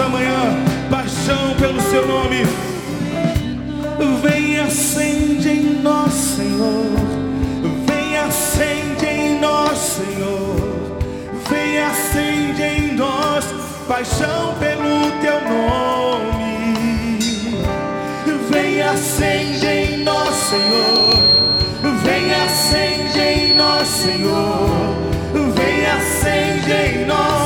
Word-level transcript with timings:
nessa 0.00 0.08
manhã 0.08 0.64
paixão 0.90 1.54
pelo 1.58 1.80
seu 1.82 2.06
nome. 2.06 2.42
Vem 4.22 4.58
acende 4.60 5.48
em 5.48 5.82
nós, 5.82 6.12
Senhor. 6.12 6.86
Vem 7.86 8.18
acende 8.18 9.06
em 9.06 9.40
nós, 9.40 9.78
Senhor. 9.78 10.98
Vem 11.48 11.80
acende 11.80 12.62
em 12.62 12.94
nós 12.94 13.44
paixão 13.86 14.54
pelo 14.58 15.10
teu 15.20 15.40
nome. 15.48 17.18
Vem 18.50 18.82
acende 18.82 19.66
em 19.66 20.04
nós, 20.04 20.34
Senhor. 20.34 21.10
Vem 22.04 22.34
acende 22.34 23.20
em 23.20 23.54
nós, 23.54 23.86
Senhor. 23.86 24.70
Vem 25.54 25.86
acende 25.86 26.72
em 26.72 27.06
nós 27.06 27.39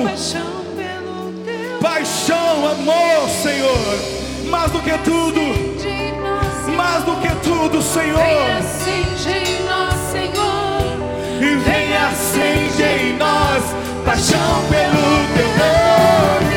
paixão, 0.00 0.04
paixão 0.04 0.64
pelo 0.76 1.32
teu 1.44 1.78
paixão, 1.80 2.68
amor, 2.68 3.28
Senhor. 3.42 4.22
Mais 4.50 4.70
do 4.70 4.80
que 4.80 4.98
tudo, 4.98 5.40
mais 6.76 7.04
do 7.04 7.16
que 7.16 7.34
tudo, 7.42 7.82
Senhor. 7.82 8.22
E 11.40 11.56
vem 11.56 11.96
acende 11.96 12.82
em 12.82 13.16
nós 13.16 13.64
paixão 14.04 14.62
pelo 14.70 15.26
teu 15.34 15.48
nome. 15.48 16.51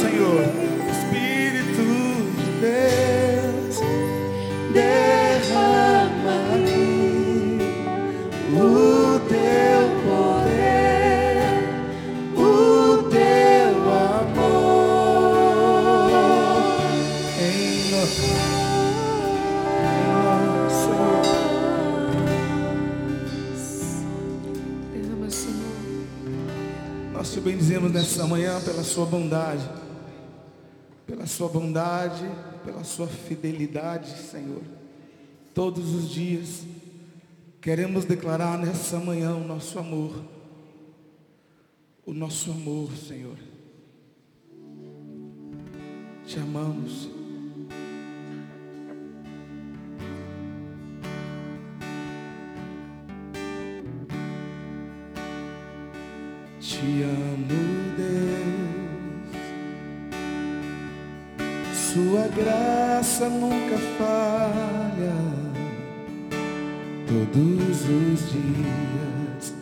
Senhor. 0.00 0.42
Espírito 0.90 1.84
de 2.36 2.48
Deus, 2.60 3.76
derrama 4.72 6.36
aqui 6.54 7.58
o 8.54 8.58
teu 9.28 9.82
poder, 10.04 11.52
o 12.34 13.02
teu 13.10 13.74
amor 14.16 15.38
em 17.38 17.90
nós, 17.90 18.12
em 19.84 20.02
nós, 20.14 20.72
Senhor. 20.72 21.28
Derrama, 24.94 25.28
Senhor. 25.30 25.76
Nós 27.12 27.26
te 27.32 27.38
bendizemos 27.40 27.92
nessa 27.92 28.26
manhã 28.26 28.58
pela 28.60 28.82
sua 28.82 29.04
bondade, 29.04 29.68
pela 31.10 31.26
sua 31.26 31.48
bondade, 31.48 32.24
pela 32.64 32.84
sua 32.84 33.08
fidelidade, 33.08 34.16
Senhor. 34.16 34.62
Todos 35.52 35.92
os 35.92 36.08
dias 36.08 36.62
queremos 37.60 38.04
declarar 38.04 38.56
nessa 38.56 38.96
manhã 39.00 39.34
o 39.34 39.44
nosso 39.44 39.76
amor, 39.80 40.24
o 42.06 42.14
nosso 42.14 42.52
amor, 42.52 42.92
Senhor. 42.92 43.36
Te 46.24 46.38
amamos. 46.38 47.10
Te 56.60 57.02
amo, 57.02 57.79
Sua 62.20 62.28
graça 62.28 63.28
nunca 63.30 63.78
falha. 63.96 65.16
Todos 67.08 67.80
os 67.80 68.30
dias 68.30 69.54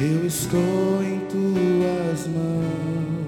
eu 0.00 0.24
estou 0.24 1.02
em 1.02 1.18
tuas 1.26 2.28
mãos. 2.28 3.26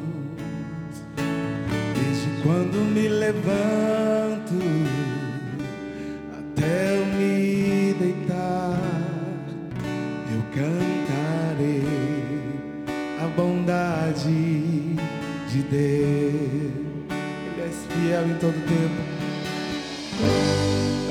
Desde 1.97 2.43
quando 2.45 2.77
me 2.95 3.09
levanto 3.09 4.55
até 6.39 6.99
eu 6.99 7.07
me 7.07 7.95
deitar, 7.95 8.79
eu 10.31 10.43
cantarei 10.55 11.83
a 13.21 13.27
bondade 13.37 14.95
de 15.51 15.63
Deus. 15.69 15.98
Fiel 18.19 18.31
em 18.31 18.35
todo 18.39 18.55
tempo. 18.67 19.01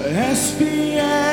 És 0.05 0.51
fiel 0.57 1.26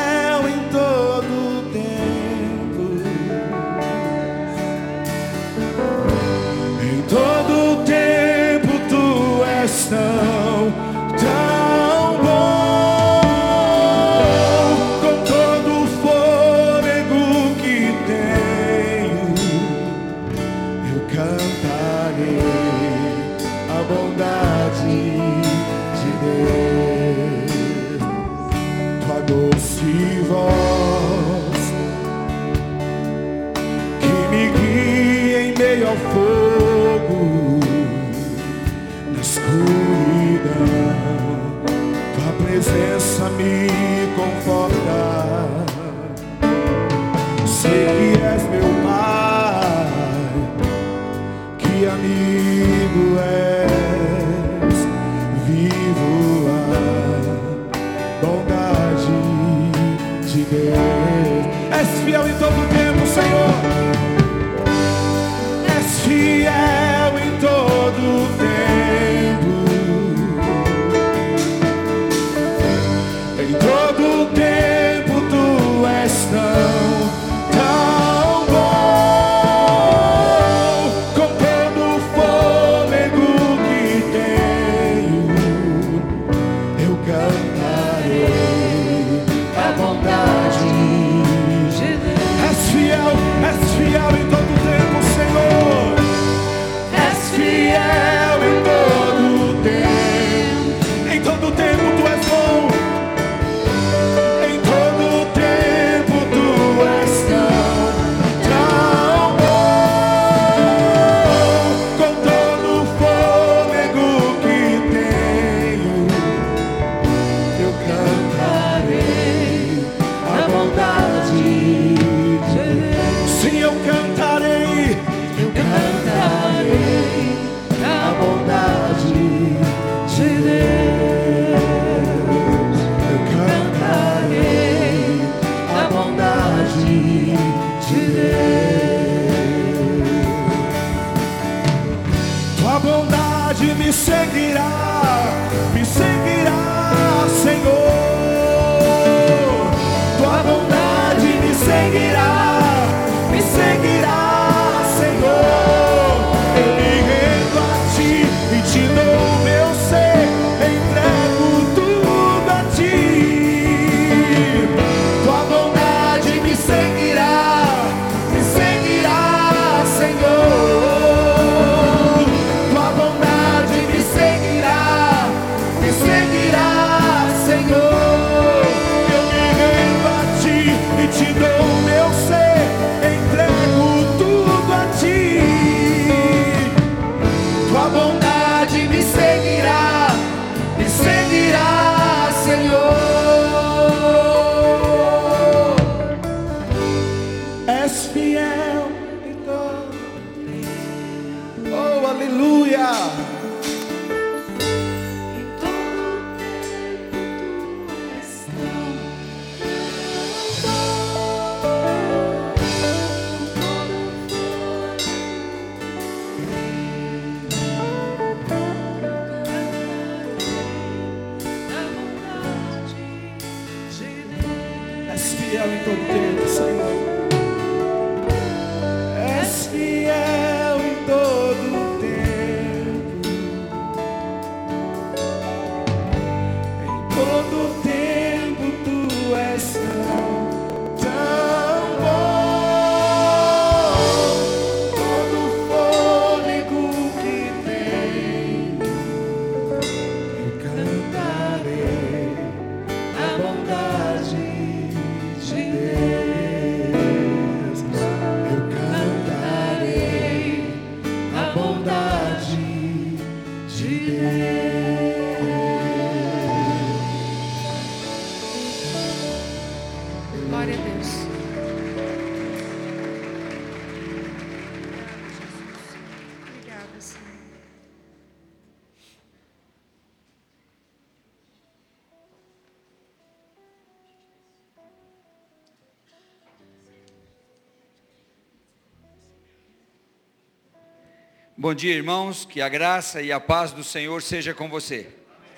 Bom 291.65 291.73
dia, 291.73 291.95
irmãos. 291.95 292.45
Que 292.45 292.61
a 292.61 292.69
graça 292.69 293.23
e 293.23 293.33
a 293.33 293.41
paz 293.41 293.73
do 293.73 293.83
Senhor 293.83 294.21
seja 294.21 294.53
com 294.53 294.69
você. 294.69 295.09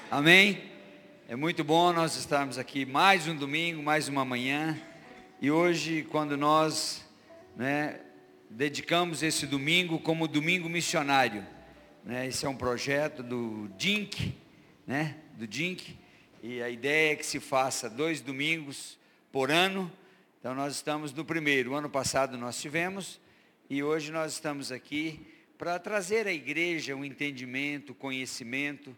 Amém? 0.08 0.62
É 1.28 1.34
muito 1.34 1.64
bom 1.64 1.92
nós 1.92 2.14
estarmos 2.16 2.58
aqui 2.58 2.86
mais 2.86 3.26
um 3.26 3.34
domingo, 3.34 3.82
mais 3.82 4.06
uma 4.06 4.24
manhã. 4.24 4.80
E 5.42 5.50
hoje, 5.50 6.06
quando 6.08 6.36
nós 6.36 7.04
né, 7.56 7.98
dedicamos 8.48 9.24
esse 9.24 9.48
domingo 9.48 9.98
como 9.98 10.28
domingo 10.28 10.68
missionário, 10.68 11.44
né, 12.04 12.28
esse 12.28 12.46
é 12.46 12.48
um 12.48 12.56
projeto 12.56 13.20
do 13.20 13.68
DINC, 13.76 14.32
né, 14.86 15.16
do 15.32 15.44
DINC, 15.44 15.98
e 16.40 16.62
a 16.62 16.70
ideia 16.70 17.14
é 17.14 17.16
que 17.16 17.26
se 17.26 17.40
faça 17.40 17.90
dois 17.90 18.20
domingos 18.20 18.96
por 19.32 19.50
ano. 19.50 19.90
Então 20.38 20.54
nós 20.54 20.76
estamos 20.76 21.12
no 21.12 21.24
primeiro. 21.24 21.72
O 21.72 21.74
ano 21.74 21.90
passado 21.90 22.38
nós 22.38 22.60
tivemos 22.60 23.20
e 23.68 23.82
hoje 23.82 24.12
nós 24.12 24.34
estamos 24.34 24.70
aqui 24.70 25.34
para 25.58 25.78
trazer 25.78 26.26
à 26.26 26.32
igreja 26.32 26.94
um 26.94 27.04
entendimento, 27.04 27.94
conhecimento 27.94 28.96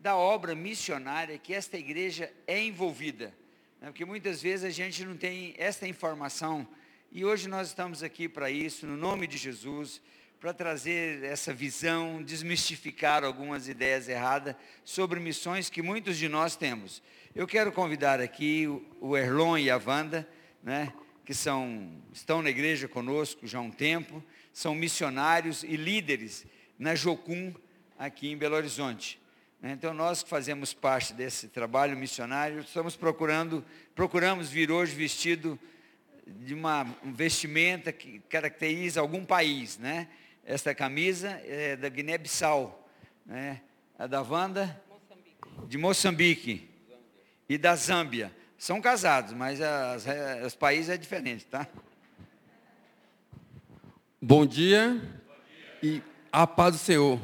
da 0.00 0.16
obra 0.16 0.54
missionária 0.54 1.38
que 1.38 1.54
esta 1.54 1.78
igreja 1.78 2.32
é 2.46 2.60
envolvida. 2.62 3.32
né? 3.80 3.88
Porque 3.88 4.04
muitas 4.04 4.42
vezes 4.42 4.64
a 4.64 4.70
gente 4.70 5.04
não 5.04 5.16
tem 5.16 5.54
esta 5.56 5.86
informação 5.86 6.66
e 7.10 7.24
hoje 7.24 7.48
nós 7.48 7.68
estamos 7.68 8.02
aqui 8.02 8.28
para 8.28 8.50
isso, 8.50 8.86
no 8.86 8.96
nome 8.96 9.26
de 9.26 9.36
Jesus, 9.36 10.00
para 10.40 10.52
trazer 10.52 11.22
essa 11.22 11.54
visão, 11.54 12.20
desmistificar 12.20 13.22
algumas 13.22 13.68
ideias 13.68 14.08
erradas 14.08 14.56
sobre 14.82 15.20
missões 15.20 15.70
que 15.70 15.82
muitos 15.82 16.16
de 16.16 16.28
nós 16.28 16.56
temos. 16.56 17.00
Eu 17.32 17.46
quero 17.46 17.70
convidar 17.70 18.20
aqui 18.20 18.66
o- 19.00 19.16
Erlon 19.16 19.56
e 19.56 19.70
a 19.70 19.76
Wanda, 19.76 20.28
né, 20.62 20.92
que 21.24 21.32
são, 21.32 21.92
estão 22.12 22.42
na 22.42 22.50
igreja 22.50 22.88
conosco 22.88 23.46
já 23.46 23.58
há 23.58 23.62
um 23.62 23.70
tempo, 23.70 24.20
são 24.52 24.74
missionários 24.74 25.62
e 25.62 25.76
líderes 25.76 26.44
na 26.78 26.94
Jocum, 26.94 27.54
aqui 27.98 28.30
em 28.30 28.36
Belo 28.36 28.56
Horizonte. 28.56 29.20
né. 29.60 29.72
Então 29.72 29.94
nós 29.94 30.22
que 30.22 30.28
fazemos 30.28 30.74
parte 30.74 31.14
desse 31.14 31.48
trabalho 31.48 31.96
missionário, 31.96 32.60
estamos 32.60 32.96
procurando, 32.96 33.64
procuramos 33.94 34.50
vir 34.50 34.70
hoje 34.70 34.94
vestido 34.94 35.58
de 36.26 36.54
uma 36.54 36.82
um 37.04 37.12
vestimenta 37.12 37.92
que 37.92 38.20
caracteriza 38.28 39.00
algum 39.00 39.24
país, 39.24 39.78
né? 39.78 40.08
Esta 40.44 40.74
camisa 40.74 41.30
é 41.44 41.76
da 41.76 41.88
Guiné-Bissau, 41.88 42.88
né? 43.24 43.60
A 43.98 44.06
da 44.06 44.22
Wanda, 44.22 44.80
de 45.68 45.78
Moçambique 45.78 46.68
e 47.48 47.56
da 47.56 47.76
Zâmbia. 47.76 48.32
São 48.58 48.80
casados, 48.80 49.32
mas 49.32 49.60
as, 49.60 50.04
os 50.46 50.54
países 50.54 50.88
é 50.88 50.96
diferente, 50.96 51.46
tá? 51.46 51.66
Bom 54.24 54.46
dia 54.46 55.02
e 55.82 56.00
a 56.30 56.46
paz 56.46 56.76
do 56.76 56.78
Senhor. 56.78 57.20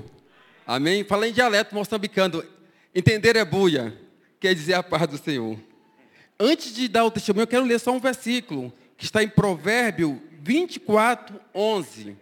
Amém? 0.67 1.05
Fala 1.05 1.29
em 1.29 1.33
dialeto 1.33 1.73
moçambicano. 1.73 2.45
Entender 2.93 3.37
é 3.37 3.45
buia, 3.45 3.97
quer 4.41 4.53
dizer 4.53 4.75
a 4.75 4.83
paz 4.83 5.07
do 5.07 5.17
Senhor. 5.17 5.57
Antes 6.41 6.75
de 6.75 6.89
dar 6.89 7.05
o 7.05 7.11
testemunho, 7.13 7.45
eu 7.45 7.47
quero 7.47 7.65
ler 7.65 7.79
só 7.79 7.93
um 7.93 8.01
versículo, 8.01 8.73
que 8.97 9.05
está 9.05 9.23
em 9.23 9.29
Provérbio 9.29 10.21
24, 10.41 11.41
11, 11.55 12.17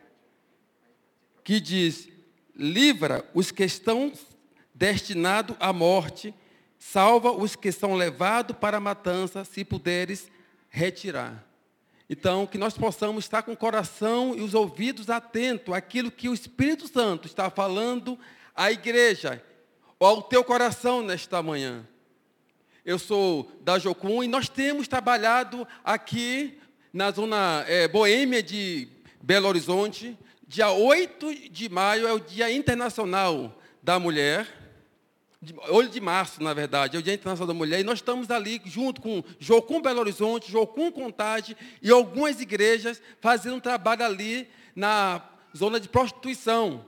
que 1.42 1.58
diz, 1.58 2.10
livra 2.54 3.24
os 3.32 3.50
que 3.50 3.64
estão 3.64 4.12
destinados 4.74 5.56
à 5.58 5.72
morte, 5.72 6.34
salva 6.78 7.32
os 7.32 7.56
que 7.56 7.72
são 7.72 7.94
levados 7.94 8.54
para 8.58 8.76
a 8.76 8.80
matança, 8.80 9.42
se 9.42 9.64
puderes 9.64 10.30
retirar. 10.68 11.45
Então, 12.08 12.46
que 12.46 12.56
nós 12.56 12.78
possamos 12.78 13.24
estar 13.24 13.42
com 13.42 13.52
o 13.52 13.56
coração 13.56 14.34
e 14.36 14.40
os 14.40 14.54
ouvidos 14.54 15.10
atentos 15.10 15.74
àquilo 15.74 16.10
que 16.10 16.28
o 16.28 16.34
Espírito 16.34 16.86
Santo 16.86 17.26
está 17.26 17.50
falando 17.50 18.16
à 18.54 18.70
igreja, 18.70 19.42
ou 19.98 20.06
ao 20.06 20.22
teu 20.22 20.44
coração 20.44 21.02
nesta 21.02 21.42
manhã. 21.42 21.84
Eu 22.84 22.98
sou 22.98 23.50
da 23.60 23.78
Jocum 23.78 24.22
e 24.22 24.28
nós 24.28 24.48
temos 24.48 24.86
trabalhado 24.86 25.66
aqui 25.84 26.56
na 26.92 27.10
zona 27.10 27.64
eh, 27.66 27.88
boêmia 27.88 28.40
de 28.40 28.86
Belo 29.20 29.48
Horizonte. 29.48 30.16
Dia 30.46 30.70
8 30.70 31.50
de 31.50 31.68
maio 31.68 32.06
é 32.06 32.12
o 32.12 32.20
Dia 32.20 32.52
Internacional 32.52 33.60
da 33.82 33.98
Mulher. 33.98 34.65
8 35.68 35.92
de 35.92 36.00
março, 36.00 36.42
na 36.42 36.54
verdade, 36.54 36.96
é 36.96 37.00
o 37.00 37.02
Dia 37.02 37.14
Internacional 37.14 37.46
da 37.46 37.54
Mulher, 37.54 37.80
e 37.80 37.84
nós 37.84 37.98
estamos 37.98 38.30
ali 38.30 38.60
junto 38.64 39.00
com 39.00 39.22
Jocum 39.38 39.80
Belo 39.80 40.00
Horizonte, 40.00 40.50
Jocum 40.50 40.90
Contagem 40.90 41.56
e 41.82 41.90
algumas 41.90 42.40
igrejas 42.40 43.00
fazendo 43.20 43.56
um 43.56 43.60
trabalho 43.60 44.04
ali 44.04 44.48
na 44.74 45.22
zona 45.56 45.78
de 45.78 45.88
prostituição. 45.88 46.84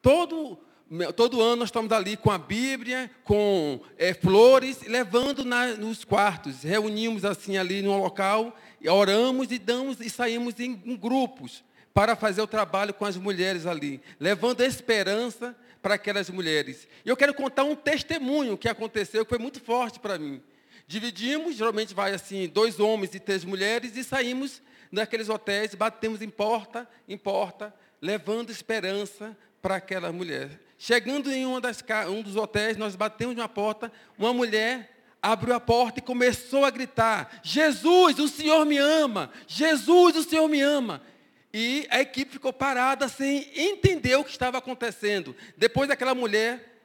Todo 0.00 0.58
todo 1.16 1.42
ano 1.42 1.56
nós 1.56 1.68
estamos 1.68 1.90
ali 1.90 2.16
com 2.16 2.30
a 2.30 2.38
Bíblia, 2.38 3.10
com 3.24 3.80
é, 3.98 4.14
flores, 4.14 4.82
levando 4.86 5.44
na, 5.44 5.74
nos 5.74 6.04
quartos. 6.04 6.62
Reunimos 6.62 7.24
assim 7.24 7.56
ali 7.56 7.82
no 7.82 8.00
local, 8.00 8.56
oramos 8.88 9.50
e 9.50 9.58
damos 9.58 10.00
e 10.00 10.08
saímos 10.08 10.60
em, 10.60 10.80
em 10.84 10.96
grupos 10.96 11.64
para 11.96 12.14
fazer 12.14 12.42
o 12.42 12.46
trabalho 12.46 12.92
com 12.92 13.06
as 13.06 13.16
mulheres 13.16 13.64
ali, 13.64 14.02
levando 14.20 14.60
esperança 14.60 15.56
para 15.80 15.94
aquelas 15.94 16.28
mulheres. 16.28 16.86
E 17.02 17.08
eu 17.08 17.16
quero 17.16 17.32
contar 17.32 17.64
um 17.64 17.74
testemunho 17.74 18.58
que 18.58 18.68
aconteceu, 18.68 19.24
que 19.24 19.30
foi 19.30 19.38
muito 19.38 19.58
forte 19.62 19.98
para 19.98 20.18
mim. 20.18 20.42
Dividimos, 20.86 21.56
geralmente 21.56 21.94
vai 21.94 22.12
assim, 22.12 22.48
dois 22.48 22.78
homens 22.78 23.14
e 23.14 23.18
três 23.18 23.46
mulheres, 23.46 23.96
e 23.96 24.04
saímos 24.04 24.60
naqueles 24.92 25.30
hotéis, 25.30 25.74
batemos 25.74 26.20
em 26.20 26.28
porta, 26.28 26.86
em 27.08 27.16
porta, 27.16 27.74
levando 27.98 28.50
esperança 28.50 29.34
para 29.62 29.76
aquela 29.76 30.12
mulher. 30.12 30.50
Chegando 30.76 31.32
em 31.32 31.46
uma 31.46 31.62
das, 31.62 31.82
um 32.10 32.20
dos 32.20 32.36
hotéis, 32.36 32.76
nós 32.76 32.94
batemos 32.94 33.34
na 33.34 33.48
porta, 33.48 33.90
uma 34.18 34.34
mulher 34.34 34.94
abriu 35.22 35.54
a 35.54 35.60
porta 35.60 36.00
e 36.00 36.02
começou 36.02 36.66
a 36.66 36.70
gritar: 36.70 37.40
Jesus, 37.42 38.18
o 38.18 38.28
Senhor 38.28 38.66
me 38.66 38.76
ama! 38.76 39.30
Jesus, 39.46 40.14
o 40.14 40.22
Senhor 40.22 40.46
me 40.46 40.60
ama! 40.60 41.00
E 41.58 41.86
a 41.88 42.02
equipe 42.02 42.32
ficou 42.32 42.52
parada 42.52 43.08
sem 43.08 43.50
entender 43.58 44.14
o 44.16 44.22
que 44.22 44.30
estava 44.30 44.58
acontecendo. 44.58 45.34
Depois 45.56 45.88
aquela 45.88 46.14
mulher 46.14 46.82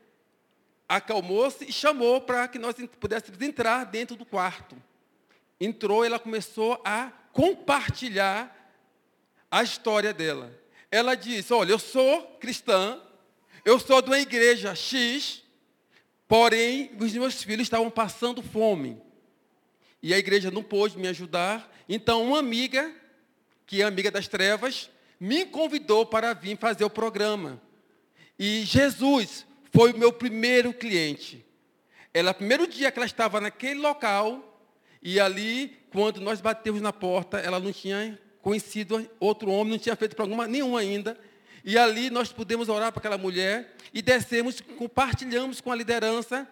acalmou-se 0.87 1.65
e 1.65 1.73
chamou 1.73 2.21
para 2.21 2.47
que 2.47 2.57
nós 2.57 2.73
pudéssemos 2.97 3.41
entrar 3.41 3.83
dentro 3.83 4.15
do 4.15 4.25
quarto. 4.25 4.81
Entrou, 5.59 6.05
ela 6.05 6.17
começou 6.17 6.81
a 6.85 7.11
compartilhar 7.33 8.73
a 9.51 9.61
história 9.61 10.13
dela. 10.13 10.57
Ela 10.89 11.15
disse: 11.15 11.51
Olha, 11.51 11.71
eu 11.71 11.79
sou 11.79 12.37
cristã, 12.39 12.97
eu 13.65 13.77
sou 13.77 14.01
de 14.01 14.07
uma 14.07 14.19
igreja 14.19 14.73
X, 14.73 15.43
porém 16.29 16.95
os 16.97 17.11
meus 17.11 17.43
filhos 17.43 17.63
estavam 17.63 17.89
passando 17.89 18.41
fome. 18.41 19.01
E 20.01 20.13
a 20.13 20.17
igreja 20.17 20.49
não 20.49 20.63
pôde 20.63 20.97
me 20.97 21.09
ajudar. 21.09 21.69
Então, 21.89 22.23
uma 22.23 22.39
amiga, 22.39 23.00
que 23.71 23.81
é 23.81 23.85
amiga 23.85 24.11
das 24.11 24.27
trevas, 24.27 24.89
me 25.17 25.45
convidou 25.45 26.05
para 26.05 26.33
vir 26.33 26.57
fazer 26.57 26.83
o 26.83 26.89
programa. 26.89 27.61
E 28.37 28.65
Jesus 28.65 29.45
foi 29.71 29.93
o 29.93 29.97
meu 29.97 30.11
primeiro 30.11 30.73
cliente. 30.73 31.45
Ela, 32.13 32.33
primeiro 32.33 32.67
dia 32.67 32.91
que 32.91 32.99
ela 32.99 33.05
estava 33.05 33.39
naquele 33.39 33.79
local, 33.79 34.61
e 35.01 35.21
ali, 35.21 35.77
quando 35.89 36.19
nós 36.19 36.41
batemos 36.41 36.81
na 36.81 36.91
porta, 36.91 37.37
ela 37.37 37.61
não 37.61 37.71
tinha 37.71 38.19
conhecido 38.41 39.09
outro 39.21 39.49
homem, 39.49 39.71
não 39.71 39.79
tinha 39.79 39.95
feito 39.95 40.17
programa 40.17 40.49
nenhum 40.49 40.75
ainda. 40.75 41.17
E 41.63 41.77
ali 41.77 42.09
nós 42.09 42.33
pudemos 42.33 42.67
orar 42.67 42.91
para 42.91 42.99
aquela 42.99 43.17
mulher 43.17 43.73
e 43.93 44.01
descemos, 44.01 44.59
compartilhamos 44.59 45.61
com 45.61 45.71
a 45.71 45.75
liderança 45.77 46.45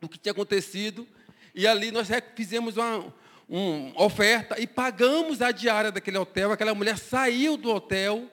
do 0.00 0.08
que 0.08 0.16
tinha 0.16 0.32
acontecido. 0.32 1.06
E 1.54 1.66
ali 1.66 1.90
nós 1.90 2.08
fizemos 2.34 2.78
uma, 2.78 3.12
uma 3.48 4.02
oferta 4.02 4.60
e 4.60 4.66
pagamos 4.66 5.42
a 5.42 5.50
diária 5.50 5.92
daquele 5.92 6.18
hotel. 6.18 6.52
Aquela 6.52 6.74
mulher 6.74 6.96
saiu 6.96 7.56
do 7.56 7.70
hotel 7.70 8.28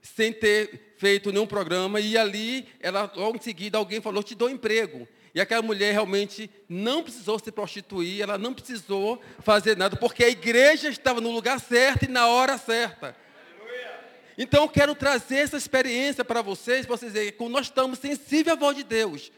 sem 0.00 0.32
ter 0.32 0.94
feito 0.98 1.30
nenhum 1.32 1.46
programa. 1.46 2.00
E 2.00 2.16
ali, 2.16 2.68
ela, 2.80 3.10
logo 3.14 3.36
em 3.36 3.40
seguida, 3.40 3.78
alguém 3.78 4.00
falou: 4.00 4.22
Te 4.22 4.34
dou 4.34 4.50
emprego. 4.50 5.06
E 5.34 5.40
aquela 5.40 5.62
mulher 5.62 5.92
realmente 5.92 6.48
não 6.68 7.02
precisou 7.02 7.40
se 7.40 7.50
prostituir, 7.50 8.22
ela 8.22 8.38
não 8.38 8.54
precisou 8.54 9.20
fazer 9.40 9.76
nada, 9.76 9.96
porque 9.96 10.22
a 10.22 10.28
igreja 10.28 10.88
estava 10.88 11.20
no 11.20 11.32
lugar 11.32 11.58
certo 11.58 12.04
e 12.04 12.08
na 12.08 12.28
hora 12.28 12.56
certa. 12.56 13.16
Então 14.38 14.62
eu 14.62 14.68
quero 14.68 14.94
trazer 14.94 15.38
essa 15.38 15.56
experiência 15.56 16.24
para 16.24 16.40
vocês, 16.40 16.86
para 16.86 16.96
vocês 16.96 17.12
dizerem 17.12 17.32
que 17.32 17.38
quando 17.38 17.52
nós 17.52 17.66
estamos 17.66 17.98
sensíveis 17.98 18.56
à 18.56 18.58
voz 18.58 18.76
de 18.76 18.84
Deus, 18.84 19.32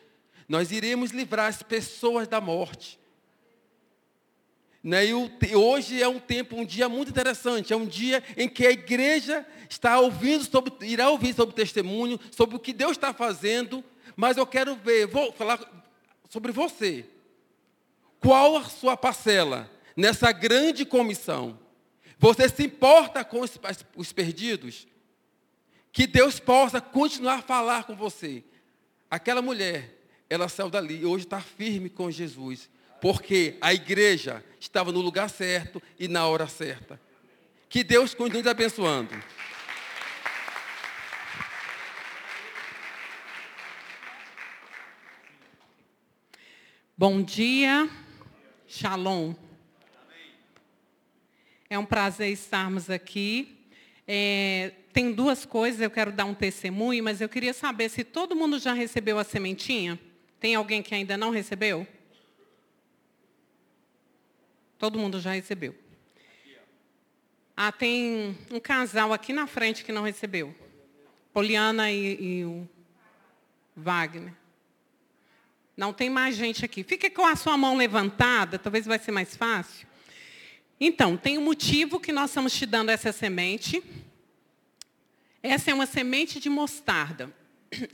nós 0.47 0.71
iremos 0.71 1.13
livrar 1.13 1.49
as 1.49 1.63
pessoas 1.63 2.29
da 2.29 2.43
morte. 2.43 2.99
Né? 4.87 5.07
E 5.07 5.57
hoje 5.57 6.01
é 6.01 6.07
um 6.07 6.21
tempo, 6.21 6.55
um 6.55 6.65
dia 6.65 6.89
muito 6.89 7.09
interessante, 7.09 7.73
é 7.73 7.77
um 7.77 7.87
dia 7.87 8.23
em 8.37 8.49
que 8.49 8.65
a 8.65 8.71
igreja 8.71 9.45
está 9.69 9.99
ouvindo 9.99 10.45
sobre, 10.45 10.73
irá 10.87 11.11
ouvir 11.11 11.35
sobre 11.35 11.53
o 11.53 11.57
testemunho, 11.57 12.21
sobre 12.31 12.55
o 12.55 12.61
que 12.61 12.73
Deus 12.73 12.93
está 12.93 13.13
fazendo, 13.13 13.83
mas 14.15 14.37
eu 14.37 14.47
quero 14.47 14.77
ver, 14.77 15.09
vou 15.09 15.33
falar 15.33 15.59
sobre 16.31 16.53
você. 16.53 17.05
Qual 18.21 18.59
a 18.59 18.63
sua 18.67 18.97
parcela 18.97 19.69
nessa 19.97 20.31
grande 20.31 20.85
comissão? 20.85 21.59
Você 22.17 22.49
se 22.49 22.63
importa 22.63 23.25
com 23.25 23.41
os, 23.41 23.59
os 23.97 24.13
perdidos? 24.13 24.87
Que 25.91 26.07
Deus 26.07 26.39
possa 26.39 26.81
continuar 26.81 27.41
a 27.41 27.43
falar 27.43 27.83
com 27.83 27.97
você. 27.97 28.45
Aquela 29.11 29.43
mulher, 29.43 29.99
ela 30.31 30.49
saiu 30.49 30.71
dali 30.71 31.01
e 31.01 31.05
hoje 31.05 31.25
está 31.25 31.41
firme 31.41 31.91
com 31.91 32.09
Jesus. 32.09 32.71
Porque 33.01 33.57
a 33.61 33.75
igreja 33.75 34.45
estava 34.59 34.91
no 34.91 35.01
lugar 35.01 35.29
certo 35.29 35.83
e 35.99 36.09
na 36.09 36.27
hora 36.27 36.47
certa. 36.47 37.01
Que 37.69 37.85
Deus 37.85 38.15
continue 38.15 38.43
te 38.43 38.49
abençoando. 38.49 39.15
Bom 46.99 47.23
dia, 47.23 47.91
Shalom. 48.67 49.35
É 51.69 51.79
um 51.79 51.85
prazer 51.85 52.31
estarmos 52.31 52.89
aqui. 52.89 53.59
É, 54.09 54.73
tem 54.93 55.13
duas 55.13 55.45
coisas, 55.45 55.81
eu 55.81 55.91
quero 55.91 56.11
dar 56.11 56.25
um 56.25 56.33
testemunho, 56.33 57.05
mas 57.05 57.21
eu 57.21 57.29
queria 57.29 57.53
saber 57.53 57.91
se 57.91 58.03
todo 58.03 58.35
mundo 58.35 58.59
já 58.59 58.73
recebeu 58.73 59.19
a 59.19 59.25
sementinha. 59.25 60.01
Tem 60.41 60.55
alguém 60.55 60.83
que 60.83 60.95
ainda 60.95 61.19
não 61.19 61.31
recebeu? 61.31 61.87
Todo 64.79 64.99
mundo 64.99 65.21
já 65.21 65.33
recebeu. 65.33 65.75
Ah, 67.57 67.73
tem 67.73 68.37
um 68.51 68.61
casal 68.61 69.13
aqui 69.13 69.33
na 69.33 69.47
frente 69.47 69.83
que 69.83 69.91
não 69.91 70.03
recebeu. 70.03 70.55
Poliana 71.33 71.91
e, 71.91 72.23
e 72.23 72.45
o 72.45 72.69
Wagner. 73.75 74.35
Não 75.77 75.93
tem 75.93 76.11
mais 76.11 76.37
gente 76.37 76.65
aqui. 76.65 76.83
Fica 76.83 77.11
com 77.11 77.27
a 77.27 77.37
sua 77.37 77.57
mão 77.57 77.77
levantada, 77.77 78.59
talvez 78.59 78.87
vai 78.87 78.99
ser 78.99 79.13
mais 79.13 79.37
fácil. 79.37 79.87
Então, 80.79 81.17
tem 81.17 81.39
um 81.39 81.45
motivo 81.45 81.99
que 81.99 82.13
nós 82.13 82.31
estamos 82.31 82.53
te 82.53 82.67
dando 82.67 82.91
essa 82.91 83.13
semente. 83.13 83.83
Essa 85.43 85.71
é 85.71 85.75
uma 85.75 85.87
semente 85.87 86.39
de 86.39 86.51
mostarda. 86.51 87.35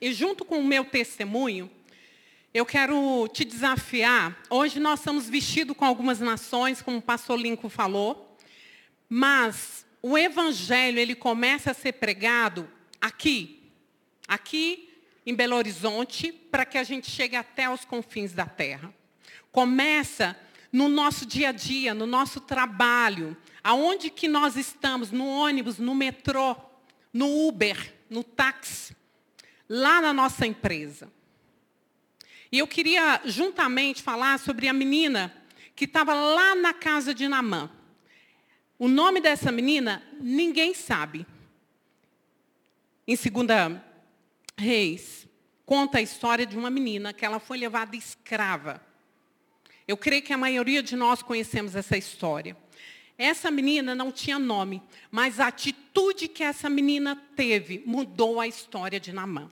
E 0.00 0.12
junto 0.12 0.44
com 0.44 0.58
o 0.58 0.64
meu 0.64 0.84
testemunho, 0.84 1.70
eu 2.54 2.66
quero 2.66 3.26
te 3.28 3.44
desafiar. 3.44 4.38
Hoje 4.50 4.78
nós 4.78 5.00
estamos 5.00 5.28
vestidos 5.28 5.74
com 5.76 5.86
algumas 5.86 6.20
nações, 6.20 6.82
como 6.82 6.98
o 6.98 7.02
pastor 7.02 7.38
Lincoln 7.38 7.70
falou, 7.70 8.36
mas 9.08 9.86
o 10.02 10.18
evangelho 10.18 10.98
ele 10.98 11.14
começa 11.14 11.70
a 11.70 11.74
ser 11.74 11.92
pregado 11.92 12.68
aqui, 13.00 13.70
aqui 14.28 14.90
em 15.24 15.34
Belo 15.34 15.56
Horizonte, 15.56 16.30
para 16.30 16.66
que 16.66 16.76
a 16.76 16.84
gente 16.84 17.10
chegue 17.10 17.36
até 17.36 17.70
os 17.70 17.86
confins 17.86 18.32
da 18.32 18.44
terra. 18.44 18.92
Começa 19.50 20.38
no 20.70 20.88
nosso 20.88 21.24
dia 21.24 21.50
a 21.50 21.52
dia, 21.52 21.94
no 21.94 22.06
nosso 22.06 22.40
trabalho, 22.40 23.34
aonde 23.64 24.10
que 24.10 24.28
nós 24.28 24.56
estamos, 24.56 25.10
no 25.10 25.26
ônibus, 25.26 25.78
no 25.78 25.94
metrô, 25.94 26.54
no 27.12 27.48
Uber, 27.48 27.94
no 28.10 28.22
táxi, 28.22 28.94
lá 29.68 30.02
na 30.02 30.12
nossa 30.12 30.46
empresa. 30.46 31.10
E 32.52 32.58
eu 32.58 32.68
queria 32.68 33.20
juntamente 33.24 34.02
falar 34.02 34.38
sobre 34.38 34.68
a 34.68 34.72
menina 34.72 35.34
que 35.74 35.86
estava 35.86 36.14
lá 36.14 36.54
na 36.54 36.72
casa 36.72 37.12
de 37.12 37.26
Namã. 37.26 37.70
O 38.78 38.86
nome 38.86 39.20
dessa 39.20 39.50
menina 39.50 40.02
ninguém 40.20 40.74
sabe. 40.74 41.26
Em 43.08 43.16
segunda 43.16 43.82
Reis, 44.56 45.26
conta 45.66 45.98
a 45.98 46.02
história 46.02 46.46
de 46.46 46.56
uma 46.56 46.70
menina 46.70 47.12
que 47.12 47.24
ela 47.24 47.40
foi 47.40 47.56
levada 47.56 47.96
escrava 47.96 48.80
eu 49.86 49.96
creio 49.96 50.22
que 50.22 50.32
a 50.32 50.38
maioria 50.38 50.82
de 50.82 50.96
nós 50.96 51.22
conhecemos 51.22 51.74
essa 51.74 51.96
história. 51.96 52.56
Essa 53.18 53.50
menina 53.50 53.94
não 53.94 54.10
tinha 54.10 54.38
nome, 54.38 54.82
mas 55.10 55.38
a 55.40 55.48
atitude 55.48 56.28
que 56.28 56.42
essa 56.42 56.70
menina 56.70 57.16
teve 57.36 57.82
mudou 57.84 58.40
a 58.40 58.46
história 58.46 58.98
de 58.98 59.12
Namã. 59.12 59.50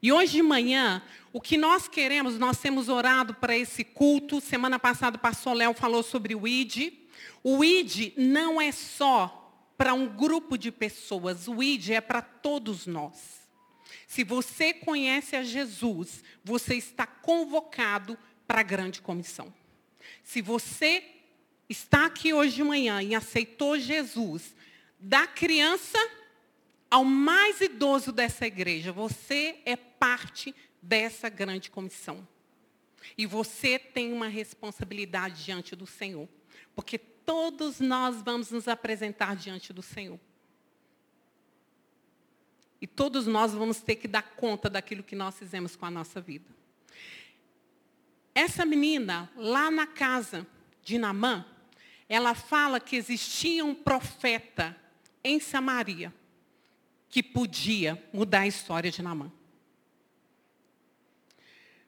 E 0.00 0.10
hoje 0.12 0.32
de 0.32 0.42
manhã, 0.42 1.02
o 1.32 1.40
que 1.40 1.56
nós 1.56 1.88
queremos, 1.88 2.38
nós 2.38 2.58
temos 2.58 2.88
orado 2.88 3.34
para 3.34 3.56
esse 3.56 3.82
culto. 3.82 4.40
Semana 4.40 4.78
passada 4.78 5.16
o 5.16 5.20
pastor 5.20 5.54
Léo 5.54 5.72
falou 5.72 6.02
sobre 6.02 6.34
o 6.34 6.46
ID. 6.46 6.92
O 7.42 7.64
ID 7.64 8.12
não 8.16 8.60
é 8.60 8.70
só 8.70 9.38
para 9.76 9.94
um 9.94 10.06
grupo 10.06 10.56
de 10.56 10.70
pessoas, 10.70 11.48
o 11.48 11.62
ID 11.62 11.90
é 11.90 12.00
para 12.00 12.22
todos 12.22 12.86
nós. 12.86 13.42
Se 14.06 14.22
você 14.22 14.72
conhece 14.72 15.34
a 15.34 15.42
Jesus, 15.42 16.22
você 16.44 16.76
está 16.76 17.06
convocado 17.06 18.16
para 18.46 18.60
a 18.60 18.62
grande 18.62 19.00
comissão. 19.00 19.52
Se 20.22 20.42
você 20.42 21.02
está 21.68 22.06
aqui 22.06 22.32
hoje 22.32 22.56
de 22.56 22.62
manhã 22.62 23.02
e 23.02 23.14
aceitou 23.14 23.78
Jesus, 23.78 24.54
da 25.00 25.26
criança 25.26 25.98
ao 26.90 27.04
mais 27.04 27.60
idoso 27.60 28.12
dessa 28.12 28.46
igreja, 28.46 28.92
você 28.92 29.58
é 29.64 29.74
parte 29.74 30.54
dessa 30.82 31.28
grande 31.28 31.70
comissão. 31.70 32.26
E 33.16 33.24
você 33.24 33.78
tem 33.78 34.12
uma 34.12 34.28
responsabilidade 34.28 35.44
diante 35.44 35.76
do 35.76 35.86
Senhor. 35.86 36.28
Porque 36.74 36.98
todos 36.98 37.80
nós 37.80 38.22
vamos 38.22 38.50
nos 38.50 38.68
apresentar 38.68 39.36
diante 39.36 39.72
do 39.72 39.82
Senhor. 39.82 40.18
E 42.80 42.86
todos 42.86 43.26
nós 43.26 43.52
vamos 43.52 43.80
ter 43.80 43.96
que 43.96 44.08
dar 44.08 44.22
conta 44.22 44.68
daquilo 44.68 45.04
que 45.04 45.14
nós 45.14 45.38
fizemos 45.38 45.76
com 45.76 45.86
a 45.86 45.90
nossa 45.90 46.20
vida. 46.20 46.50
Essa 48.34 48.64
menina, 48.64 49.30
lá 49.36 49.70
na 49.70 49.86
casa 49.86 50.46
de 50.82 50.98
Namã, 50.98 51.46
ela 52.08 52.34
fala 52.34 52.80
que 52.80 52.96
existia 52.96 53.64
um 53.64 53.74
profeta 53.74 54.76
em 55.22 55.38
Samaria 55.38 56.12
que 57.08 57.22
podia 57.22 58.02
mudar 58.12 58.40
a 58.40 58.46
história 58.46 58.90
de 58.90 59.02
Namã. 59.02 59.30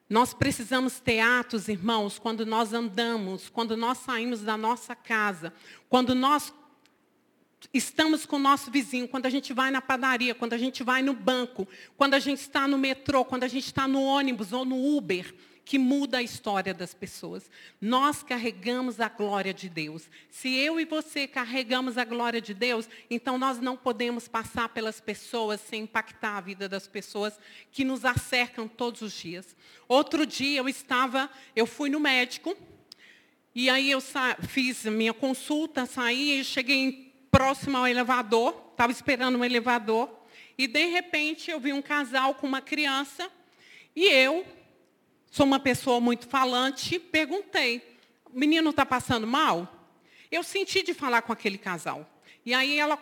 Nós 0.08 0.34
precisamos 0.34 1.00
ter 1.00 1.20
atos, 1.20 1.68
irmãos, 1.68 2.18
quando 2.18 2.44
nós 2.44 2.72
andamos, 2.72 3.48
quando 3.48 3.76
nós 3.76 3.98
saímos 3.98 4.42
da 4.42 4.56
nossa 4.56 4.94
casa, 4.94 5.52
quando 5.88 6.14
nós 6.14 6.52
estamos 7.72 8.26
com 8.26 8.36
o 8.36 8.40
nosso 8.40 8.70
vizinho, 8.70 9.08
quando 9.08 9.26
a 9.26 9.30
gente 9.30 9.52
vai 9.54 9.70
na 9.70 9.80
padaria, 9.80 10.34
quando 10.34 10.52
a 10.52 10.58
gente 10.58 10.82
vai 10.82 11.02
no 11.02 11.14
banco, 11.14 11.66
quando 11.96 12.14
a 12.14 12.18
gente 12.18 12.40
está 12.40 12.68
no 12.68 12.76
metrô, 12.76 13.24
quando 13.24 13.44
a 13.44 13.48
gente 13.48 13.66
está 13.66 13.88
no 13.88 14.02
ônibus 14.02 14.52
ou 14.52 14.64
no 14.64 14.96
Uber 14.96 15.34
que 15.64 15.78
muda 15.78 16.18
a 16.18 16.22
história 16.22 16.74
das 16.74 16.92
pessoas. 16.92 17.50
Nós 17.80 18.22
carregamos 18.22 19.00
a 19.00 19.08
glória 19.08 19.54
de 19.54 19.68
Deus. 19.68 20.10
Se 20.30 20.54
eu 20.54 20.78
e 20.78 20.84
você 20.84 21.26
carregamos 21.26 21.96
a 21.96 22.04
glória 22.04 22.40
de 22.40 22.52
Deus, 22.52 22.88
então 23.08 23.38
nós 23.38 23.58
não 23.58 23.76
podemos 23.76 24.28
passar 24.28 24.68
pelas 24.68 25.00
pessoas 25.00 25.60
sem 25.60 25.84
impactar 25.84 26.36
a 26.36 26.40
vida 26.40 26.68
das 26.68 26.86
pessoas 26.86 27.38
que 27.72 27.84
nos 27.84 28.04
acercam 28.04 28.68
todos 28.68 29.00
os 29.00 29.12
dias. 29.12 29.56
Outro 29.88 30.26
dia 30.26 30.58
eu 30.58 30.68
estava, 30.68 31.30
eu 31.56 31.66
fui 31.66 31.88
no 31.88 31.98
médico, 31.98 32.54
e 33.54 33.70
aí 33.70 33.90
eu 33.90 34.02
fiz 34.48 34.84
minha 34.84 35.14
consulta, 35.14 35.86
saí 35.86 36.40
e 36.40 36.44
cheguei 36.44 37.14
próximo 37.30 37.78
ao 37.78 37.86
elevador, 37.86 38.70
estava 38.72 38.92
esperando 38.92 39.38
um 39.38 39.44
elevador, 39.44 40.10
e 40.58 40.66
de 40.66 40.86
repente 40.86 41.50
eu 41.50 41.58
vi 41.58 41.72
um 41.72 41.82
casal 41.82 42.34
com 42.34 42.46
uma 42.46 42.60
criança, 42.60 43.30
e 43.94 44.06
eu 44.06 44.44
sou 45.34 45.44
uma 45.44 45.58
pessoa 45.58 46.00
muito 46.00 46.28
falante, 46.28 46.96
perguntei, 46.96 47.82
o 48.32 48.38
menino 48.38 48.70
está 48.70 48.86
passando 48.86 49.26
mal? 49.26 49.90
Eu 50.30 50.44
senti 50.44 50.80
de 50.80 50.94
falar 50.94 51.22
com 51.22 51.32
aquele 51.32 51.58
casal. 51.58 52.08
E 52.46 52.54
aí 52.54 52.78
ela 52.78 52.96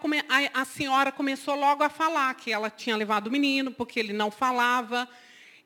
a, 0.55 0.65
senhora 0.65 1.13
começou 1.13 1.55
logo 1.55 1.85
a 1.85 1.91
falar 1.91 2.33
que 2.35 2.51
ela 2.51 2.71
tinha 2.71 2.97
levado 2.97 3.27
o 3.27 3.31
menino 3.31 3.71
porque 3.71 4.01
ele 4.01 4.15
não 4.15 4.31
falava. 4.31 5.07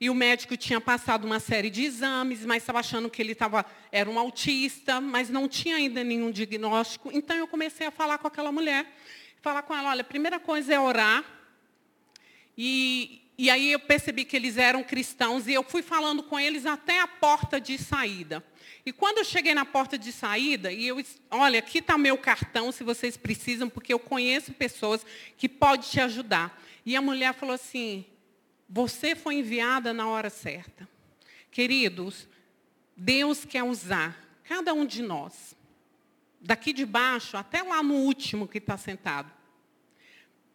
E 0.00 0.10
o 0.10 0.14
médico 0.14 0.56
tinha 0.56 0.80
passado 0.80 1.24
uma 1.24 1.38
série 1.38 1.70
de 1.70 1.84
exames, 1.84 2.44
mas 2.44 2.64
estava 2.64 2.80
achando 2.80 3.08
que 3.08 3.22
ele 3.22 3.36
tava, 3.36 3.64
era 3.92 4.10
um 4.10 4.18
autista, 4.18 5.00
mas 5.00 5.30
não 5.30 5.48
tinha 5.48 5.76
ainda 5.76 6.02
nenhum 6.02 6.32
diagnóstico. 6.32 7.12
Então 7.12 7.36
eu 7.36 7.46
comecei 7.46 7.86
a 7.86 7.92
falar 7.92 8.18
com 8.18 8.26
aquela 8.26 8.50
mulher. 8.50 8.92
Falar 9.40 9.62
com 9.62 9.72
ela, 9.72 9.90
olha, 9.90 10.00
a 10.00 10.04
primeira 10.04 10.40
coisa 10.40 10.74
é 10.74 10.80
orar. 10.80 11.24
E, 12.58 13.22
e 13.38 13.50
aí 13.50 13.72
eu 13.72 13.80
percebi 13.80 14.24
que 14.24 14.34
eles 14.34 14.56
eram 14.56 14.82
cristãos 14.82 15.46
e 15.46 15.52
eu 15.52 15.62
fui 15.62 15.82
falando 15.82 16.22
com 16.22 16.40
eles 16.40 16.64
até 16.64 17.00
a 17.00 17.06
porta 17.06 17.60
de 17.60 17.76
saída. 17.76 18.42
E 18.84 18.92
quando 18.92 19.18
eu 19.18 19.24
cheguei 19.24 19.52
na 19.52 19.64
porta 19.64 19.98
de 19.98 20.10
saída, 20.10 20.72
e 20.72 20.86
eu, 20.86 21.02
olha, 21.30 21.58
aqui 21.58 21.78
está 21.78 21.98
meu 21.98 22.16
cartão, 22.16 22.72
se 22.72 22.82
vocês 22.82 23.16
precisam, 23.16 23.68
porque 23.68 23.92
eu 23.92 23.98
conheço 23.98 24.52
pessoas 24.52 25.04
que 25.36 25.48
podem 25.48 25.88
te 25.88 26.00
ajudar. 26.00 26.62
E 26.84 26.96
a 26.96 27.02
mulher 27.02 27.34
falou 27.34 27.54
assim, 27.54 28.06
você 28.68 29.14
foi 29.14 29.34
enviada 29.36 29.92
na 29.92 30.08
hora 30.08 30.30
certa. 30.30 30.88
Queridos, 31.50 32.28
Deus 32.96 33.44
quer 33.44 33.64
usar 33.64 34.24
cada 34.44 34.72
um 34.72 34.86
de 34.86 35.02
nós, 35.02 35.56
daqui 36.40 36.72
de 36.72 36.86
baixo 36.86 37.36
até 37.36 37.62
lá 37.62 37.82
no 37.82 37.94
último 37.94 38.46
que 38.46 38.58
está 38.58 38.78
sentado, 38.78 39.30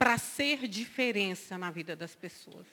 para 0.01 0.17
ser 0.17 0.67
diferença 0.67 1.59
na 1.59 1.69
vida 1.69 1.95
das 1.95 2.15
pessoas. 2.15 2.65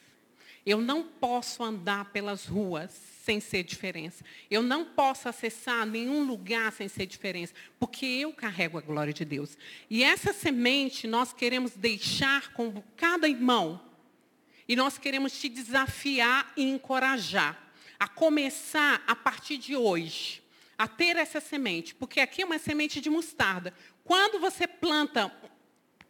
Eu 0.65 0.81
não 0.81 1.03
posso 1.05 1.63
andar 1.63 2.07
pelas 2.07 2.47
ruas 2.47 2.91
sem 3.23 3.39
ser 3.39 3.65
diferença. 3.65 4.25
Eu 4.51 4.63
não 4.63 4.87
posso 4.87 5.29
acessar 5.29 5.85
nenhum 5.85 6.25
lugar 6.25 6.73
sem 6.73 6.89
ser 6.89 7.05
diferença, 7.05 7.53
porque 7.79 8.07
eu 8.07 8.33
carrego 8.33 8.79
a 8.79 8.81
glória 8.81 9.13
de 9.13 9.27
Deus. 9.27 9.59
E 9.91 10.03
essa 10.03 10.33
semente 10.33 11.07
nós 11.07 11.35
queremos 11.35 11.73
deixar 11.73 12.55
com 12.55 12.83
cada 12.97 13.29
irmão. 13.29 13.79
E 14.67 14.75
nós 14.75 14.97
queremos 14.97 15.39
te 15.39 15.51
desafiar 15.51 16.51
e 16.57 16.63
encorajar 16.63 17.63
a 18.01 18.09
começar 18.09 19.03
a 19.07 19.15
partir 19.15 19.59
de 19.59 19.77
hoje 19.77 20.43
a 20.79 20.89
ter 20.89 21.17
essa 21.17 21.41
semente, 21.41 21.95
porque 21.95 22.21
aqui 22.21 22.41
é 22.41 22.47
uma 22.47 22.59
semente 22.59 23.03
de 23.03 23.11
mostarda. 23.11 23.75
Quando 24.05 24.39
você 24.39 24.67
planta 24.67 25.31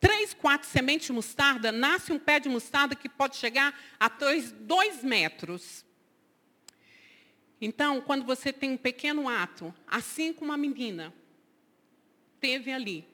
três, 0.01 0.35
quatro 0.35 0.69
sementes 0.69 1.07
de 1.07 1.13
mostarda, 1.13 1.73
nasce 1.73 2.13
um 2.13 2.19
pé 2.19 2.39
de 2.41 2.49
mostarda 2.49 2.95
que 2.95 3.09
pode 3.09 3.37
chegar 3.37 3.79
a 3.99 4.09
dois, 4.09 4.53
dois 4.53 5.03
metros. 5.03 5.85
Então, 7.61 8.01
quando 8.01 8.25
você 8.25 8.53
tem 8.53 8.71
um 8.71 8.77
pequeno 8.77 9.29
ato, 9.29 9.75
assim 9.87 10.33
como 10.33 10.53
a 10.53 10.57
menina 10.57 11.13
teve 12.41 12.73
ali, 12.73 13.05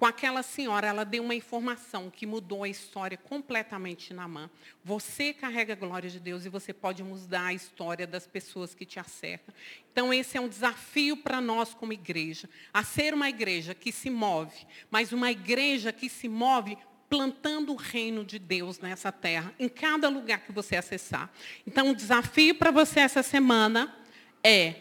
com 0.00 0.06
aquela 0.06 0.42
senhora, 0.42 0.86
ela 0.86 1.04
deu 1.04 1.22
uma 1.22 1.34
informação 1.34 2.08
que 2.08 2.24
mudou 2.24 2.64
a 2.64 2.68
história 2.70 3.18
completamente 3.18 4.14
na 4.14 4.26
mão. 4.26 4.48
Você 4.82 5.34
carrega 5.34 5.74
a 5.74 5.76
glória 5.76 6.08
de 6.08 6.18
Deus 6.18 6.46
e 6.46 6.48
você 6.48 6.72
pode 6.72 7.02
mudar 7.02 7.48
a 7.48 7.52
história 7.52 8.06
das 8.06 8.26
pessoas 8.26 8.74
que 8.74 8.86
te 8.86 8.98
acercam. 8.98 9.54
Então, 9.92 10.10
esse 10.10 10.38
é 10.38 10.40
um 10.40 10.48
desafio 10.48 11.18
para 11.18 11.38
nós 11.38 11.74
como 11.74 11.92
igreja, 11.92 12.48
a 12.72 12.82
ser 12.82 13.12
uma 13.12 13.28
igreja 13.28 13.74
que 13.74 13.92
se 13.92 14.08
move, 14.08 14.66
mas 14.90 15.12
uma 15.12 15.30
igreja 15.30 15.92
que 15.92 16.08
se 16.08 16.30
move 16.30 16.78
plantando 17.10 17.70
o 17.74 17.76
reino 17.76 18.24
de 18.24 18.38
Deus 18.38 18.78
nessa 18.78 19.12
terra, 19.12 19.52
em 19.58 19.68
cada 19.68 20.08
lugar 20.08 20.38
que 20.38 20.50
você 20.50 20.76
acessar. 20.76 21.30
Então, 21.66 21.90
o 21.90 21.94
desafio 21.94 22.54
para 22.54 22.70
você 22.70 23.00
essa 23.00 23.22
semana 23.22 23.94
é 24.42 24.76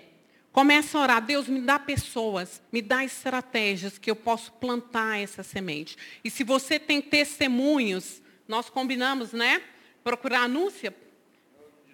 Começa 0.60 0.98
a 0.98 1.02
orar, 1.02 1.22
Deus 1.22 1.48
me 1.48 1.62
dá 1.62 1.80
pessoas, 1.80 2.62
me 2.70 2.82
dá 2.82 3.02
estratégias 3.02 3.98
que 3.98 4.12
eu 4.12 4.16
posso 4.16 4.52
plantar 4.52 5.18
essa 5.18 5.42
semente. 5.42 5.96
E 6.22 6.30
se 6.30 6.44
você 6.44 6.78
tem 6.78 7.02
testemunhos, 7.02 8.22
nós 8.46 8.70
combinamos, 8.70 9.32
né? 9.32 9.62
Procurar 10.04 10.42
anúncia 10.42 10.94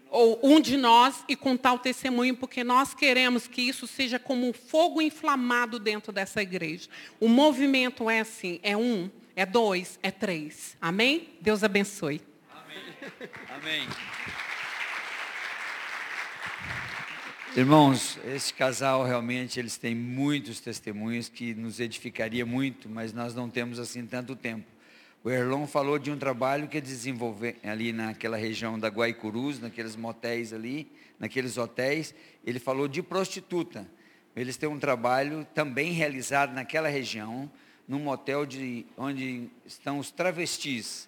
ou 0.10 0.39
um 0.41 0.60
de 0.60 0.78
nós 0.78 1.23
e 1.28 1.36
contar 1.36 1.73
o 1.73 1.78
testemunho, 1.78 2.36
porque 2.36 2.63
nós 2.63 2.95
queremos 2.95 3.47
que 3.47 3.62
isso 3.62 3.86
seja 3.86 4.17
como 4.17 4.49
um 4.49 4.54
fogo 4.54 4.99
inflamado 4.99 5.78
dentro 5.78 6.12
dessa 6.12 6.41
igreja. 6.41 6.89
O 7.19 7.28
movimento 7.28 8.10
é 8.10 8.21
assim, 8.21 8.60
é 8.63 8.75
um, 8.75 9.12
é 9.36 9.45
dois, 9.45 9.99
é 10.01 10.10
três. 10.10 10.75
Amém? 10.82 11.30
Deus 11.39 11.63
abençoe. 11.63 12.19
Amém. 12.49 13.88
Amém. 13.88 13.88
Irmãos, 17.53 18.19
esse 18.25 18.53
casal 18.53 19.05
realmente 19.05 19.60
eles 19.60 19.77
têm 19.77 19.95
muitos 19.95 20.60
testemunhos 20.60 21.29
que 21.29 21.53
nos 21.53 21.79
edificaria 21.79 22.45
muito, 22.45 22.89
mas 22.89 23.13
nós 23.13 23.34
não 23.34 23.49
temos 23.49 23.79
assim 23.79 24.05
tanto 24.05 24.36
tempo. 24.36 24.65
O 25.23 25.29
Erlon 25.29 25.65
falou 25.65 25.97
de 25.97 26.12
um 26.12 26.17
trabalho 26.17 26.67
que 26.67 26.79
desenvolveu 26.79 27.55
ali 27.63 27.93
naquela 27.93 28.38
região 28.38 28.77
da 28.77 28.89
Guaicurus, 28.89 29.60
naqueles 29.60 29.95
motéis 29.95 30.53
ali, 30.53 30.91
naqueles 31.17 31.58
hotéis. 31.58 32.13
Ele 32.45 32.60
falou 32.60 32.88
de 32.88 33.01
prostituta. 33.01 33.89
Eles 34.36 34.58
têm 34.58 34.67
um 34.67 34.77
trabalho 34.77 35.47
também 35.53 35.93
realizado 35.93 36.53
naquela 36.53 36.89
região, 36.89 37.49
num 37.88 37.99
motel 37.99 38.45
de, 38.45 38.86
onde 38.97 39.49
estão 39.65 39.97
os 39.97 40.12
travestis. 40.12 41.08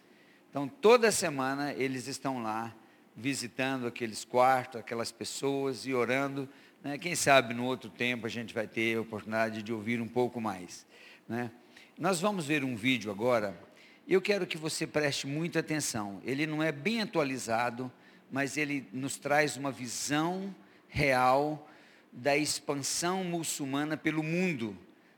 Então, 0.49 0.67
toda 0.67 1.11
semana 1.11 1.73
eles 1.73 2.07
estão 2.07 2.41
lá 2.41 2.73
visitando 3.17 3.87
aqueles 3.87 4.23
quartos, 4.23 4.79
aquelas 4.79 5.11
pessoas 5.11 5.87
e 5.87 5.93
orando. 5.93 6.47
Né? 6.83 6.99
Quem 6.99 7.15
sabe 7.15 7.51
no 7.55 7.65
outro 7.65 7.89
tempo 7.89 8.27
a 8.27 8.29
gente 8.29 8.53
vai 8.53 8.67
ter 8.67 8.95
a 8.95 9.01
oportunidade 9.01 9.63
de 9.63 9.73
ouvir 9.73 9.99
um 9.99 10.07
pouco 10.07 10.39
mais. 10.39 10.85
Né? 11.27 11.49
Nós 11.97 12.21
vamos 12.21 12.45
ver 12.45 12.63
um 12.63 12.75
vídeo 12.75 13.09
agora. 13.09 13.59
Eu 14.07 14.21
quero 14.21 14.45
que 14.45 14.55
você 14.55 14.85
preste 14.85 15.25
muita 15.25 15.59
atenção. 15.59 16.21
Ele 16.23 16.45
não 16.45 16.61
é 16.61 16.71
bem 16.71 17.01
atualizado, 17.01 17.91
mas 18.31 18.55
ele 18.55 18.87
nos 18.93 19.17
traz 19.17 19.57
uma 19.57 19.71
visão 19.71 20.55
real 20.87 21.67
da 22.13 22.37
expansão 22.37 23.23
muçulmana 23.23 23.97
pelo 23.97 24.21
mundo. 24.21 24.77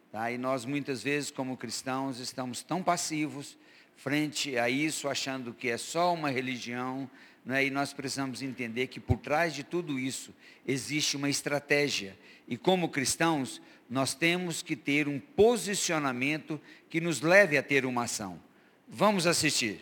Tá? 0.10 0.32
E 0.32 0.38
nós 0.38 0.64
muitas 0.64 1.04
vezes, 1.04 1.30
como 1.30 1.58
cristãos, 1.58 2.20
estamos 2.20 2.64
tão 2.64 2.82
passivos 2.82 3.58
frente 3.96 4.58
a 4.58 4.70
isso, 4.70 5.10
achando 5.10 5.54
que 5.54 5.68
é 5.68 5.78
só 5.78 6.14
uma 6.14 6.30
religião, 6.30 7.10
né? 7.46 7.66
E 7.66 7.70
nós 7.70 7.94
precisamos 7.94 8.42
entender 8.42 8.88
que 8.88 9.00
por 9.00 9.18
trás 9.18 9.54
de 9.54 9.64
tudo 9.64 9.98
isso 9.98 10.34
existe 10.68 11.18
uma 11.18 11.30
estratégia. 11.30 12.18
E 12.48 12.58
como 12.58 12.90
cristãos, 12.90 13.62
nós 13.90 14.14
temos 14.14 14.62
que 14.62 14.76
ter 14.76 15.08
um 15.08 15.20
posicionamento 15.20 16.60
que 16.90 17.02
nos 17.02 17.22
leve 17.22 17.58
a 17.58 17.64
ter 17.64 17.86
uma 17.86 18.04
ação. 18.04 18.40
Vamos 18.88 19.26
assistir. 19.26 19.80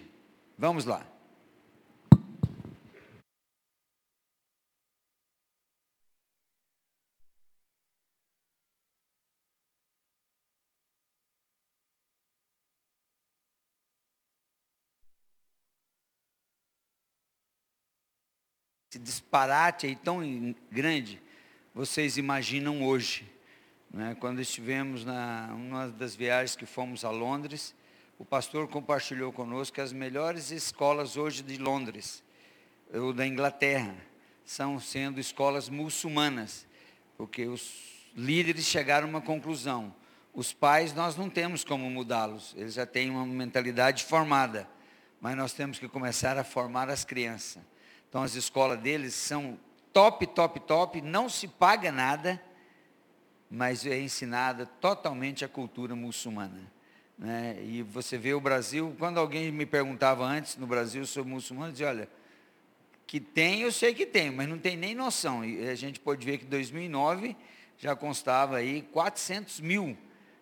Vamos 0.58 0.86
lá. 0.86 1.06
Disparate 19.08 19.88
aí 19.88 19.96
tão 19.96 20.54
grande, 20.70 21.22
vocês 21.74 22.18
imaginam 22.18 22.84
hoje. 22.84 23.26
né? 23.90 24.18
Quando 24.20 24.42
estivemos 24.42 25.06
na 25.06 25.50
uma 25.56 25.88
das 25.88 26.14
viagens 26.14 26.58
que 26.58 26.66
fomos 26.66 27.06
a 27.06 27.10
Londres, 27.10 27.74
o 28.20 28.26
pastor 28.26 28.68
compartilhou 28.68 29.32
conosco 29.32 29.76
que 29.76 29.82
as 29.82 29.94
melhores 29.94 30.52
escolas 30.52 31.16
hoje 31.16 31.42
de 31.42 31.58
Londres, 31.58 32.22
ou 32.94 33.14
da 33.14 33.26
Inglaterra, 33.26 33.96
são 34.44 34.78
sendo 34.78 35.22
escolas 35.22 35.70
muçulmanas, 35.70 36.68
porque 37.16 37.46
os 37.46 37.72
líderes 38.14 38.66
chegaram 38.66 39.08
a 39.08 39.10
uma 39.10 39.22
conclusão. 39.22 39.96
Os 40.34 40.52
pais, 40.52 40.94
nós 40.94 41.16
não 41.16 41.30
temos 41.30 41.64
como 41.64 41.90
mudá-los, 41.90 42.54
eles 42.58 42.74
já 42.74 42.86
têm 42.86 43.10
uma 43.10 43.26
mentalidade 43.26 44.04
formada, 44.04 44.68
mas 45.22 45.38
nós 45.38 45.54
temos 45.54 45.80
que 45.80 45.88
começar 45.88 46.38
a 46.38 46.44
formar 46.44 46.90
as 46.90 47.06
crianças. 47.06 47.64
Então, 48.18 48.26
as 48.26 48.34
escolas 48.34 48.80
deles 48.80 49.14
são 49.14 49.60
top, 49.94 50.26
top, 50.26 50.60
top, 50.62 51.02
não 51.04 51.30
se 51.30 51.48
paga 51.48 51.92
nada, 51.92 52.42
mas 53.48 53.86
é 53.86 54.00
ensinada 54.00 54.66
totalmente 54.66 55.46
a 55.46 55.48
cultura 55.48 55.96
muçulmana. 55.96 56.60
Né? 57.16 57.60
E 57.62 57.84
você 57.84 58.18
vê 58.18 58.34
o 58.34 58.42
Brasil, 58.42 58.96
quando 58.98 59.20
alguém 59.20 59.52
me 59.52 59.68
perguntava 59.68 60.26
antes 60.26 60.58
no 60.58 60.66
Brasil 60.66 61.06
sobre 61.06 61.32
muçulmano, 61.32 61.68
eu 61.68 61.72
dizia, 61.74 61.90
olha, 61.90 62.10
que 63.06 63.20
tem, 63.20 63.62
eu 63.62 63.72
sei 63.72 63.94
que 63.94 64.08
tem, 64.08 64.32
mas 64.32 64.50
não 64.50 64.58
tem 64.58 64.76
nem 64.76 64.96
noção. 64.96 65.46
E 65.46 65.70
a 65.70 65.76
gente 65.76 66.00
pode 66.00 66.26
ver 66.26 66.40
que 66.40 66.46
em 66.46 66.50
2009 66.50 67.38
já 67.78 67.96
constava 67.96 68.58
aí 68.58 68.82
400 68.82 69.60
mil. 69.60 69.96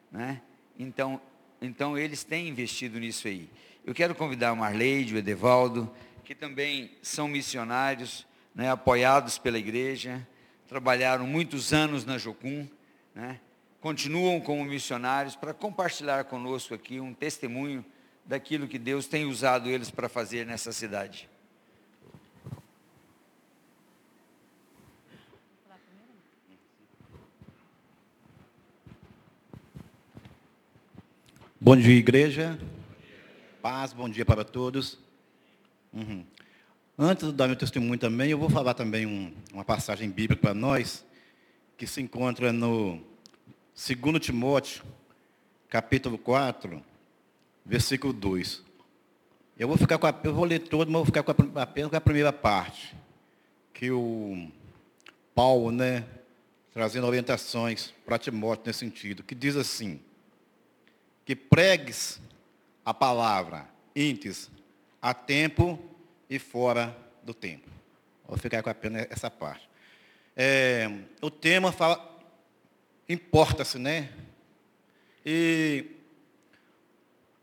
Né? 0.09 0.41
Então, 0.79 1.19
então, 1.61 1.97
eles 1.97 2.23
têm 2.23 2.47
investido 2.47 3.01
nisso 3.01 3.27
aí. 3.27 3.49
Eu 3.85 3.93
quero 3.93 4.15
convidar 4.15 4.53
o 4.53 4.55
Marleide, 4.55 5.13
o 5.13 5.17
Edevaldo, 5.17 5.93
que 6.25 6.33
também 6.33 6.91
são 7.03 7.27
missionários, 7.27 8.25
né, 8.53 8.71
apoiados 8.71 9.37
pela 9.37 9.59
igreja, 9.59 10.27
trabalharam 10.67 11.27
muitos 11.27 11.71
anos 11.71 12.03
na 12.03 12.17
Jocum, 12.17 12.67
né, 13.13 13.39
continuam 13.79 14.41
como 14.41 14.65
missionários 14.65 15.35
para 15.35 15.53
compartilhar 15.53 16.23
conosco 16.23 16.73
aqui 16.73 16.99
um 16.99 17.13
testemunho 17.13 17.85
daquilo 18.25 18.67
que 18.67 18.79
Deus 18.79 19.05
tem 19.07 19.25
usado 19.25 19.69
eles 19.69 19.91
para 19.91 20.09
fazer 20.09 20.47
nessa 20.47 20.71
cidade. 20.71 21.29
Bom 31.61 31.77
dia, 31.77 31.95
igreja. 31.95 32.59
Paz, 33.61 33.93
bom 33.93 34.09
dia 34.09 34.25
para 34.25 34.43
todos. 34.43 35.04
Uhum. 35.95 36.25
Antes 36.97 37.27
de 37.27 37.33
dar 37.33 37.47
meu 37.47 37.55
testemunho 37.55 37.97
também, 37.97 38.29
eu 38.29 38.37
vou 38.37 38.49
falar 38.49 38.73
também 38.73 39.05
um- 39.05 39.33
uma 39.53 39.63
passagem 39.63 40.09
bíblica 40.09 40.41
para 40.41 40.53
nós, 40.53 41.05
que 41.77 41.87
se 41.87 42.01
encontra 42.01 42.51
no 42.53 43.01
2 43.73 44.19
Timóteo, 44.19 44.83
capítulo 45.69 46.17
4, 46.17 46.83
versículo 47.65 48.13
2. 48.13 48.61
Eu 49.57 49.67
vou 49.69 49.77
ficar 49.77 49.97
com 49.97 50.05
a, 50.07 50.13
eu 50.23 50.33
vou 50.33 50.45
ler 50.45 50.59
todo, 50.59 50.87
mas 50.89 50.97
vou 50.99 51.05
ficar 51.05 51.23
com 51.23 51.31
a, 51.31 51.61
apenas 51.61 51.89
com 51.89 51.95
a 51.95 52.01
primeira 52.01 52.31
parte, 52.33 52.95
que 53.73 53.89
o 53.89 54.49
Paulo, 55.33 55.71
né, 55.71 56.05
trazendo 56.73 57.07
orientações 57.07 57.93
para 58.05 58.17
Timóteo 58.17 58.63
nesse 58.67 58.79
sentido, 58.79 59.23
que 59.23 59.33
diz 59.33 59.55
assim: 59.55 59.99
que 61.25 61.35
pregues 61.35 62.19
a 62.85 62.93
palavra 62.93 63.67
íntes 63.95 64.49
a 65.05 65.13
tempo 65.13 65.77
e 66.27 66.39
fora 66.39 66.97
do 67.21 67.31
tempo. 67.31 67.69
Vou 68.27 68.39
ficar 68.39 68.63
com 68.63 68.71
apenas 68.71 69.05
essa 69.11 69.29
parte. 69.29 69.69
É, 70.35 70.89
o 71.21 71.29
tema 71.29 71.71
fala, 71.71 72.19
importa-se, 73.07 73.77
né? 73.77 74.09
E 75.23 75.85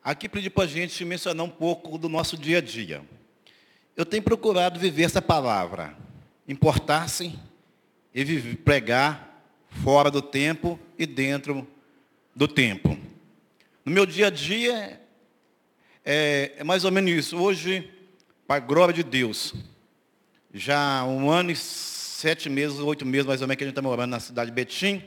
aqui 0.03 0.29
pedi 0.29 0.51
para 0.51 0.65
a 0.65 0.67
gente 0.67 1.05
mencionar 1.05 1.47
um 1.47 1.51
pouco 1.51 1.97
do 1.97 2.09
nosso 2.09 2.37
dia 2.37 2.59
a 2.59 2.61
dia. 2.61 3.01
Eu 3.97 4.05
tenho 4.05 4.25
procurado 4.25 4.81
viver 4.81 5.05
essa 5.05 5.23
palavra, 5.23 5.97
importar-se 6.49 7.39
e 8.13 8.25
viver, 8.25 8.57
pregar 8.57 9.41
fora 9.85 10.11
do 10.11 10.21
tempo 10.21 10.81
e 10.99 11.07
dentro 11.07 11.65
do 12.35 12.49
tempo. 12.49 12.99
No 13.85 13.93
meu 13.93 14.05
dia 14.05 14.27
a 14.27 14.31
dia, 14.31 15.01
é, 16.05 16.53
é 16.57 16.65
mais 16.65 16.85
ou 16.85 16.91
menos 16.91 17.11
isso. 17.11 17.37
Hoje, 17.37 17.89
para 18.47 18.57
a 18.57 18.61
glória 18.61 18.93
de 18.93 19.03
Deus, 19.03 19.55
já 20.53 21.05
um 21.05 21.31
ano 21.31 21.51
e 21.51 21.57
sete 21.57 22.51
meses, 22.51 22.79
oito 22.79 23.07
meses 23.07 23.27
mais 23.27 23.41
ou 23.41 23.47
menos, 23.47 23.59
que 23.59 23.65
a 23.65 23.67
gente 23.67 23.73
está 23.73 23.83
morando 23.83 24.11
na 24.11 24.21
cidade 24.21 24.51
de 24.51 24.55
Betim, 24.55 25.03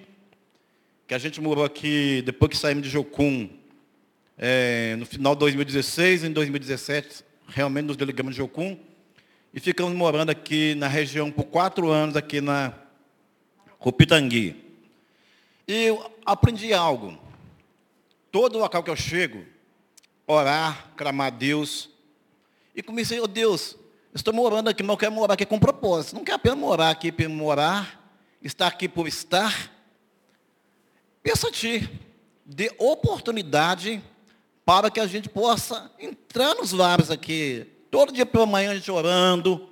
que 1.08 1.14
a 1.14 1.18
gente 1.18 1.40
morou 1.42 1.64
aqui, 1.64 2.22
depois 2.26 2.50
que 2.50 2.58
saímos 2.58 2.84
de 2.84 2.90
Jocum, 2.90 3.50
é, 4.38 4.96
no 4.98 5.06
final 5.06 5.36
de 5.36 5.40
2016, 5.40 6.24
em 6.24 6.32
2017, 6.32 7.24
realmente 7.48 7.86
nos 7.86 7.98
delegamos 7.98 8.34
de 8.34 8.38
Jocum, 8.38 8.78
e 9.54 9.60
ficamos 9.60 9.94
morando 9.94 10.30
aqui 10.30 10.76
na 10.76 10.88
região 10.88 11.32
por 11.32 11.46
quatro 11.46 11.90
anos, 11.90 12.16
aqui 12.16 12.42
na 12.42 12.74
Rupitangui. 13.80 14.56
E 15.68 15.86
eu 15.86 16.12
aprendi 16.26 16.74
algo. 16.74 17.18
Todo 18.32 18.60
local 18.60 18.84
que 18.84 18.90
eu 18.90 18.96
chego, 18.96 19.46
orar, 20.28 20.92
clamar 20.96 21.28
a 21.28 21.30
Deus. 21.30 21.90
E 22.76 22.82
comecei, 22.82 23.20
oh 23.20 23.28
Deus, 23.28 23.76
eu 24.14 24.18
estou 24.18 24.34
morando 24.34 24.70
aqui, 24.70 24.84
mas 24.84 24.94
eu 24.94 24.98
quero 24.98 25.12
morar 25.12 25.34
aqui 25.34 25.46
com 25.46 25.60
propósito. 25.60 26.16
Não 26.16 26.24
quero 26.24 26.38
apenas 26.38 26.58
morar 26.58 26.90
aqui 26.90 27.12
por 27.12 27.28
morar, 27.30 28.18
estar 28.42 28.68
aqui 28.68 28.88
por 28.88 29.08
estar. 29.08 29.72
Peço 31.22 31.48
a 31.48 31.52
Ti, 31.52 31.90
dê 32.46 32.72
oportunidade 32.78 34.02
para 34.64 34.90
que 34.90 35.00
a 35.00 35.08
gente 35.08 35.30
possa 35.30 35.92
entrar 36.00 36.56
nos 36.56 36.72
lares 36.72 37.12
aqui. 37.12 37.68
Todo 37.92 38.12
dia 38.12 38.26
pela 38.26 38.46
manhã 38.46 38.72
a 38.72 38.76
gente 38.76 38.92
orando, 38.92 39.70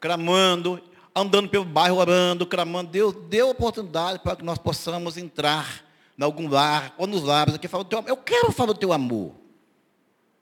clamando, 0.00 0.82
andando 1.14 1.48
pelo 1.48 1.64
bairro 1.64 1.96
orando, 1.96 2.46
clamando. 2.46 2.90
Deus 2.90 3.14
dê 3.28 3.42
oportunidade 3.42 4.18
para 4.20 4.36
que 4.36 4.44
nós 4.44 4.58
possamos 4.58 5.16
entrar 5.16 5.84
em 6.18 6.22
algum 6.22 6.48
lar, 6.48 6.94
ou 6.98 7.06
nos 7.06 7.22
lares 7.22 7.54
aqui, 7.54 7.66
falar, 7.66 7.86
eu 8.06 8.16
quero 8.16 8.52
falar 8.52 8.74
do 8.74 8.78
teu 8.78 8.92
amor. 8.92 9.39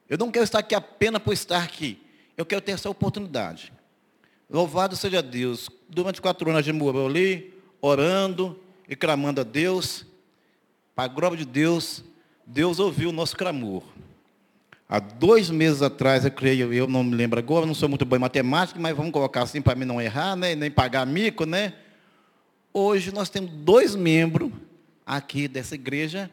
Eu 0.09 0.17
não 0.17 0.31
quero 0.31 0.45
estar 0.45 0.61
aqui 0.61 0.75
apenas 0.75 1.23
por 1.23 1.33
estar 1.33 1.63
aqui. 1.63 2.01
Eu 2.37 2.47
quero 2.47 2.61
ter 2.61 2.73
essa 2.73 2.89
oportunidade. 2.89 3.73
Louvado 4.49 4.97
seja 4.97 5.23
Deus. 5.23 5.69
Durante 5.89 6.23
quatro 6.23 6.49
anos 6.49 6.61
a 6.61 6.63
gente 6.63 6.77
morou 6.77 7.07
ali, 7.07 7.53
orando 7.81 8.59
e 8.89 8.97
clamando 8.97 9.41
a 9.41 9.45
Deus. 9.45 10.07
Para 10.95 11.05
a 11.05 11.09
glória 11.09 11.37
de 11.37 11.45
Deus, 11.45 12.03
Deus 12.47 12.79
ouviu 12.79 13.11
o 13.11 13.13
nosso 13.13 13.37
clamor. 13.37 13.83
Há 14.89 14.99
dois 14.99 15.51
meses 15.51 15.83
atrás, 15.83 16.25
eu 16.25 16.31
creio, 16.31 16.73
eu 16.73 16.87
não 16.87 17.05
me 17.05 17.15
lembro 17.15 17.39
agora, 17.39 17.67
não 17.67 17.75
sou 17.75 17.91
muito 17.91 18.07
bom 18.07 18.17
em 18.17 18.21
matemática, 18.21 18.81
mas 18.81 18.97
vamos 18.97 19.13
colocar 19.13 19.43
assim 19.43 19.61
para 19.61 19.75
mim 19.75 19.85
não 19.85 20.01
errar, 20.01 20.35
né? 20.35 20.55
nem 20.55 20.71
pagar 20.71 21.05
mico, 21.05 21.45
né? 21.45 21.75
Hoje 22.73 23.13
nós 23.13 23.29
temos 23.29 23.51
dois 23.51 23.95
membros 23.95 24.51
aqui 25.05 25.47
dessa 25.47 25.75
igreja, 25.75 26.31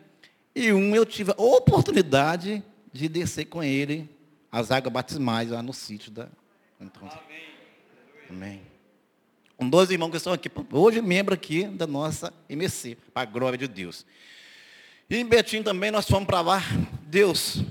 e 0.56 0.72
um 0.72 0.96
eu 0.96 1.06
tive 1.06 1.32
a 1.32 1.42
oportunidade 1.42 2.64
de 2.96 3.10
descer 3.10 3.46
com 3.46 3.62
ele 3.62 4.10
as 4.52 4.72
águas 4.72 4.94
batismais 4.94 5.50
lá 5.50 5.62
no 5.62 5.74
sítio 5.74 6.10
da. 6.12 6.30
Então, 6.80 7.08
Amém. 7.08 7.46
Amém. 8.30 8.62
Com 9.58 9.70
dois 9.70 9.90
irmãos 9.90 10.10
que 10.12 10.18
estão 10.18 10.34
aqui, 10.34 10.50
hoje 10.72 11.02
membro 11.02 11.34
aqui 11.34 11.66
da 11.66 11.86
nossa 11.86 12.34
MC, 12.50 12.98
para 13.14 13.24
a 13.24 13.26
glória 13.26 13.58
de 13.58 13.68
Deus. 13.68 14.06
E 15.10 15.18
em 15.18 15.26
Betim 15.26 15.62
também 15.62 15.92
nós 15.92 16.08
fomos 16.08 16.26
para 16.26 16.42
lá. 16.42 16.62
Deus, 17.04 17.62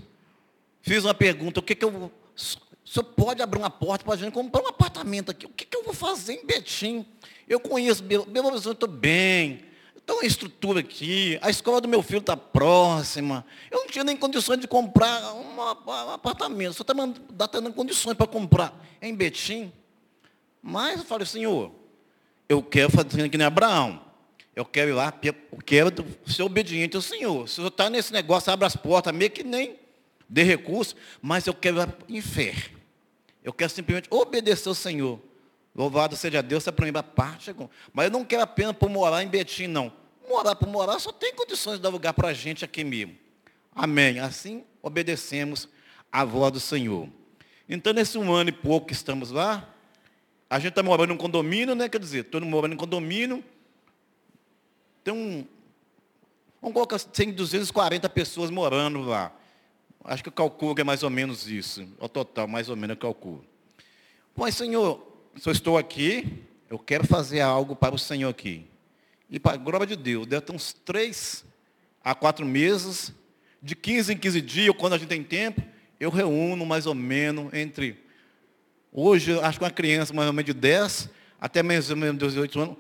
fiz 0.83 1.05
uma 1.05 1.15
pergunta, 1.15 1.61
o 1.61 1.63
que, 1.63 1.75
que 1.75 1.85
eu. 1.85 1.91
O 1.91 2.89
senhor 2.89 3.05
pode 3.17 3.43
abrir 3.43 3.59
uma 3.59 3.71
porta 3.71 4.05
para 4.05 4.15
a 4.15 4.17
gente 4.17 4.33
comprar 4.33 4.63
um 4.63 4.69
apartamento 4.69 5.31
aqui? 5.31 5.47
O 5.47 5.51
que, 5.51 5.65
que 5.65 5.77
eu 5.77 5.85
vou 5.85 5.95
fazer 5.95 6.35
em 6.35 6.47
Betim? 6.47 7.07
Eu 7.49 7.59
conheço 7.59 8.03
Belo 8.03 8.27
Belo 8.27 8.49
Horizonte, 8.49 8.87
bem. 8.87 9.65
Então 10.05 10.21
a 10.21 10.27
estrutura 10.27 10.81
aqui, 10.81 11.39
a 11.41 11.49
escola 11.49 11.81
do 11.81 11.89
meu 11.89 12.03
filho 12.03 12.19
está 12.19 12.37
próxima. 12.37 13.45
Eu 13.71 13.81
não 13.81 13.87
tinha 13.87 14.05
nem 14.05 14.15
condições 14.15 14.61
de 14.61 14.69
comprar 14.69 15.33
um 15.33 15.61
apartamento. 16.13 16.75
Só 16.75 16.83
está 16.83 16.95
dando 17.51 17.73
condições 17.73 18.15
para 18.15 18.27
comprar 18.27 18.79
em 19.01 19.15
Betim. 19.15 19.73
Mas 20.63 20.99
eu 20.99 21.05
falei, 21.07 21.27
Senhor, 21.27 21.73
eu 22.47 22.63
quero 22.63 22.91
fazer 22.91 23.29
que 23.31 23.39
nem 23.39 23.47
Abraão. 23.47 24.03
Eu 24.55 24.65
quero 24.65 24.91
ir 24.91 24.93
lá, 24.93 25.13
eu 25.23 25.35
quero 25.65 25.91
ser 26.27 26.43
obediente 26.43 26.95
ao 26.95 27.03
Senhor. 27.03 27.49
Se 27.49 27.55
o 27.55 27.57
Senhor 27.57 27.69
está 27.69 27.91
nesse 27.91 28.13
negócio, 28.13 28.53
abre 28.53 28.67
as 28.67 28.77
portas, 28.77 29.13
meio 29.13 29.31
que 29.31 29.43
nem 29.43 29.77
dê 30.29 30.43
recurso, 30.43 30.95
mas 31.21 31.47
eu 31.47 31.55
quero 31.55 31.93
em 32.09 32.21
fé. 32.21 32.55
Eu 33.43 33.53
quero 33.53 33.71
simplesmente 33.71 34.09
obedecer 34.11 34.69
ao 34.69 34.75
Senhor. 34.75 35.19
Louvado 35.75 36.17
seja 36.17 36.43
Deus, 36.43 36.63
se 36.63 36.69
é 36.69 36.73
para 36.73 36.87
mim 36.87 36.93
parte. 37.15 37.55
Mas 37.93 38.07
eu 38.07 38.11
não 38.13 38.25
quero 38.25 38.43
apenas 38.43 38.77
por 38.77 38.89
morar 38.89 39.23
em 39.23 39.29
Betim, 39.29 39.67
não. 39.67 39.93
Morar 40.29 40.55
por 40.55 40.69
morar 40.69 40.99
só 40.99 41.11
tem 41.13 41.35
condições 41.35 41.77
de 41.77 41.83
dar 41.83 41.89
lugar 41.89 42.15
para 42.15 42.29
a 42.29 42.33
gente 42.33 42.65
aqui 42.65 42.85
mesmo. 42.85 43.17
Amém. 43.75 44.21
Assim 44.21 44.65
obedecemos 44.81 45.69
a 46.13 46.25
voz 46.25 46.53
do 46.53 46.61
Senhor. 46.61 47.09
Então, 47.69 47.93
nesse 47.93 48.17
um 48.19 48.33
ano 48.33 48.51
e 48.51 48.53
pouco 48.53 48.89
que 48.89 48.93
estamos 48.93 49.31
lá, 49.31 49.69
a 50.49 50.59
gente 50.59 50.71
está 50.71 50.83
morando 50.83 51.11
em 51.11 51.15
um 51.15 51.19
condomínio, 51.19 51.75
né? 51.75 51.89
Quer 51.89 51.99
dizer, 51.99 52.25
todo 52.25 52.45
mundo 52.45 52.53
morando 52.53 52.75
em 52.75 52.77
condomínio. 52.77 53.43
Tem 55.03 55.13
um. 55.13 55.47
Vamos 56.61 56.75
colocar, 56.75 56.99
tem 57.01 57.33
240 57.33 58.09
pessoas 58.11 58.51
morando 58.51 59.01
lá. 59.01 59.33
Acho 60.05 60.23
que 60.23 60.29
o 60.29 60.33
calculo 60.33 60.79
é 60.79 60.85
mais 60.85 61.03
ou 61.03 61.11
menos 61.11 61.49
isso. 61.49 61.89
O 61.99 62.09
total, 62.09 62.47
mais 62.47 62.69
ou 62.69 62.77
menos, 62.77 62.91
eu 62.91 63.01
calculo. 63.01 63.45
Mas, 64.37 64.55
Senhor, 64.55 65.14
se 65.37 65.49
eu 65.49 65.53
estou 65.53 65.77
aqui, 65.77 66.45
eu 66.71 66.79
quero 66.79 67.07
fazer 67.07 67.41
algo 67.41 67.75
para 67.75 67.95
o 67.95 67.99
Senhor 67.99 68.29
aqui. 68.29 68.67
E 69.29 69.39
para 69.39 69.55
a 69.55 69.57
glória 69.57 69.87
de 69.87 69.97
Deus, 69.97 70.27
deve 70.27 70.43
ter 70.43 70.53
uns 70.53 70.73
três 70.73 71.45
a 72.03 72.15
quatro 72.15 72.45
meses, 72.45 73.13
de 73.63 73.75
15 73.75 74.13
em 74.13 74.17
15 74.17 74.41
dias, 74.41 74.75
quando 74.79 74.93
a 74.93 74.99
gente 74.99 75.09
tem 75.09 75.23
tempo, 75.23 75.63
eu 75.99 76.11
reúno 76.11 76.67
mais 76.67 76.87
ou 76.87 76.95
menos 76.95 77.53
entre. 77.55 77.99
Hoje, 78.93 79.39
acho 79.41 79.59
que 79.59 79.65
uma 79.65 79.71
criança 79.71 80.13
mais 80.13 80.27
ou 80.27 80.33
menos 80.33 80.47
de 80.47 80.55
10 80.55 81.11
até 81.41 81.63
mais 81.63 81.91
ou 81.91 81.97
menos 81.97 82.19
18 82.19 82.61
anos, 82.61 82.77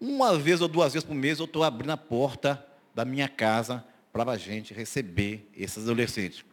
uma 0.00 0.36
vez 0.38 0.60
ou 0.60 0.68
duas 0.68 0.92
vezes 0.92 1.06
por 1.06 1.14
mês 1.14 1.38
eu 1.38 1.46
estou 1.46 1.64
abrindo 1.64 1.90
a 1.90 1.96
porta 1.96 2.64
da 2.94 3.04
minha 3.04 3.28
casa 3.28 3.84
para 4.12 4.30
a 4.30 4.36
gente 4.36 4.74
receber 4.74 5.48
esses 5.56 5.82
adolescentes. 5.82 6.44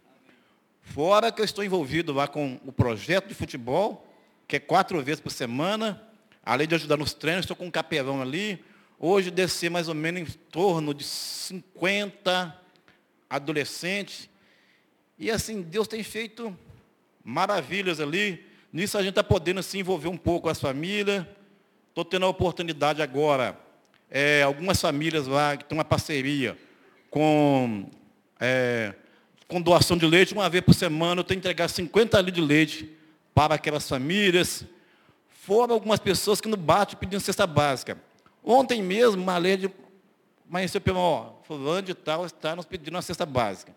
Fora 0.82 1.32
que 1.32 1.42
eu 1.42 1.46
estou 1.46 1.64
envolvido 1.64 2.14
lá 2.14 2.28
com 2.28 2.60
o 2.66 2.72
projeto 2.72 3.28
de 3.28 3.36
futebol, 3.36 4.11
que 4.52 4.58
é 4.58 4.60
quatro 4.60 5.02
vezes 5.02 5.22
por 5.22 5.32
semana, 5.32 6.04
além 6.44 6.68
de 6.68 6.76
ajudar 6.76 6.98
nos 6.98 7.14
treinos, 7.14 7.46
estou 7.46 7.56
com 7.56 7.68
um 7.68 7.72
capelão 7.72 8.22
ali. 8.22 8.62
Hoje 9.00 9.32
descer 9.32 9.72
mais 9.72 9.88
ou 9.88 9.96
menos 9.96 10.20
em 10.20 10.26
torno 10.26 10.94
de 10.94 11.06
50 11.06 12.54
adolescentes. 13.30 14.30
E 15.18 15.32
assim, 15.32 15.62
Deus 15.62 15.88
tem 15.88 16.04
feito 16.04 16.54
maravilhas 17.24 18.02
ali. 18.02 18.46
Nisso 18.74 18.98
a 18.98 19.02
gente 19.02 19.12
está 19.12 19.24
podendo 19.24 19.64
se 19.64 19.80
envolver 19.80 20.10
um 20.10 20.18
pouco 20.18 20.42
com 20.42 20.50
as 20.50 20.60
famílias. 20.60 21.26
Estou 21.88 22.04
tendo 22.04 22.26
a 22.26 22.30
oportunidade 22.30 23.02
agora, 23.02 23.58
é, 24.10 24.44
algumas 24.44 24.82
famílias 24.82 25.28
lá 25.28 25.56
que 25.56 25.64
têm 25.64 25.78
uma 25.78 25.86
parceria 25.86 26.58
com, 27.10 27.90
é, 28.38 28.94
com 29.48 29.62
doação 29.62 29.96
de 29.96 30.06
leite, 30.06 30.34
uma 30.34 30.50
vez 30.50 30.62
por 30.62 30.74
semana, 30.74 31.22
eu 31.22 31.24
tenho 31.24 31.40
que 31.40 31.48
entregar 31.48 31.70
50 31.70 32.20
litros 32.20 32.46
de 32.46 32.54
leite 32.54 33.01
para 33.48 33.56
aquelas 33.56 33.88
famílias. 33.88 34.66
Foram 35.30 35.74
algumas 35.74 36.00
pessoas 36.00 36.40
que 36.40 36.48
no 36.48 36.58
bate 36.58 36.96
pedindo 36.96 37.20
cesta 37.20 37.48
básica. 37.48 37.98
Ontem 38.44 38.82
mesmo, 38.82 39.22
uma 39.22 39.38
lei 39.38 39.58
de 39.58 39.72
amanheceu 40.50 40.82
pelo, 40.82 41.00
ó, 41.00 41.34
fulano 41.44 41.82
de 41.82 41.94
tal 41.94 42.26
está 42.26 42.56
nos 42.56 42.66
pedindo 42.66 42.96
uma 42.96 43.02
cesta 43.02 43.26
básica. 43.26 43.74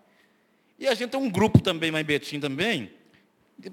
E 0.77 0.89
a 0.89 0.95
gente 0.95 1.11
tem 1.11 1.21
um 1.21 1.31
grupo 1.31 1.61
também, 1.61 1.91
lá 1.93 2.01
em 2.01 2.05
Betim 2.05 2.41
também, 2.41 2.93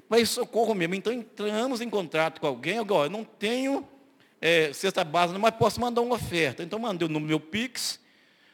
para 0.08 0.23
socorro 0.23 0.75
mesmo. 0.75 0.93
Então 0.93 1.12
entramos 1.12 1.82
em 1.82 1.89
contato 1.89 2.39
com 2.39 2.45
alguém, 2.45 2.77
agora, 2.77 3.08
eu 3.08 3.12
não 3.12 3.23
tenho 3.23 3.88
é, 4.39 4.71
cesta 4.71 5.04
básica, 5.04 5.39
mas 5.39 5.56
posso 5.56 5.82
mandar 5.82 6.01
uma 6.01 6.15
oferta. 6.15 6.62
Então 6.62 6.77
mandei 6.77 7.08
no 7.08 7.19
meu 7.19 7.39
Pix. 7.39 7.99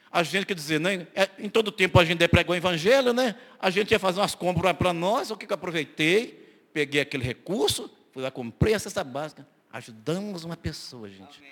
A 0.09 0.23
gente, 0.23 0.45
quer 0.45 0.53
dizer, 0.53 0.79
né, 0.79 1.05
é, 1.13 1.29
em 1.37 1.49
todo 1.49 1.69
tempo 1.69 1.99
a 1.99 2.05
gente 2.05 2.25
pregou 2.29 2.53
o 2.53 2.57
evangelho, 2.57 3.11
né? 3.11 3.35
A 3.59 3.69
gente 3.69 3.91
ia 3.91 3.99
fazer 3.99 4.21
umas 4.21 4.33
compras 4.33 4.73
para 4.77 4.93
nós, 4.93 5.29
o 5.29 5.35
que 5.35 5.45
eu 5.45 5.53
aproveitei? 5.53 6.46
Peguei 6.77 7.01
aquele 7.01 7.23
recurso, 7.23 7.89
fui 8.11 8.21
lá, 8.21 8.29
comprei 8.29 8.75
a 8.75 8.79
cesta 8.79 9.03
básica, 9.03 9.47
ajudamos 9.73 10.43
uma 10.43 10.55
pessoa, 10.55 11.09
gente. 11.09 11.39
Amém. 11.39 11.51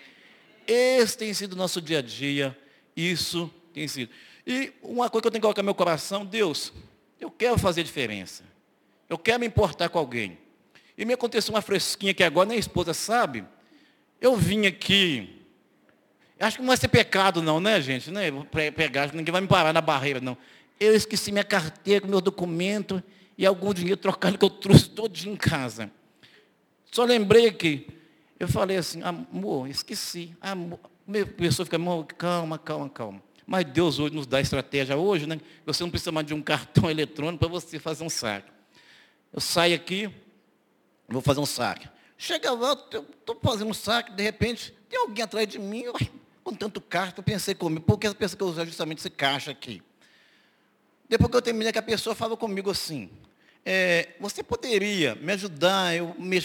Esse 0.67 1.17
tem 1.17 1.33
sido 1.33 1.53
o 1.53 1.55
nosso 1.55 1.81
dia 1.81 1.97
a 1.97 2.01
dia, 2.03 2.55
isso 2.95 3.51
tem 3.73 3.87
sido. 3.87 4.11
E 4.45 4.71
uma 4.83 5.09
coisa 5.09 5.23
que 5.23 5.27
eu 5.27 5.31
tenho 5.31 5.41
que 5.41 5.45
colocar 5.45 5.63
no 5.63 5.65
meu 5.65 5.73
coração, 5.73 6.23
Deus, 6.23 6.71
eu 7.19 7.31
quero 7.31 7.57
fazer 7.57 7.81
diferença. 7.81 8.43
Eu 9.09 9.17
quero 9.17 9.39
me 9.39 9.47
importar 9.47 9.89
com 9.89 9.97
alguém. 9.97 10.37
E 10.95 11.03
me 11.05 11.13
aconteceu 11.13 11.55
uma 11.55 11.61
fresquinha 11.61 12.13
que 12.13 12.23
agora 12.23 12.47
nem 12.47 12.57
a 12.57 12.59
esposa 12.59 12.93
sabe. 12.93 13.43
Eu 14.21 14.35
vim 14.35 14.67
aqui. 14.67 15.41
Acho 16.39 16.57
que 16.57 16.61
não 16.61 16.67
vai 16.67 16.77
ser 16.77 16.89
pecado 16.89 17.41
não, 17.41 17.59
né, 17.59 17.81
gente? 17.81 18.11
Né? 18.11 18.31
Pegar, 18.75 19.11
ninguém 19.11 19.31
vai 19.31 19.41
me 19.41 19.47
parar 19.47 19.73
na 19.73 19.81
barreira, 19.81 20.21
não. 20.21 20.37
Eu 20.79 20.93
esqueci 20.95 21.31
minha 21.31 21.43
carteira, 21.43 22.05
meu 22.05 22.21
documento 22.21 23.01
e 23.37 23.45
algum 23.45 23.73
dinheiro 23.73 23.97
trocado 23.97 24.37
que 24.37 24.45
eu 24.45 24.49
trouxe 24.49 24.89
todo 24.89 25.15
em 25.17 25.35
casa. 25.35 25.91
Só 26.91 27.03
lembrei 27.03 27.51
que 27.51 27.87
eu 28.39 28.47
falei 28.47 28.77
assim, 28.77 29.01
amor, 29.01 29.69
esqueci. 29.69 30.35
Amor. 30.41 30.79
A 31.07 31.25
pessoa 31.37 31.65
fica, 31.65 31.75
amor, 31.75 32.05
calma, 32.05 32.57
calma, 32.57 32.89
calma. 32.89 33.23
Mas 33.45 33.65
Deus 33.65 33.99
hoje 33.99 34.15
nos 34.15 34.25
dá 34.25 34.41
estratégia 34.41 34.97
hoje, 34.97 35.27
né? 35.27 35.39
Você 35.65 35.83
não 35.83 35.89
precisa 35.89 36.11
mais 36.11 36.25
de 36.25 36.33
um 36.33 36.41
cartão 36.41 36.89
eletrônico 36.91 37.39
para 37.39 37.47
você 37.47 37.77
fazer 37.79 38.03
um 38.03 38.09
saque. 38.09 38.51
Eu 39.31 39.39
saio 39.39 39.75
aqui, 39.75 40.09
vou 41.07 41.21
fazer 41.21 41.39
um 41.39 41.45
saque. 41.45 41.87
Chega 42.17 42.51
lá, 42.51 42.71
estou 42.73 43.39
fazendo 43.43 43.69
um 43.69 43.73
saque, 43.73 44.13
de 44.13 44.23
repente, 44.23 44.73
tem 44.89 44.97
alguém 44.97 45.23
atrás 45.23 45.47
de 45.47 45.59
mim, 45.59 45.83
com 46.43 46.53
tanto 46.53 46.79
caixa, 46.79 47.13
eu 47.17 47.23
pensei 47.23 47.53
comigo, 47.53 47.85
por 47.85 47.97
que 47.97 48.07
essa 48.07 48.15
pessoa 48.15 48.37
que 48.37 48.43
usar 48.43 48.65
justamente 48.65 48.99
esse 48.99 49.09
caixa 49.09 49.51
aqui? 49.51 49.81
Depois 51.09 51.29
que 51.29 51.37
eu 51.37 51.41
terminei, 51.41 51.71
que 51.71 51.77
a 51.77 51.83
pessoa 51.83 52.15
falou 52.15 52.37
comigo 52.37 52.71
assim, 52.71 53.09
é, 53.65 54.09
você 54.19 54.43
poderia 54.43 55.15
me 55.15 55.33
ajudar? 55.33 55.95
Eu, 55.95 56.15
me, 56.19 56.39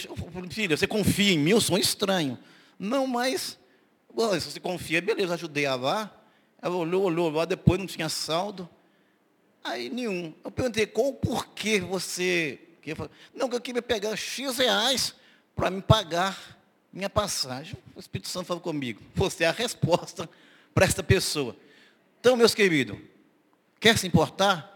filha, 0.49 0.75
você 0.75 0.87
confia 0.87 1.33
em 1.33 1.37
mim? 1.37 1.51
Eu 1.51 1.61
sou 1.61 1.75
um 1.75 1.79
estranho. 1.79 2.37
Não, 2.79 3.05
mas, 3.05 3.59
bom, 4.11 4.33
se 4.39 4.51
você 4.51 4.59
confia, 4.59 5.01
beleza, 5.01 5.35
ajudei 5.35 5.67
a 5.67 5.75
lá. 5.75 6.11
Ela 6.59 6.75
olhou, 6.75 7.03
olhou 7.03 7.29
lá, 7.29 7.45
depois 7.45 7.79
não 7.79 7.85
tinha 7.85 8.09
saldo. 8.09 8.67
Aí 9.63 9.89
nenhum. 9.89 10.33
Eu 10.43 10.49
perguntei, 10.49 10.87
qual 10.87 11.09
o 11.09 11.13
porquê 11.13 11.79
você. 11.79 12.59
Não, 13.35 13.47
que 13.47 13.55
eu 13.55 13.61
queria 13.61 13.81
pegar 13.83 14.15
X 14.15 14.57
reais 14.57 15.13
para 15.55 15.69
me 15.69 15.81
pagar 15.81 16.59
minha 16.91 17.09
passagem. 17.09 17.77
O 17.95 17.99
Espírito 17.99 18.29
Santo 18.29 18.47
falou 18.47 18.61
comigo. 18.61 18.99
Você 19.13 19.43
é 19.43 19.47
a 19.47 19.51
resposta 19.51 20.27
para 20.73 20.85
essa 20.85 21.03
pessoa. 21.03 21.55
Então, 22.19 22.35
meus 22.35 22.55
queridos, 22.55 22.97
quer 23.79 23.95
se 23.97 24.07
importar? 24.07 24.70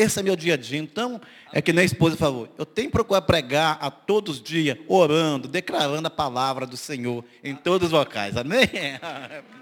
Esse 0.00 0.18
é 0.18 0.22
meu 0.22 0.34
dia 0.34 0.54
a 0.54 0.56
dia. 0.56 0.78
Então, 0.78 1.20
é 1.52 1.60
que 1.60 1.74
nem 1.74 1.82
a 1.82 1.84
esposa 1.84 2.16
falou, 2.16 2.48
eu 2.56 2.64
tenho 2.64 2.88
que 2.88 2.92
procurar 2.92 3.20
pregar 3.20 3.76
a 3.82 3.90
todos 3.90 4.36
os 4.36 4.42
dias, 4.42 4.78
orando, 4.88 5.46
declarando 5.46 6.06
a 6.06 6.10
palavra 6.10 6.66
do 6.66 6.74
Senhor 6.74 7.22
em 7.44 7.54
todos 7.54 7.88
os 7.88 7.92
locais. 7.92 8.36
Amém? 8.36 8.66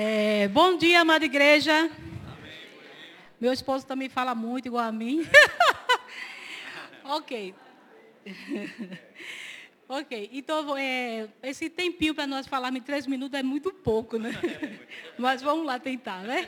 É, 0.00 0.46
bom 0.46 0.76
dia, 0.78 1.00
amada 1.00 1.24
igreja. 1.24 1.72
Amém. 1.74 1.90
Meu 3.40 3.52
esposo 3.52 3.84
também 3.84 4.08
fala 4.08 4.32
muito 4.32 4.66
igual 4.66 4.84
a 4.84 4.92
mim. 4.92 5.26
ok. 7.02 7.52
Ok, 9.90 10.28
então 10.34 10.76
é, 10.76 11.30
esse 11.42 11.70
tempinho 11.70 12.14
para 12.14 12.26
nós 12.26 12.46
falarmos 12.46 12.78
em 12.78 12.82
três 12.82 13.06
minutos 13.06 13.38
é 13.38 13.42
muito 13.42 13.72
pouco, 13.72 14.18
né? 14.18 14.32
Mas 15.16 15.40
vamos 15.40 15.64
lá 15.64 15.78
tentar, 15.78 16.22
né? 16.24 16.46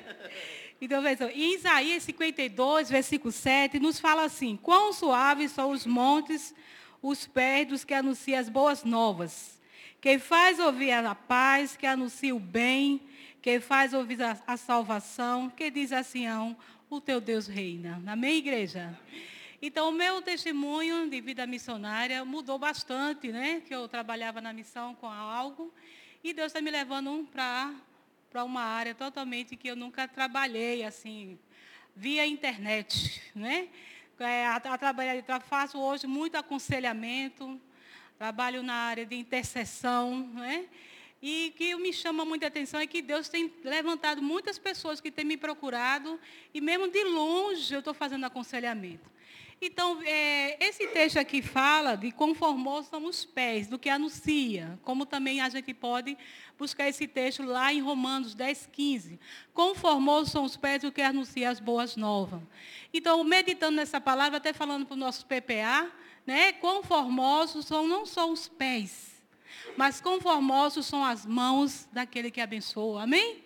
Então, 0.79 1.01
veja, 1.01 1.33
em 1.33 1.55
Isaías 1.55 2.03
52, 2.03 2.91
versículo 2.91 3.33
7, 3.33 3.79
nos 3.79 3.99
fala 3.99 4.25
assim: 4.25 4.59
Quão 4.59 4.93
suaves 4.93 5.53
são 5.53 5.71
os 5.71 5.87
montes, 5.87 6.55
os 7.01 7.27
pés 7.27 7.67
dos 7.67 7.83
que 7.83 7.95
anunciam 7.95 8.39
as 8.39 8.51
boas 8.51 8.85
novas. 8.85 9.59
Quem 10.03 10.19
faz 10.19 10.59
ouvir 10.59 10.93
a 10.93 11.15
paz, 11.15 11.77
que 11.77 11.87
anuncia 11.87 12.35
o 12.35 12.41
bem, 12.41 13.01
quem 13.41 13.59
faz 13.59 13.95
ouvir 13.95 14.23
a, 14.23 14.39
a 14.47 14.59
salvação, 14.59 15.49
que 15.49 15.71
diz 15.71 15.93
a 15.93 16.03
Sião, 16.03 16.55
o 16.91 17.01
teu 17.01 17.23
Deus 17.23 17.47
reina. 17.47 18.03
Amém, 18.07 18.37
igreja? 18.37 18.99
Amém. 19.09 19.40
Então, 19.63 19.91
o 19.91 19.93
meu 19.93 20.23
testemunho 20.23 21.11
de 21.11 21.21
vida 21.21 21.47
missionária 21.47 22.25
mudou 22.25 22.59
bastante, 22.59 23.29
né? 23.29 23.61
Que 23.61 23.75
eu 23.75 23.87
trabalhava 23.87 24.41
na 24.41 24.55
missão 24.55 24.95
com 24.95 25.07
algo 25.07 25.71
e 26.25 26.33
Deus 26.33 26.47
está 26.47 26.63
me 26.63 26.71
levando 26.71 27.29
para 27.31 28.43
uma 28.43 28.63
área 28.63 28.95
totalmente 28.95 29.57
que 29.57 29.69
eu 29.69 29.77
nunca 29.77 30.09
trabalhei 30.09 30.83
assim 30.83 31.39
via 31.95 32.27
internet, 32.27 33.23
né? 33.35 33.69
É, 34.19 34.47
a, 34.47 34.57
a 34.57 34.79
trabalhar, 34.79 35.41
faço 35.43 35.79
hoje 35.79 36.07
muito 36.07 36.37
aconselhamento, 36.37 37.61
trabalho 38.19 38.63
na 38.63 38.75
área 38.75 39.05
de 39.05 39.15
intercessão, 39.15 40.27
né? 40.29 40.69
E 41.21 41.53
que 41.55 41.75
me 41.77 41.93
chama 41.93 42.25
muita 42.25 42.47
atenção 42.47 42.81
é 42.81 42.87
que 42.87 43.03
Deus 43.03 43.29
tem 43.29 43.53
levantado 43.63 44.23
muitas 44.23 44.59
pessoas 44.59 45.03
que 45.03 45.11
têm 45.11 45.27
me 45.27 45.37
procurado 45.37 46.19
e 46.55 46.63
mesmo 46.63 46.89
de 46.89 47.05
longe 47.05 47.75
eu 47.75 47.81
estou 47.81 47.93
fazendo 47.93 48.25
aconselhamento. 48.25 49.20
Então, 49.63 50.01
é, 50.07 50.57
esse 50.65 50.87
texto 50.87 51.19
aqui 51.19 51.43
fala 51.43 51.95
de 51.95 52.11
formosos 52.35 52.89
são 52.89 53.05
os 53.05 53.27
pés, 53.27 53.69
do 53.69 53.79
que 53.79 53.91
anuncia, 53.91 54.81
como 54.83 55.05
também 55.05 55.43
a 55.43 55.51
gente 55.51 55.75
pode 55.75 56.17
buscar 56.59 56.89
esse 56.89 57.07
texto 57.07 57.43
lá 57.43 57.71
em 57.71 57.83
Romanos 57.83 58.35
10, 58.35 58.71
15. 58.73 59.21
Quão 59.53 59.75
formosos 59.75 60.33
são 60.33 60.45
os 60.45 60.57
pés 60.57 60.81
do 60.81 60.91
que 60.91 61.03
anuncia 61.03 61.51
as 61.51 61.61
boas 61.61 61.95
novas. 61.95 62.41
Então, 62.91 63.23
meditando 63.23 63.77
nessa 63.77 64.01
palavra, 64.01 64.39
até 64.39 64.55
falando 64.55 64.87
para 64.87 64.95
o 64.95 64.99
nosso 64.99 65.27
PPA, 65.27 65.91
né, 66.27 66.53
quão 66.53 66.83
formosos 66.83 67.67
são 67.67 67.87
não 67.87 68.07
só 68.07 68.31
os 68.31 68.49
pés, 68.49 69.23
mas 69.77 70.01
quão 70.01 70.23
formosos 70.23 70.87
são 70.87 71.05
as 71.05 71.27
mãos 71.27 71.87
daquele 71.93 72.31
que 72.31 72.41
abençoa. 72.41 73.03
Amém? 73.03 73.45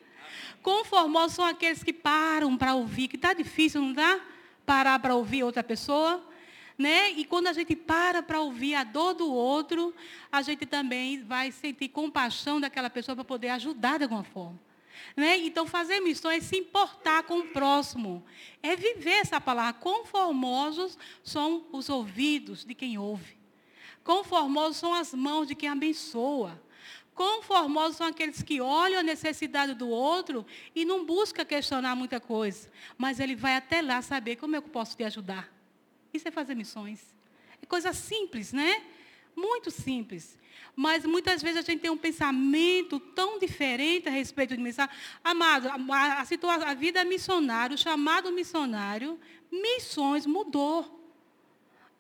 Quão 0.63 0.85
formosos 0.85 1.35
são 1.35 1.45
aqueles 1.45 1.83
que 1.83 1.93
param 1.93 2.57
para 2.57 2.77
ouvir, 2.77 3.09
que 3.09 3.17
está 3.17 3.33
difícil, 3.33 3.83
não 3.83 3.91
está? 3.91 4.34
Parar 4.65 4.99
para 4.99 5.15
ouvir 5.15 5.45
outra 5.45 5.63
pessoa. 5.63 6.23
Né? 6.77 7.11
E 7.13 7.25
quando 7.25 7.47
a 7.47 7.53
gente 7.53 7.77
para 7.77 8.23
para 8.23 8.41
ouvir 8.41 8.75
a 8.75 8.83
dor 8.83 9.15
do 9.15 9.33
outro, 9.33 9.95
a 10.31 10.43
gente 10.43 10.67
também 10.67 11.23
vai 11.23 11.53
sentir 11.53 11.89
compaixão 11.89 12.61
daquela 12.61 12.91
pessoa 12.91 13.15
para 13.15 13.25
poder 13.25 13.51
ajudar 13.51 13.99
de 13.99 14.05
alguma 14.05 14.25
forma. 14.25 14.59
Né? 15.17 15.39
Então, 15.39 15.67
fazer 15.67 16.01
missões 16.01 16.45
é 16.45 16.47
se 16.47 16.57
importar 16.57 17.23
com 17.25 17.39
o 17.39 17.49
próximo. 17.49 18.25
É 18.63 18.75
viver 18.75 19.21
essa 19.21 19.41
palavra. 19.41 19.75
Conformosos 19.75 20.99
são 21.23 21.65
os 21.73 21.89
ouvidos 21.89 22.65
de 22.65 22.75
quem 22.75 22.99
ouve. 22.99 23.37
Conformosos 24.03 24.77
são 24.77 24.93
as 24.93 25.15
mãos 25.15 25.47
de 25.47 25.55
quem 25.55 25.69
abençoa. 25.69 26.61
Conformosos 27.15 27.97
são 27.97 28.07
aqueles 28.09 28.43
que 28.43 28.61
olham 28.61 29.01
a 29.01 29.03
necessidade 29.03 29.75
do 29.75 29.89
outro 29.89 30.45
e 30.75 30.85
não 30.85 31.05
busca 31.05 31.45
questionar 31.45 31.95
muita 31.95 32.19
coisa. 32.19 32.69
Mas 32.99 33.21
ele 33.21 33.37
vai 33.37 33.55
até 33.55 33.81
lá 33.81 34.03
saber 34.03 34.37
como 34.37 34.57
eu 34.57 34.63
posso 34.63 34.97
te 34.97 35.05
ajudar. 35.05 35.49
Isso 36.13 36.27
é 36.27 36.31
fazer 36.31 36.55
missões. 36.55 37.15
É 37.63 37.67
coisa 37.67 37.93
simples, 37.93 38.53
né? 38.53 38.83
Muito 39.37 39.71
simples. 39.71 40.39
Mas 40.75 41.05
muitas 41.05 41.41
vezes 41.41 41.59
a 41.59 41.63
gente 41.63 41.81
tem 41.81 41.91
um 41.91 41.97
pensamento 41.97 42.99
tão 42.99 43.39
diferente 43.39 44.09
a 44.09 44.13
respeito 44.13 44.57
de 44.57 44.63
missão. 44.63 44.89
Amado, 45.23 45.69
a, 45.69 45.77
a, 45.77 46.71
a 46.71 46.75
vida 46.75 47.05
missionária, 47.05 47.75
o 47.75 47.79
chamado 47.79 48.33
missionário, 48.33 49.19
missões 49.53 50.27
mudou. 50.27 51.01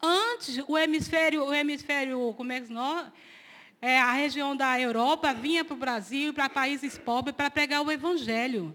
Antes, 0.03 0.63
o 0.67 0.77
hemisfério, 0.77 1.45
o 1.45 1.55
hemisfério, 1.55 2.35
como 2.37 2.53
é 2.53 2.61
que 2.61 2.73
nós? 2.73 3.11
É, 3.85 4.01
a 4.01 4.13
região 4.13 4.57
da 4.57 4.81
Europa 4.81 5.35
vinha 5.35 5.63
para 5.63 5.75
o 5.75 5.77
Brasil, 5.77 6.33
para 6.33 6.49
países 6.49 6.97
pobres, 6.97 7.37
para 7.37 7.51
pregar 7.51 7.83
o 7.83 7.93
Evangelho. 7.93 8.75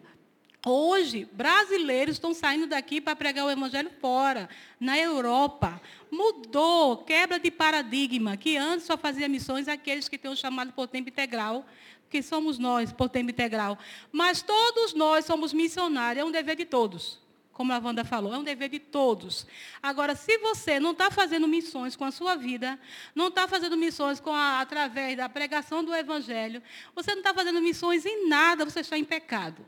Hoje, 0.64 1.28
brasileiros 1.34 2.18
estão 2.18 2.32
saindo 2.32 2.68
daqui 2.68 3.02
para 3.02 3.16
pregar 3.16 3.44
o 3.44 3.50
Evangelho 3.50 3.90
fora, 4.00 4.48
na 4.80 5.00
Europa. 5.00 5.82
Mudou, 6.12 6.98
quebra 6.98 7.40
de 7.40 7.50
paradigma, 7.50 8.38
que 8.38 8.56
antes 8.56 8.86
só 8.86 8.96
fazia 8.96 9.28
missões 9.28 9.68
aqueles 9.68 10.08
que 10.08 10.16
têm 10.16 10.30
o 10.30 10.36
chamado 10.36 10.74
por 10.74 10.88
tempo 10.88 11.10
integral, 11.10 11.66
que 12.08 12.22
somos 12.22 12.60
nós, 12.60 12.94
por 12.94 13.10
tempo 13.10 13.32
integral. 13.32 13.80
Mas 14.12 14.44
todos 14.44 14.94
nós 14.94 15.26
somos 15.26 15.54
missionários, 15.54 16.22
é 16.22 16.26
um 16.26 16.32
dever 16.32 16.56
de 16.56 16.66
todos 16.66 17.18
como 17.60 17.74
a 17.74 17.78
Wanda 17.78 18.06
falou, 18.06 18.34
é 18.34 18.38
um 18.38 18.44
dever 18.44 18.70
de 18.70 18.80
todos. 18.80 19.46
Agora, 19.84 20.16
se 20.16 20.38
você 20.38 20.80
não 20.80 20.92
está 20.92 21.12
fazendo 21.12 21.46
missões 21.46 21.94
com 21.94 22.06
a 22.06 22.12
sua 22.12 22.38
vida, 22.38 22.80
não 23.14 23.28
está 23.28 23.50
fazendo 23.50 23.76
missões 23.76 24.24
a, 24.28 24.62
através 24.62 25.18
da 25.18 25.28
pregação 25.28 25.84
do 25.84 25.94
Evangelho, 25.94 26.64
você 26.96 27.12
não 27.12 27.18
está 27.18 27.34
fazendo 27.34 27.62
missões 27.62 28.06
em 28.06 28.30
nada, 28.30 28.64
você 28.64 28.80
está 28.80 28.98
em 28.98 29.04
pecado. 29.04 29.66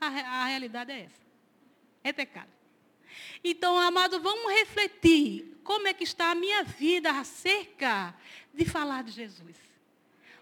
A, 0.00 0.06
a 0.08 0.46
realidade 0.46 0.90
é 0.90 1.02
essa. 1.02 1.22
É 2.02 2.12
pecado. 2.12 2.50
Então, 3.44 3.78
amado, 3.78 4.18
vamos 4.20 4.52
refletir 4.54 5.60
como 5.62 5.86
é 5.86 5.94
que 5.94 6.02
está 6.02 6.32
a 6.32 6.34
minha 6.34 6.64
vida 6.64 7.12
acerca 7.12 8.12
de 8.52 8.64
falar 8.64 9.04
de 9.04 9.12
Jesus. 9.12 9.56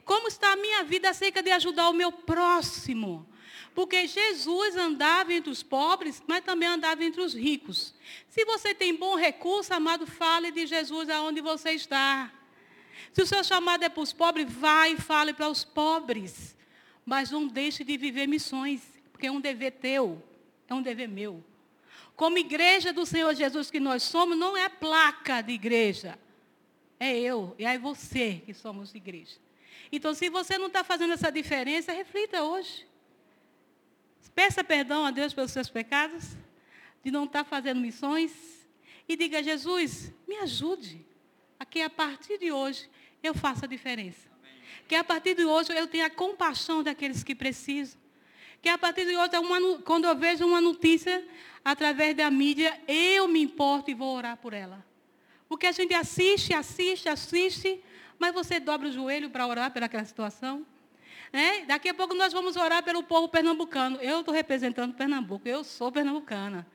Como 0.03 0.29
está 0.29 0.55
a 0.55 0.57
minha 0.57 0.83
vida 0.83 1.11
acerca 1.11 1.43
de 1.43 1.51
ajudar 1.51 1.91
o 1.91 1.93
meu 1.93 2.11
próximo. 2.11 3.29
Porque 3.77 4.07
Jesus 4.07 4.75
andava 4.75 5.35
entre 5.35 5.51
os 5.51 5.63
pobres, 5.63 6.23
mas 6.27 6.43
também 6.43 6.67
andava 6.67 7.05
entre 7.05 7.21
os 7.21 7.35
ricos. 7.35 7.93
Se 8.27 8.43
você 8.47 8.75
tem 8.75 8.97
bom 8.97 9.17
recurso, 9.17 9.75
amado, 9.75 10.07
fale 10.07 10.51
de 10.51 10.67
Jesus 10.67 11.11
aonde 11.11 11.43
você 11.43 11.73
está. 11.73 12.33
Se 13.13 13.21
o 13.21 13.27
seu 13.27 13.45
chamado 13.45 13.85
é 13.85 13.91
para 13.91 14.03
os 14.03 14.15
pobres, 14.15 14.51
vai 14.51 14.95
e 14.95 14.97
fale 14.97 15.35
para 15.35 15.51
os 15.51 15.63
pobres. 15.63 16.57
Mas 17.05 17.31
não 17.31 17.47
deixe 17.47 17.85
de 17.85 17.99
viver 17.99 18.27
missões, 18.27 18.81
porque 19.13 19.27
é 19.27 19.31
um 19.31 19.43
dever 19.43 19.73
teu, 19.73 20.25
é 20.67 20.73
um 20.73 20.81
dever 20.81 21.07
meu. 21.07 21.45
Como 22.17 22.39
igreja 22.39 22.95
do 22.95 23.05
Senhor 23.05 23.35
Jesus 23.35 23.71
que 23.71 23.79
nós 23.79 24.03
somos, 24.05 24.39
não 24.39 24.57
é 24.57 24.71
placa 24.71 25.43
de 25.43 25.53
igreja. 25.53 26.19
É 26.99 27.15
eu 27.15 27.55
e 27.59 27.67
é 27.67 27.79
você 27.79 28.43
que 28.47 28.55
somos 28.55 28.95
igreja. 28.95 29.37
Então, 29.93 30.15
se 30.15 30.31
você 30.31 30.57
não 30.57 30.69
está 30.69 30.83
fazendo 30.83 31.13
essa 31.13 31.31
diferença, 31.31 31.93
reflita 31.93 32.43
hoje. 32.43 32.87
Peça 34.35 34.63
perdão 34.63 35.05
a 35.05 35.11
Deus 35.11 35.33
pelos 35.33 35.51
seus 35.51 35.69
pecados, 35.69 36.37
de 37.03 37.11
não 37.11 37.25
estar 37.25 37.45
fazendo 37.45 37.81
missões. 37.81 38.33
E 39.09 39.17
diga, 39.17 39.43
Jesus, 39.43 40.13
me 40.27 40.37
ajude 40.37 41.05
a 41.59 41.65
que 41.65 41.81
a 41.81 41.91
partir 41.91 42.39
de 42.39 42.53
hoje 42.53 42.89
eu 43.23 43.35
faça 43.35 43.67
a 43.67 43.69
diferença. 43.69 44.29
Que 44.89 44.95
a 44.95 45.05
partir 45.05 45.35
de 45.35 45.45
hoje 45.45 45.73
eu 45.73 45.87
tenha 45.87 46.11
compaixão 46.11 46.83
daqueles 46.83 47.23
que 47.23 47.35
precisam. 47.35 47.99
Que 48.61 48.69
a 48.69 48.79
partir 48.79 49.07
de 49.07 49.17
hoje, 49.17 49.37
uma, 49.39 49.79
quando 49.83 50.07
eu 50.07 50.17
vejo 50.17 50.45
uma 50.45 50.61
notícia 50.61 51.25
através 51.65 52.17
da 52.17 52.31
mídia, 52.31 52.81
eu 52.87 53.29
me 53.29 53.41
importo 53.41 53.91
e 53.91 53.95
vou 53.95 54.17
orar 54.17 54.37
por 54.37 54.53
ela. 54.53 54.85
Porque 55.49 55.67
a 55.67 55.73
gente 55.73 55.95
assiste, 55.95 56.53
assiste, 56.53 57.09
assiste, 57.09 57.81
mas 58.19 58.35
você 58.35 58.59
dobra 58.59 58.89
o 58.89 58.93
joelho 58.93 59.31
para 59.31 59.47
orar 59.47 59.71
pelaquela 59.71 60.05
situação. 60.05 60.67
Né? 61.37 61.67
Daqui 61.67 61.91
a 61.91 61.93
pouco 61.93 62.15
nós 62.15 62.33
vamos 62.33 62.57
orar 62.57 62.83
pelo 62.83 63.03
povo 63.03 63.29
pernambucano. 63.29 63.99
Eu 64.01 64.21
estou 64.21 64.33
representando 64.33 64.95
Pernambuco, 64.95 65.47
eu 65.47 65.63
sou 65.63 65.93
pernambucana. 65.93 66.67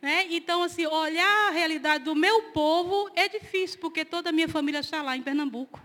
Né? 0.00 0.26
Então, 0.30 0.62
assim, 0.62 0.86
olhar 0.86 1.48
a 1.48 1.50
realidade 1.50 2.04
do 2.04 2.14
meu 2.14 2.44
povo 2.44 3.10
é 3.14 3.28
difícil, 3.28 3.78
porque 3.78 4.06
toda 4.06 4.30
a 4.30 4.32
minha 4.32 4.48
família 4.48 4.80
está 4.80 5.02
lá 5.02 5.18
em 5.18 5.20
Pernambuco. 5.20 5.78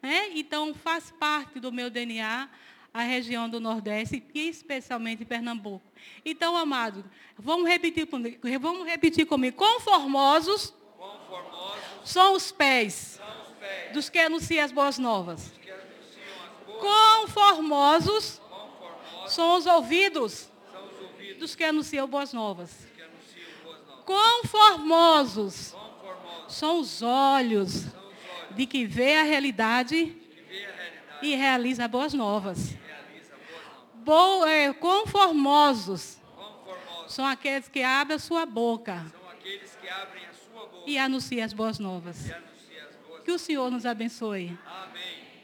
Né? 0.00 0.28
Então, 0.36 0.72
faz 0.74 1.10
parte 1.10 1.58
do 1.58 1.72
meu 1.72 1.90
DNA 1.90 2.48
a 2.94 3.02
região 3.02 3.48
do 3.48 3.58
Nordeste, 3.58 4.22
e 4.32 4.48
especialmente 4.48 5.24
Pernambuco. 5.24 5.84
Então, 6.24 6.56
amado, 6.56 7.04
vamos 7.36 7.68
repetir 7.68 8.06
comigo. 8.06 8.38
Vamos 8.60 8.86
repetir 8.86 9.26
comigo. 9.26 9.56
Conformosos, 9.56 10.72
Conformosos 10.96 11.82
são, 12.04 12.34
os 12.34 12.52
pés, 12.52 13.18
são 13.18 13.42
os 13.42 13.58
pés 13.58 13.92
dos 13.92 14.08
que 14.08 14.20
anunciam 14.20 14.64
as 14.64 14.70
boas 14.70 14.98
novas. 14.98 15.55
Conformosos 16.80 18.40
são 19.26 19.56
os 19.56 19.66
ouvidos 19.66 20.50
dos 21.38 21.54
que 21.54 21.64
anunciam 21.64 22.06
boas 22.06 22.32
novas. 22.32 22.86
Conformosos 24.04 25.74
são 26.48 26.80
os 26.80 27.02
olhos 27.02 27.86
de 28.52 28.66
que 28.66 28.86
vê 28.86 29.16
a 29.16 29.22
realidade 29.22 30.16
e 31.22 31.34
realiza 31.34 31.88
boas 31.88 32.14
novas. 32.14 32.74
É, 34.46 34.72
conformosos 34.72 36.18
são 37.08 37.26
aqueles 37.26 37.68
que 37.68 37.82
abrem 37.82 38.16
a 38.16 38.20
sua 38.20 38.46
boca 38.46 39.04
e 40.86 40.96
anunciam 40.96 41.44
as 41.44 41.52
boas 41.52 41.78
novas. 41.78 42.30
Que 43.24 43.32
o 43.32 43.38
Senhor 43.38 43.70
nos 43.70 43.84
abençoe. 43.84 44.56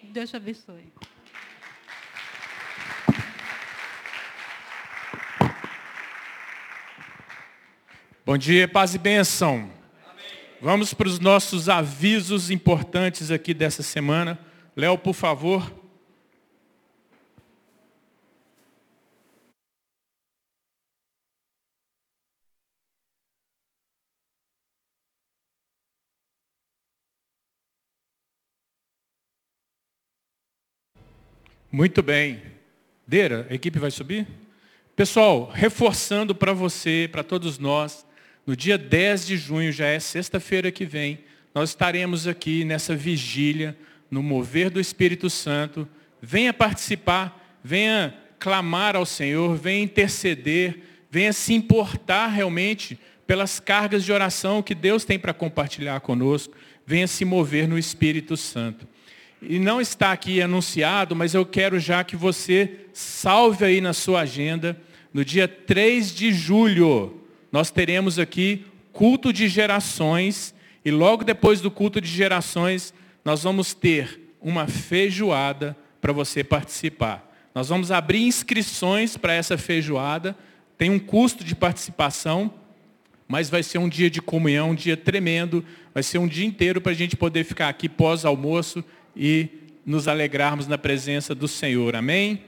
Deus 0.04 0.30
te 0.30 0.36
abençoe. 0.36 0.92
Bom 8.24 8.38
dia, 8.38 8.68
paz 8.68 8.94
e 8.94 8.98
bênção. 8.98 9.68
Vamos 10.60 10.94
para 10.94 11.08
os 11.08 11.18
nossos 11.18 11.68
avisos 11.68 12.52
importantes 12.52 13.32
aqui 13.32 13.52
dessa 13.52 13.82
semana. 13.82 14.38
Léo, 14.76 14.96
por 14.96 15.12
favor. 15.12 15.68
Muito 31.72 32.04
bem. 32.04 32.40
Deira, 33.04 33.48
a 33.50 33.54
equipe 33.54 33.80
vai 33.80 33.90
subir? 33.90 34.28
Pessoal, 34.94 35.50
reforçando 35.52 36.36
para 36.36 36.52
você, 36.52 37.08
para 37.10 37.24
todos 37.24 37.58
nós, 37.58 38.06
no 38.46 38.56
dia 38.56 38.76
10 38.76 39.26
de 39.26 39.36
junho, 39.36 39.70
já 39.70 39.86
é 39.86 40.00
sexta-feira 40.00 40.70
que 40.72 40.84
vem, 40.84 41.20
nós 41.54 41.70
estaremos 41.70 42.26
aqui 42.26 42.64
nessa 42.64 42.96
vigília, 42.96 43.76
no 44.10 44.22
mover 44.22 44.70
do 44.70 44.80
Espírito 44.80 45.30
Santo. 45.30 45.88
Venha 46.20 46.52
participar, 46.52 47.58
venha 47.62 48.14
clamar 48.38 48.96
ao 48.96 49.06
Senhor, 49.06 49.56
venha 49.56 49.84
interceder, 49.84 50.80
venha 51.10 51.32
se 51.32 51.54
importar 51.54 52.28
realmente 52.28 52.98
pelas 53.26 53.60
cargas 53.60 54.04
de 54.04 54.12
oração 54.12 54.62
que 54.62 54.74
Deus 54.74 55.04
tem 55.04 55.18
para 55.18 55.32
compartilhar 55.32 56.00
conosco. 56.00 56.54
Venha 56.86 57.06
se 57.06 57.24
mover 57.24 57.68
no 57.68 57.78
Espírito 57.78 58.36
Santo. 58.36 58.88
E 59.40 59.58
não 59.58 59.80
está 59.80 60.12
aqui 60.12 60.40
anunciado, 60.40 61.14
mas 61.14 61.34
eu 61.34 61.44
quero 61.44 61.78
já 61.78 62.02
que 62.02 62.16
você 62.16 62.78
salve 62.92 63.64
aí 63.64 63.80
na 63.80 63.92
sua 63.92 64.20
agenda. 64.20 64.76
No 65.12 65.24
dia 65.24 65.46
3 65.46 66.14
de 66.14 66.32
julho, 66.32 67.21
nós 67.52 67.70
teremos 67.70 68.18
aqui 68.18 68.64
culto 68.92 69.32
de 69.32 69.46
gerações. 69.46 70.54
E 70.84 70.90
logo 70.90 71.22
depois 71.22 71.60
do 71.60 71.70
culto 71.70 72.00
de 72.00 72.08
gerações, 72.08 72.92
nós 73.24 73.42
vamos 73.42 73.74
ter 73.74 74.34
uma 74.40 74.66
feijoada 74.66 75.76
para 76.00 76.12
você 76.12 76.42
participar. 76.42 77.30
Nós 77.54 77.68
vamos 77.68 77.90
abrir 77.92 78.22
inscrições 78.22 79.16
para 79.16 79.34
essa 79.34 79.56
feijoada. 79.58 80.36
Tem 80.76 80.90
um 80.90 80.98
custo 80.98 81.44
de 81.44 81.54
participação, 81.54 82.52
mas 83.28 83.48
vai 83.48 83.62
ser 83.62 83.78
um 83.78 83.88
dia 83.88 84.10
de 84.10 84.20
comunhão, 84.20 84.70
um 84.70 84.74
dia 84.74 84.96
tremendo. 84.96 85.64
Vai 85.94 86.02
ser 86.02 86.18
um 86.18 86.26
dia 86.26 86.46
inteiro 86.46 86.80
para 86.80 86.92
a 86.92 86.94
gente 86.94 87.16
poder 87.16 87.44
ficar 87.44 87.68
aqui 87.68 87.88
pós-almoço 87.88 88.82
e 89.14 89.48
nos 89.84 90.08
alegrarmos 90.08 90.66
na 90.66 90.78
presença 90.78 91.34
do 91.34 91.46
Senhor. 91.46 91.94
Amém? 91.94 92.42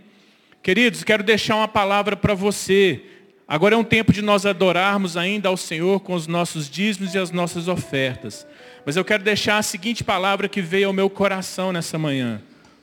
Queridos, 0.63 1.05
quero 1.05 1.23
deixar 1.23 1.57
uma 1.57 1.69
palavra 1.69 2.17
para 2.17 2.35
você. 2.35 3.03
Agora 3.47 3.75
é 3.75 3.79
um 3.79 3.85
tempo 3.85 4.13
de 4.13 4.23
nós 4.23 4.47
adorarmos 4.47 5.17
ainda 5.17 5.49
ao 5.49 5.57
Senhor 5.57 6.01
com 6.01 6.15
os 6.15 6.27
nossos 6.27 6.69
dízimos 6.69 7.15
e 7.15 7.19
as 7.19 7.31
nossas 7.31 7.69
ofertas. 7.69 8.47
Mas 8.87 8.97
eu 8.97 9.05
quero 9.05 9.23
deixar 9.23 9.59
a 9.59 9.63
seguinte 9.63 10.03
palavra 10.03 10.49
que 10.49 10.63
veio 10.63 10.89
ao 10.89 10.93
meu 10.93 11.11
coração 11.11 11.71
nessa 11.71 11.99
manhã. 11.99 12.41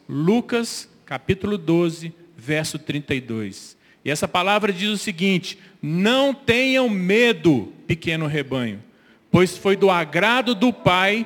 Lucas, 0.08 0.88
capítulo 1.06 1.58
12, 1.58 2.14
verso 2.38 2.78
32. 2.78 3.78
E 4.06 4.12
essa 4.12 4.28
palavra 4.28 4.72
diz 4.72 4.90
o 4.90 4.98
seguinte: 4.98 5.58
Não 5.82 6.34
tenham 6.34 6.88
medo, 6.90 7.74
pequeno 7.88 8.28
rebanho, 8.28 8.84
pois 9.32 9.58
foi 9.58 9.76
do 9.76 9.90
agrado 9.90 10.54
do 10.54 10.72
Pai 10.72 11.26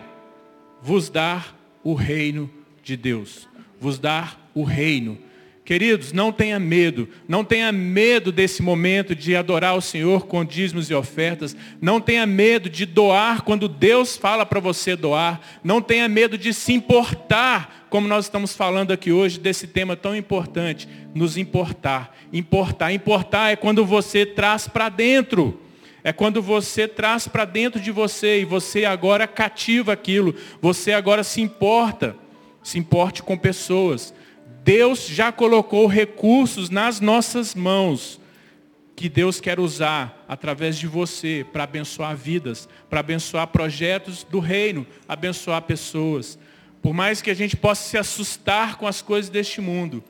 vos 0.82 1.10
dar 1.10 1.58
o 1.84 1.94
reino 1.94 2.50
de 2.84 2.96
Deus. 2.96 3.50
Vos 3.80 4.00
dar 4.00 4.50
o 4.54 4.64
reino. 4.64 5.18
Queridos, 5.66 6.14
não 6.14 6.32
tenha 6.32 6.60
medo, 6.60 7.10
não 7.28 7.44
tenha 7.44 7.72
medo 7.72 8.32
desse 8.32 8.62
momento 8.62 9.16
de 9.16 9.36
adorar 9.36 9.76
o 9.76 9.82
Senhor 9.82 10.28
com 10.28 10.46
dízimos 10.46 10.92
e 10.92 10.94
ofertas, 10.94 11.58
não 11.82 12.00
tenha 12.00 12.24
medo 12.28 12.70
de 12.70 12.86
doar 12.86 13.42
quando 13.42 13.68
Deus 13.68 14.16
fala 14.16 14.46
para 14.46 14.60
você 14.60 14.96
doar, 14.96 15.42
não 15.64 15.82
tenha 15.82 16.08
medo 16.08 16.38
de 16.38 16.54
se 16.54 16.72
importar, 16.72 17.88
como 17.90 18.08
nós 18.08 18.26
estamos 18.26 18.56
falando 18.56 18.94
aqui 18.94 19.12
hoje 19.12 19.40
desse 19.40 19.66
tema 19.66 19.96
tão 19.96 20.16
importante, 20.16 20.88
nos 21.16 21.36
importar. 21.36 22.16
Importar, 22.32 22.92
importar 22.92 23.50
é 23.50 23.56
quando 23.56 23.84
você 23.84 24.24
traz 24.24 24.68
para 24.68 24.88
dentro. 24.88 25.60
É 26.04 26.14
quando 26.14 26.44
você 26.44 26.88
traz 26.88 27.28
para 27.28 27.44
dentro 27.44 27.80
de 27.82 27.90
você 27.90 28.42
e 28.42 28.46
você 28.46 28.86
agora 28.86 29.26
cativa 29.26 29.94
aquilo, 29.94 30.36
você 30.62 30.92
agora 30.92 31.24
se 31.24 31.42
importa, 31.42 32.16
se 32.62 32.78
importe 32.78 33.24
com 33.24 33.36
pessoas. 33.36 34.14
Deus 34.66 35.06
já 35.06 35.32
colocou 35.32 35.86
recursos 35.86 36.72
nas 36.72 37.00
nossas 37.00 37.54
mãos 37.54 38.20
que 38.96 39.08
Deus 39.08 39.40
quer 39.40 39.60
usar 39.60 40.26
através 40.28 40.76
de 40.76 40.88
você 40.88 41.46
para 41.54 41.66
abençoar 41.66 42.18
vidas, 42.18 42.68
para 42.90 43.02
abençoar 43.02 43.46
projetos 43.46 44.24
do 44.24 44.40
reino, 44.40 44.88
abençoar 45.08 45.62
pessoas. 45.62 46.40
Por 46.82 46.96
mais 46.96 47.22
que 47.22 47.30
a 47.30 47.36
gente 47.36 47.56
possa 47.56 47.88
se 47.88 47.96
assustar 47.96 48.78
com 48.78 48.88
as 48.88 49.04
coisas 49.04 49.30
deste 49.30 49.62
mundo, 49.62 50.04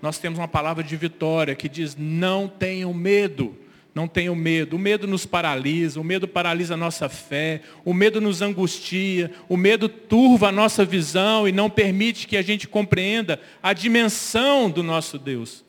nós 0.00 0.18
temos 0.18 0.38
uma 0.38 0.46
palavra 0.46 0.84
de 0.84 0.96
vitória 0.96 1.56
que 1.56 1.68
diz: 1.68 1.96
não 1.98 2.46
tenham 2.46 2.94
medo. 2.94 3.58
Não 3.96 4.06
tenham 4.06 4.36
medo. 4.36 4.76
O 4.76 4.78
medo 4.78 5.06
nos 5.06 5.24
paralisa, 5.24 5.98
o 5.98 6.04
medo 6.04 6.28
paralisa 6.28 6.74
a 6.74 6.76
nossa 6.76 7.08
fé, 7.08 7.62
o 7.82 7.94
medo 7.94 8.20
nos 8.20 8.42
angustia, 8.42 9.30
o 9.48 9.56
medo 9.56 9.88
turva 9.88 10.48
a 10.48 10.52
nossa 10.52 10.84
visão 10.84 11.48
e 11.48 11.50
não 11.50 11.70
permite 11.70 12.26
que 12.26 12.36
a 12.36 12.42
gente 12.42 12.68
compreenda 12.68 13.40
a 13.62 13.72
dimensão 13.72 14.68
do 14.68 14.82
nosso 14.82 15.18
Deus. 15.18 15.64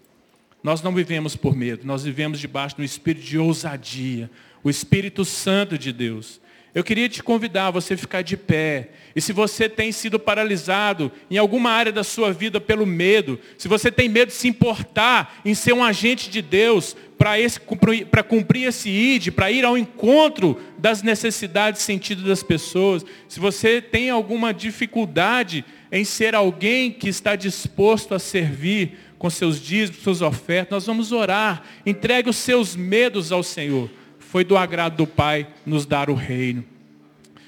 Nós 0.61 0.81
não 0.81 0.93
vivemos 0.93 1.37
por 1.37 1.55
medo, 1.55 1.87
nós 1.87 2.03
vivemos 2.03 2.37
debaixo 2.37 2.75
do 2.75 2.83
espírito 2.83 3.25
de 3.25 3.37
ousadia, 3.37 4.29
o 4.61 4.69
Espírito 4.69 5.23
Santo 5.23 5.77
de 5.77 5.93
Deus. 5.93 6.41
Eu 6.75 6.83
queria 6.83 7.09
te 7.09 7.23
convidar 7.23 7.67
a 7.67 7.71
você 7.71 7.97
ficar 7.97 8.21
de 8.21 8.37
pé. 8.37 8.89
E 9.15 9.21
se 9.21 9.33
você 9.33 9.67
tem 9.67 9.91
sido 9.91 10.19
paralisado 10.19 11.11
em 11.29 11.37
alguma 11.37 11.71
área 11.71 11.91
da 11.91 12.03
sua 12.03 12.31
vida 12.31 12.61
pelo 12.61 12.85
medo, 12.85 13.39
se 13.57 13.67
você 13.67 13.91
tem 13.91 14.07
medo 14.07 14.29
de 14.29 14.35
se 14.35 14.47
importar 14.47 15.39
em 15.43 15.55
ser 15.55 15.73
um 15.73 15.83
agente 15.83 16.29
de 16.29 16.41
Deus 16.41 16.95
para 17.17 18.23
cumprir 18.23 18.67
esse 18.67 18.89
ID, 18.89 19.31
para 19.31 19.49
ir 19.49 19.65
ao 19.65 19.77
encontro 19.77 20.61
das 20.77 21.01
necessidades 21.01 21.81
sentidas 21.81 22.23
das 22.23 22.43
pessoas, 22.43 23.03
se 23.27 23.39
você 23.39 23.81
tem 23.81 24.09
alguma 24.09 24.53
dificuldade 24.53 25.65
em 25.91 26.03
ser 26.03 26.35
alguém 26.35 26.91
que 26.91 27.09
está 27.09 27.35
disposto 27.35 28.13
a 28.13 28.19
servir 28.19 28.99
com 29.17 29.29
seus 29.29 29.59
dízimos, 29.59 30.03
suas 30.03 30.21
ofertas, 30.21 30.71
nós 30.71 30.85
vamos 30.85 31.11
orar. 31.11 31.63
Entregue 31.85 32.29
os 32.29 32.35
seus 32.35 32.75
medos 32.75 33.31
ao 33.31 33.41
Senhor 33.41 33.89
foi 34.29 34.43
do 34.43 34.57
agrado 34.57 34.97
do 34.97 35.07
Pai 35.07 35.47
nos 35.65 35.85
dar 35.85 36.09
o 36.09 36.13
reino. 36.13 36.63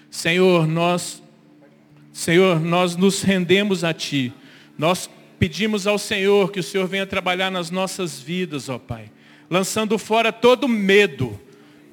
Senhor, 0.09 0.65
nós, 0.65 1.21
Senhor, 2.13 2.59
nós 2.59 2.95
nos 2.95 3.21
rendemos 3.21 3.83
a 3.83 3.93
Ti. 3.93 4.33
Nós 4.77 5.09
pedimos 5.37 5.85
ao 5.85 5.99
Senhor 5.99 6.51
que 6.51 6.59
o 6.59 6.63
Senhor 6.63 6.87
venha 6.87 7.05
trabalhar 7.05 7.51
nas 7.51 7.69
nossas 7.69 8.19
vidas, 8.19 8.69
ó 8.69 8.79
Pai, 8.79 9.11
lançando 9.49 9.97
fora 9.97 10.31
todo 10.31 10.67
medo. 10.67 11.39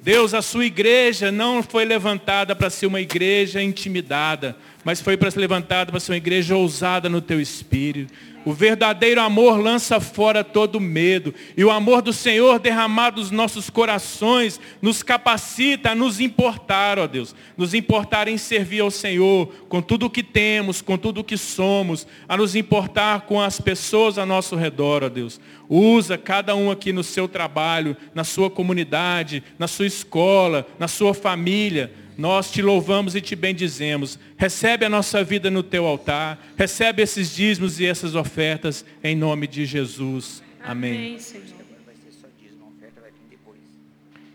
Deus, 0.01 0.33
a 0.33 0.41
sua 0.41 0.65
igreja 0.65 1.31
não 1.33 1.61
foi 1.61 1.83
levantada 1.83 2.55
para 2.55 2.69
ser 2.69 2.85
uma 2.85 3.01
igreja 3.01 3.61
intimidada, 3.61 4.55
mas 4.85 5.01
foi 5.01 5.17
para 5.17 5.29
ser 5.29 5.41
levantada 5.41 5.91
para 5.91 5.99
ser 5.99 6.13
uma 6.13 6.17
igreja 6.17 6.55
ousada 6.55 7.09
no 7.09 7.19
teu 7.19 7.41
espírito. 7.41 8.13
O 8.47 8.53
verdadeiro 8.53 9.19
amor 9.19 9.59
lança 9.59 9.99
fora 9.99 10.41
todo 10.41 10.79
medo. 10.79 11.35
E 11.57 11.65
o 11.65 11.69
amor 11.69 12.01
do 12.01 12.13
Senhor 12.13 12.59
derramado 12.59 13.19
nos 13.19 13.29
nossos 13.29 13.69
corações 13.69 14.57
nos 14.81 15.03
capacita 15.03 15.91
a 15.91 15.95
nos 15.95 16.21
importar, 16.21 16.97
ó 16.97 17.07
Deus. 17.07 17.35
Nos 17.57 17.73
importar 17.73 18.29
em 18.29 18.37
servir 18.37 18.79
ao 18.79 18.89
Senhor 18.89 19.47
com 19.67 19.81
tudo 19.81 20.05
o 20.05 20.09
que 20.09 20.23
temos, 20.23 20.81
com 20.81 20.97
tudo 20.97 21.19
o 21.19 21.23
que 21.25 21.35
somos. 21.35 22.07
A 22.25 22.37
nos 22.37 22.55
importar 22.55 23.23
com 23.25 23.41
as 23.41 23.59
pessoas 23.59 24.17
ao 24.17 24.25
nosso 24.25 24.55
redor, 24.55 25.03
ó 25.03 25.09
Deus. 25.09 25.41
Usa 25.67 26.17
cada 26.17 26.55
um 26.55 26.71
aqui 26.71 26.93
no 26.93 27.03
seu 27.03 27.27
trabalho, 27.27 27.97
na 28.15 28.23
sua 28.23 28.49
comunidade, 28.49 29.43
na 29.59 29.67
sua 29.67 29.87
escola, 29.87 30.65
na 30.79 30.87
sua 30.87 31.13
família 31.13 31.91
nós 32.17 32.51
te 32.51 32.61
louvamos 32.61 33.15
e 33.15 33.21
te 33.21 33.35
bendizemos. 33.35 34.17
Recebe 34.37 34.85
a 34.85 34.89
nossa 34.89 35.23
vida 35.23 35.51
no 35.51 35.61
teu 35.61 35.85
altar. 35.85 36.39
Recebe 36.57 37.01
esses 37.01 37.35
dízimos 37.35 37.79
e 37.79 37.85
essas 37.85 38.15
ofertas 38.15 38.83
em 39.03 39.15
nome 39.15 39.47
de 39.47 39.65
Jesus. 39.65 40.41
Amém. 40.63 41.17
Amém 41.17 41.57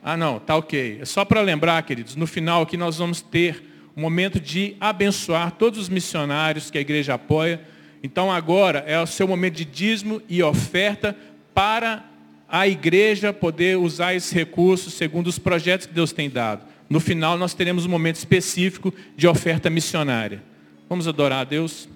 ah, 0.05 0.17
não, 0.17 0.41
tá 0.41 0.57
ok. 0.57 0.99
É 1.01 1.05
só 1.05 1.25
para 1.25 1.41
lembrar, 1.41 1.81
queridos, 1.85 2.17
no 2.17 2.27
final 2.27 2.63
aqui 2.63 2.77
nós 2.77 2.99
vamos 2.99 3.21
ter 3.21 3.63
um 3.97 4.01
momento 4.01 4.41
de 4.41 4.75
abençoar 4.81 5.53
todos 5.53 5.79
os 5.79 5.89
missionários 5.89 6.73
que 6.73 6.79
a 6.79 6.81
igreja 6.81 7.15
apoia. 7.15 7.61
Então 8.03 8.33
agora 8.33 8.81
é 8.81 9.01
o 9.01 9.07
seu 9.07 9.29
momento 9.29 9.55
de 9.55 9.65
dízimo 9.65 10.21
e 10.29 10.43
oferta 10.43 11.17
para 11.55 12.05
a 12.49 12.67
igreja 12.67 13.33
poder 13.33 13.79
usar 13.79 14.13
esses 14.15 14.33
recursos 14.33 14.95
segundo 14.95 15.29
os 15.29 15.39
projetos 15.39 15.87
que 15.87 15.95
Deus 15.95 16.13
tem 16.13 16.29
dado. 16.29 16.72
No 16.93 17.01
final, 17.01 17.39
nós 17.39 17.55
teremos 17.55 17.87
um 17.87 17.89
momento 17.89 18.17
específico 18.17 18.93
de 19.17 19.27
oferta 19.27 19.71
missionária. 19.71 20.43
Vamos 20.91 21.09
adorar 21.09 21.41
a 21.41 21.45
Deus? 21.45 21.89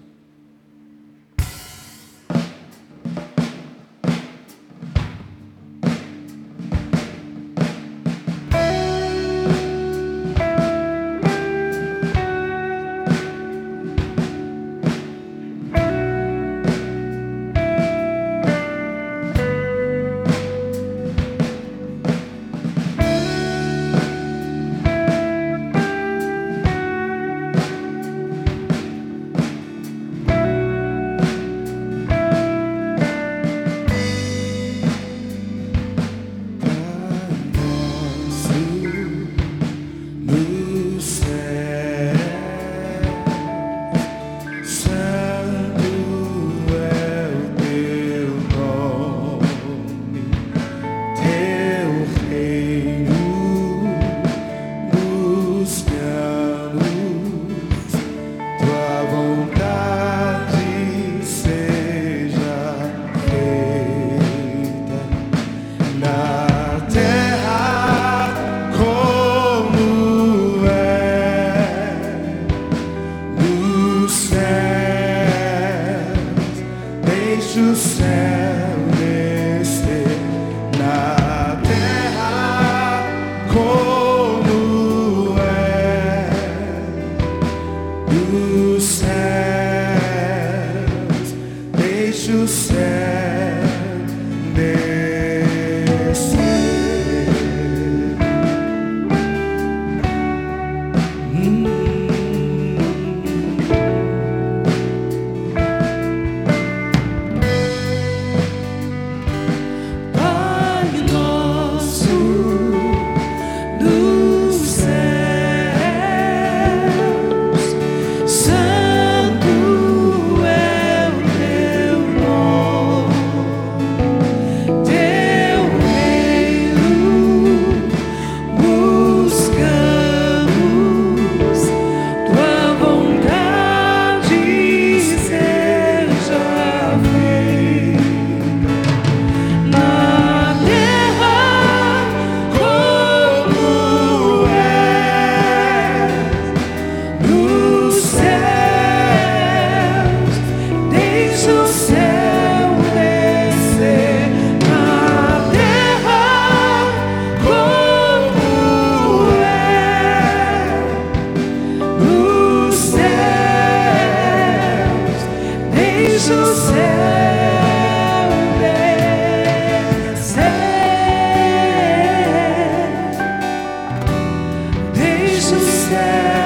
said. 175.89 176.36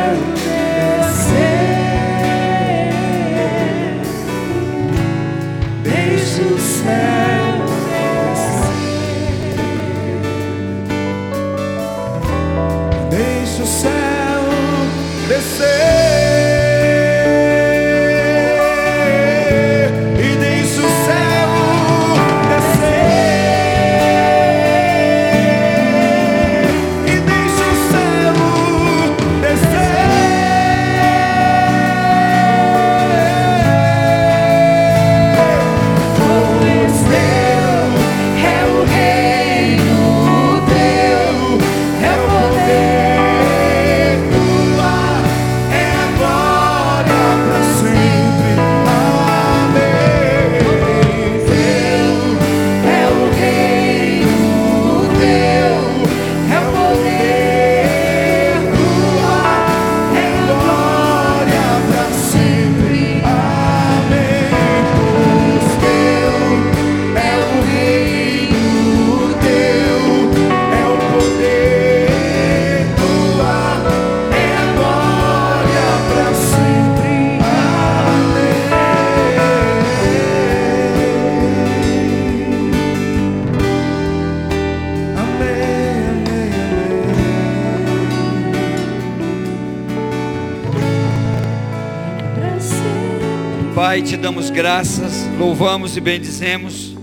Damos 94.32 94.50
graças, 94.50 95.28
louvamos 95.38 95.98
e 95.98 96.00
bendizemos, 96.00 96.94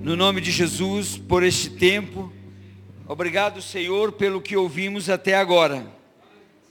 no 0.00 0.14
nome 0.14 0.40
de 0.40 0.52
Jesus, 0.52 1.18
por 1.18 1.42
este 1.42 1.68
tempo. 1.68 2.32
Obrigado, 3.04 3.60
Senhor, 3.60 4.12
pelo 4.12 4.40
que 4.40 4.56
ouvimos 4.56 5.10
até 5.10 5.34
agora. 5.34 5.84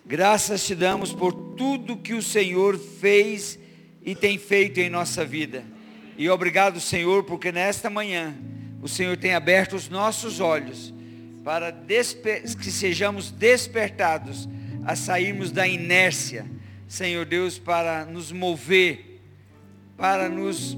Graças 0.05 0.65
te 0.65 0.75
damos 0.75 1.11
por 1.11 1.33
tudo 1.33 1.97
que 1.97 2.13
o 2.13 2.21
Senhor 2.21 2.79
fez 2.79 3.59
e 4.01 4.15
tem 4.15 4.37
feito 4.37 4.79
em 4.79 4.89
nossa 4.89 5.25
vida. 5.25 5.65
E 6.17 6.29
obrigado, 6.29 6.79
Senhor, 6.79 7.25
porque 7.25 7.51
nesta 7.51 7.89
manhã 7.89 8.33
o 8.81 8.87
Senhor 8.87 9.17
tem 9.17 9.33
aberto 9.33 9.75
os 9.75 9.89
nossos 9.89 10.39
olhos 10.39 10.93
para 11.43 11.69
que 11.69 12.71
sejamos 12.71 13.29
despertados 13.29 14.47
a 14.85 14.95
sairmos 14.95 15.51
da 15.51 15.67
inércia, 15.67 16.45
Senhor 16.87 17.25
Deus, 17.25 17.59
para 17.59 18.05
nos 18.05 18.31
mover, 18.31 19.10
para 20.01 20.27
nos 20.27 20.75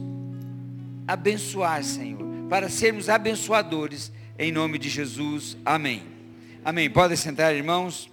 abençoar, 1.07 1.81
Senhor, 1.81 2.19
para 2.49 2.67
sermos 2.67 3.07
abençoadores, 3.07 4.11
em 4.37 4.51
nome 4.51 4.77
de 4.77 4.89
Jesus. 4.89 5.55
Amém. 5.63 6.03
Amém. 6.61 6.89
Podem 6.89 7.15
sentar, 7.15 7.55
irmãos. 7.55 8.11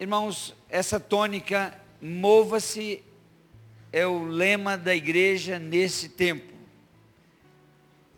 Irmãos, 0.00 0.54
essa 0.70 0.98
tônica, 0.98 1.78
mova-se, 2.00 3.02
é 3.92 4.06
o 4.06 4.24
lema 4.24 4.78
da 4.78 4.94
igreja 4.94 5.58
nesse 5.58 6.08
tempo. 6.08 6.54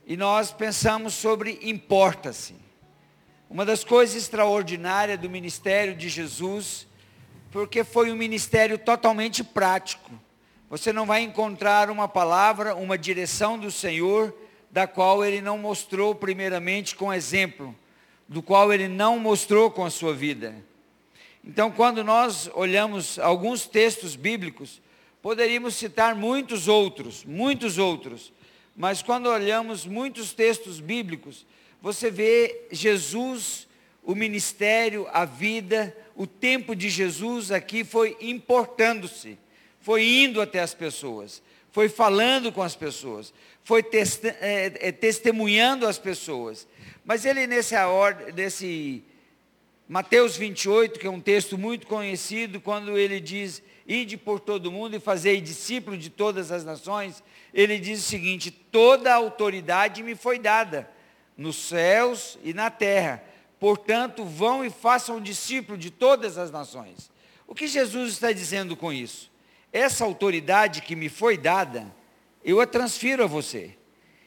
E 0.06 0.16
nós 0.16 0.52
pensamos 0.52 1.14
sobre 1.14 1.58
importa-se. 1.64 2.54
Uma 3.50 3.66
das 3.66 3.82
coisas 3.82 4.14
extraordinárias 4.14 5.18
do 5.18 5.28
ministério 5.28 5.96
de 5.96 6.08
Jesus, 6.08 6.86
porque 7.50 7.82
foi 7.82 8.12
um 8.12 8.16
ministério 8.16 8.78
totalmente 8.78 9.42
prático. 9.42 10.22
Você 10.70 10.92
não 10.92 11.06
vai 11.06 11.22
encontrar 11.22 11.90
uma 11.90 12.08
palavra, 12.08 12.74
uma 12.74 12.96
direção 12.96 13.58
do 13.58 13.70
Senhor, 13.70 14.34
da 14.70 14.86
qual 14.86 15.24
ele 15.24 15.40
não 15.40 15.56
mostrou 15.58 16.14
primeiramente 16.14 16.96
com 16.96 17.12
exemplo, 17.12 17.74
do 18.26 18.42
qual 18.42 18.72
ele 18.72 18.88
não 18.88 19.18
mostrou 19.18 19.70
com 19.70 19.84
a 19.84 19.90
sua 19.90 20.14
vida. 20.14 20.54
Então, 21.44 21.70
quando 21.70 22.02
nós 22.02 22.50
olhamos 22.54 23.18
alguns 23.18 23.66
textos 23.66 24.16
bíblicos, 24.16 24.80
poderíamos 25.22 25.74
citar 25.76 26.14
muitos 26.14 26.68
outros, 26.68 27.24
muitos 27.24 27.78
outros, 27.78 28.32
mas 28.74 29.02
quando 29.02 29.26
olhamos 29.26 29.86
muitos 29.86 30.32
textos 30.32 30.80
bíblicos, 30.80 31.46
você 31.80 32.10
vê 32.10 32.66
Jesus, 32.72 33.68
o 34.02 34.14
ministério, 34.14 35.06
a 35.12 35.24
vida, 35.24 35.94
o 36.16 36.26
tempo 36.26 36.74
de 36.74 36.88
Jesus 36.88 37.52
aqui 37.52 37.84
foi 37.84 38.16
importando-se, 38.20 39.38
foi 39.84 40.02
indo 40.02 40.40
até 40.40 40.60
as 40.60 40.72
pessoas, 40.72 41.42
foi 41.70 41.90
falando 41.90 42.50
com 42.50 42.62
as 42.62 42.74
pessoas, 42.74 43.34
foi 43.62 43.82
teste, 43.82 44.28
é, 44.28 44.72
é, 44.80 44.90
testemunhando 44.90 45.86
as 45.86 45.98
pessoas. 45.98 46.66
Mas 47.04 47.26
ele 47.26 47.46
nessa 47.46 47.86
ordem, 47.86 48.32
nesse 48.32 49.04
Mateus 49.86 50.38
28, 50.38 50.98
que 50.98 51.06
é 51.06 51.10
um 51.10 51.20
texto 51.20 51.58
muito 51.58 51.86
conhecido, 51.86 52.62
quando 52.62 52.96
ele 52.96 53.20
diz, 53.20 53.62
ide 53.86 54.16
por 54.16 54.40
todo 54.40 54.72
mundo 54.72 54.96
e 54.96 55.00
fazei 55.00 55.38
discípulo 55.38 55.98
de 55.98 56.08
todas 56.08 56.50
as 56.50 56.64
nações, 56.64 57.22
ele 57.52 57.78
diz 57.78 58.00
o 58.00 58.08
seguinte, 58.08 58.50
toda 58.50 59.12
a 59.12 59.16
autoridade 59.16 60.02
me 60.02 60.14
foi 60.14 60.38
dada, 60.38 60.90
nos 61.36 61.56
céus 61.56 62.38
e 62.42 62.54
na 62.54 62.70
terra, 62.70 63.22
portanto 63.60 64.24
vão 64.24 64.64
e 64.64 64.70
façam 64.70 65.20
discípulo 65.20 65.76
de 65.76 65.90
todas 65.90 66.38
as 66.38 66.50
nações. 66.50 67.10
O 67.46 67.54
que 67.54 67.66
Jesus 67.66 68.14
está 68.14 68.32
dizendo 68.32 68.74
com 68.74 68.90
isso? 68.90 69.33
Essa 69.74 70.04
autoridade 70.04 70.82
que 70.82 70.94
me 70.94 71.08
foi 71.08 71.36
dada, 71.36 71.92
eu 72.44 72.60
a 72.60 72.66
transfiro 72.66 73.24
a 73.24 73.26
você. 73.26 73.76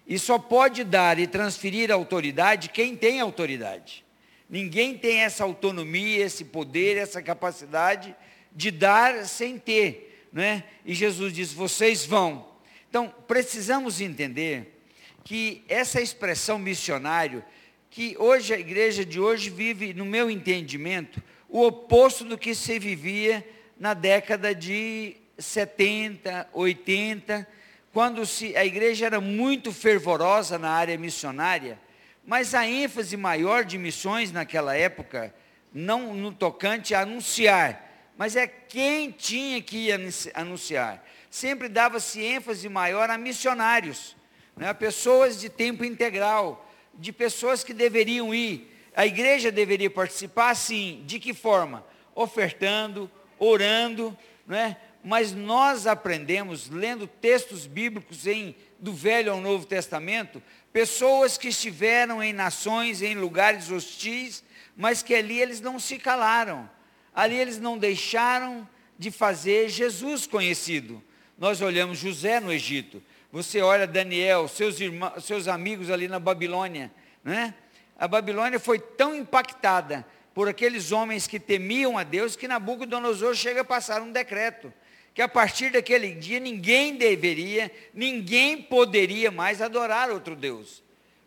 E 0.05 0.19
só 0.19 0.37
pode 0.37 0.83
dar 0.83 1.17
e 1.19 1.25
transferir 1.25 1.89
a 1.89 1.93
autoridade 1.93 2.67
quem 2.67 2.97
tem 2.97 3.21
autoridade. 3.21 4.03
Ninguém 4.49 4.97
tem 4.97 5.19
essa 5.19 5.45
autonomia, 5.45 6.25
esse 6.25 6.43
poder, 6.43 6.97
essa 6.97 7.21
capacidade 7.21 8.13
de 8.51 8.69
dar 8.71 9.25
sem 9.25 9.57
ter. 9.57 10.27
Né? 10.33 10.65
E 10.85 10.93
Jesus 10.93 11.31
diz: 11.31 11.53
vocês 11.53 12.05
vão. 12.05 12.45
Então, 12.89 13.13
precisamos 13.25 14.01
entender 14.01 14.81
que 15.23 15.63
essa 15.69 16.01
expressão 16.01 16.59
missionário, 16.59 17.41
que 17.89 18.17
hoje 18.19 18.53
a 18.53 18.59
igreja 18.59 19.05
de 19.05 19.17
hoje 19.17 19.49
vive, 19.49 19.93
no 19.93 20.03
meu 20.03 20.29
entendimento, 20.29 21.23
o 21.47 21.65
oposto 21.65 22.25
do 22.25 22.37
que 22.37 22.53
se 22.53 22.77
vivia 22.77 23.47
na 23.79 23.93
década 23.93 24.53
de 24.53 25.15
70, 25.37 26.49
80, 26.53 27.47
quando 27.93 28.25
se, 28.25 28.55
a 28.55 28.65
igreja 28.65 29.05
era 29.05 29.19
muito 29.19 29.71
fervorosa 29.71 30.57
na 30.57 30.69
área 30.69 30.97
missionária, 30.97 31.79
mas 32.25 32.53
a 32.53 32.67
ênfase 32.67 33.15
maior 33.15 33.63
de 33.63 33.77
missões 33.77 34.31
naquela 34.31 34.75
época, 34.75 35.33
não 35.73 36.13
no 36.13 36.31
tocante 36.31 36.93
a 36.93 37.01
anunciar, 37.01 38.11
mas 38.17 38.35
é 38.35 38.47
quem 38.47 39.11
tinha 39.11 39.61
que 39.61 39.89
anunciar. 40.33 41.03
Sempre 41.29 41.69
dava-se 41.69 42.21
ênfase 42.21 42.67
maior 42.67 43.09
a 43.09 43.17
missionários, 43.17 44.15
né, 44.55 44.69
a 44.69 44.73
pessoas 44.73 45.39
de 45.39 45.49
tempo 45.49 45.85
integral, 45.85 46.67
de 46.93 47.11
pessoas 47.11 47.63
que 47.63 47.73
deveriam 47.73 48.33
ir. 48.33 48.73
A 48.95 49.05
igreja 49.05 49.51
deveria 49.51 49.89
participar, 49.89 50.55
sim. 50.55 51.03
De 51.05 51.19
que 51.19 51.33
forma? 51.33 51.85
Ofertando, 52.15 53.09
orando, 53.37 54.17
né? 54.47 54.77
Mas 55.07 55.31
nós 55.31 55.87
aprendemos, 55.87 56.69
lendo 56.69 57.07
textos 57.07 57.65
bíblicos 57.65 58.27
em, 58.27 58.53
do 58.77 58.91
Velho 58.91 59.31
ao 59.31 59.39
Novo 59.39 59.65
Testamento, 59.65 60.43
pessoas 60.73 61.37
que 61.37 61.47
estiveram 61.47 62.21
em 62.21 62.33
nações, 62.33 63.01
em 63.01 63.15
lugares 63.15 63.71
hostis, 63.71 64.43
mas 64.75 65.01
que 65.01 65.15
ali 65.15 65.39
eles 65.39 65.61
não 65.61 65.79
se 65.79 65.97
calaram, 65.97 66.69
ali 67.15 67.37
eles 67.37 67.57
não 67.57 67.77
deixaram 67.77 68.67
de 68.99 69.09
fazer 69.09 69.69
Jesus 69.69 70.27
conhecido. 70.27 71.01
Nós 71.37 71.61
olhamos 71.61 71.97
José 71.97 72.41
no 72.41 72.51
Egito, 72.51 73.01
você 73.31 73.61
olha 73.61 73.87
Daniel, 73.87 74.49
seus, 74.49 74.77
irmãos, 74.81 75.23
seus 75.23 75.47
amigos 75.47 75.89
ali 75.89 76.09
na 76.09 76.19
Babilônia, 76.19 76.91
né? 77.23 77.53
A 77.97 78.09
Babilônia 78.09 78.59
foi 78.59 78.77
tão 78.77 79.15
impactada 79.15 80.05
por 80.33 80.49
aqueles 80.49 80.91
homens 80.91 81.27
que 81.27 81.39
temiam 81.39 81.97
a 81.97 82.03
Deus 82.03 82.35
que 82.35 82.45
Nabucodonosor 82.45 83.35
chega 83.35 83.61
a 83.61 83.63
passar 83.65 84.01
um 84.01 84.11
decreto 84.11 84.73
que 85.17 85.21
a 85.23 85.27
partir 85.27 85.71
daquele 85.71 86.11
dia 86.11 86.39
ninguém 86.39 86.95
deveria, 86.95 87.71
ninguém 87.91 88.61
poderia 88.61 89.31
mais 89.31 89.63
adorar 89.63 90.11
outro 90.11 90.35
Deus. 90.35 90.83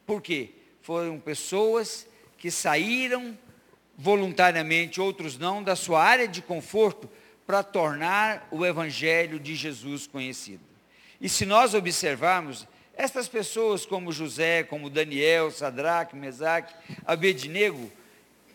Por 0.07 0.23
quê? 0.23 0.51
Foram 0.81 1.19
pessoas 1.19 2.07
que 2.39 2.53
saíram 2.53 3.37
voluntariamente, 3.99 5.01
outros 5.01 5.37
não, 5.37 5.61
da 5.61 5.75
sua 5.75 6.05
área 6.05 6.29
de 6.29 6.41
conforto 6.41 7.11
para 7.45 7.65
tornar 7.65 8.47
o 8.53 8.65
Evangelho 8.65 9.41
de 9.41 9.57
Jesus 9.57 10.07
conhecido. 10.07 10.63
E 11.21 11.29
se 11.29 11.45
nós 11.45 11.75
observarmos, 11.75 12.69
estas 12.95 13.27
pessoas 13.27 13.85
como 13.85 14.13
José, 14.13 14.63
como 14.63 14.89
Daniel, 14.89 15.51
Sadraque, 15.51 16.15
Mesaque, 16.15 16.73
Abednego, 17.05 17.91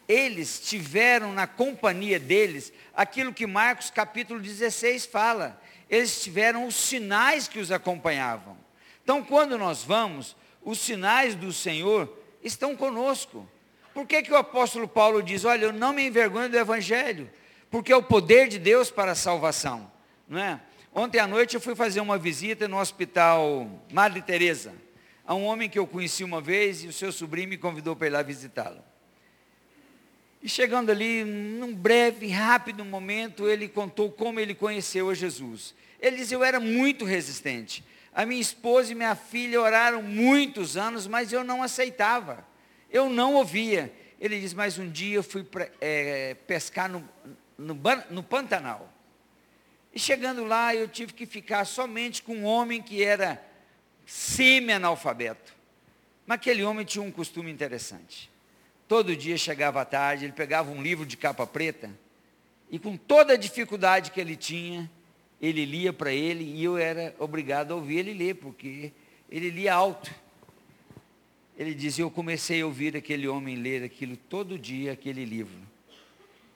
eles 0.07 0.59
tiveram 0.59 1.33
na 1.33 1.47
companhia 1.47 2.19
deles 2.19 2.71
aquilo 2.93 3.33
que 3.33 3.47
Marcos 3.47 3.89
capítulo 3.89 4.39
16 4.39 5.05
fala. 5.05 5.59
Eles 5.89 6.21
tiveram 6.21 6.65
os 6.67 6.75
sinais 6.75 7.47
que 7.47 7.59
os 7.59 7.71
acompanhavam. 7.71 8.57
Então, 9.03 9.23
quando 9.23 9.57
nós 9.57 9.83
vamos, 9.83 10.35
os 10.63 10.79
sinais 10.79 11.35
do 11.35 11.51
Senhor 11.51 12.11
estão 12.43 12.75
conosco. 12.75 13.47
Por 13.93 14.05
que, 14.05 14.23
que 14.23 14.31
o 14.31 14.35
apóstolo 14.35 14.87
Paulo 14.87 15.23
diz, 15.23 15.45
olha, 15.45 15.65
eu 15.65 15.73
não 15.73 15.93
me 15.93 16.05
envergonho 16.05 16.49
do 16.49 16.57
Evangelho, 16.57 17.29
porque 17.69 17.93
é 17.93 17.95
o 17.95 18.03
poder 18.03 18.47
de 18.47 18.59
Deus 18.59 18.91
para 18.91 19.11
a 19.11 19.15
salvação. 19.15 19.91
Não 20.27 20.39
é? 20.39 20.59
Ontem 20.93 21.19
à 21.19 21.27
noite 21.27 21.55
eu 21.55 21.61
fui 21.61 21.75
fazer 21.75 21.99
uma 21.99 22.17
visita 22.17 22.67
no 22.67 22.79
hospital 22.79 23.69
Madre 23.91 24.21
Teresa, 24.21 24.73
a 25.25 25.33
um 25.33 25.45
homem 25.45 25.69
que 25.69 25.77
eu 25.77 25.87
conheci 25.87 26.23
uma 26.23 26.41
vez 26.41 26.83
e 26.83 26.87
o 26.87 26.93
seu 26.93 27.11
sobrinho 27.11 27.49
me 27.49 27.57
convidou 27.57 27.95
para 27.95 28.07
ir 28.07 28.11
lá 28.11 28.21
visitá-lo. 28.21 28.83
E 30.41 30.49
chegando 30.49 30.91
ali, 30.91 31.23
num 31.23 31.73
breve, 31.73 32.27
rápido 32.27 32.85
momento, 32.85 33.49
ele 33.49 33.67
contou 33.67 34.11
como 34.11 34.39
ele 34.39 34.53
conheceu 34.53 35.09
a 35.09 35.13
Jesus. 35.13 35.73
Ele 35.99 36.17
disse: 36.17 36.33
Eu 36.33 36.43
era 36.43 36.59
muito 36.59 37.05
resistente. 37.05 37.83
A 38.13 38.25
minha 38.25 38.39
esposa 38.39 38.91
e 38.91 38.95
minha 38.95 39.15
filha 39.15 39.59
oraram 39.59 40.01
muitos 40.01 40.77
anos, 40.77 41.07
mas 41.07 41.33
eu 41.33 41.43
não 41.43 41.63
aceitava. 41.63 42.45
Eu 42.91 43.09
não 43.09 43.35
ouvia. 43.35 43.91
Ele 44.19 44.39
diz: 44.39 44.53
Mas 44.53 44.77
um 44.77 44.89
dia 44.89 45.15
eu 45.15 45.23
fui 45.23 45.45
é, 45.81 46.35
pescar 46.47 46.89
no, 46.89 47.07
no, 47.57 47.79
no 48.09 48.23
Pantanal. 48.23 48.91
E 49.93 49.99
chegando 49.99 50.43
lá, 50.43 50.75
eu 50.75 50.87
tive 50.87 51.13
que 51.13 51.25
ficar 51.25 51.65
somente 51.65 52.21
com 52.21 52.35
um 52.35 52.43
homem 52.45 52.81
que 52.81 53.01
era 53.03 53.41
semi-analfabeto. 54.05 55.55
Mas 56.25 56.35
aquele 56.35 56.63
homem 56.63 56.85
tinha 56.85 57.01
um 57.01 57.11
costume 57.11 57.49
interessante. 57.49 58.29
Todo 58.87 59.15
dia 59.15 59.37
chegava 59.37 59.81
à 59.81 59.85
tarde, 59.85 60.25
ele 60.25 60.33
pegava 60.33 60.71
um 60.71 60.81
livro 60.81 61.05
de 61.05 61.17
capa 61.17 61.47
preta 61.47 61.89
e 62.69 62.79
com 62.79 62.97
toda 62.97 63.33
a 63.33 63.37
dificuldade 63.37 64.11
que 64.11 64.19
ele 64.19 64.35
tinha, 64.35 64.89
ele 65.41 65.65
lia 65.65 65.93
para 65.93 66.11
ele 66.11 66.43
e 66.43 66.63
eu 66.63 66.77
era 66.77 67.15
obrigado 67.19 67.71
a 67.71 67.75
ouvir 67.75 67.99
ele 67.99 68.13
ler, 68.13 68.35
porque 68.35 68.91
ele 69.29 69.49
lia 69.49 69.73
alto. 69.73 70.13
Ele 71.57 71.73
dizia, 71.73 72.03
eu 72.03 72.11
comecei 72.11 72.61
a 72.61 72.65
ouvir 72.65 72.97
aquele 72.97 73.27
homem 73.27 73.55
ler 73.55 73.83
aquilo 73.83 74.17
todo 74.17 74.59
dia, 74.59 74.91
aquele 74.91 75.23
livro. 75.23 75.57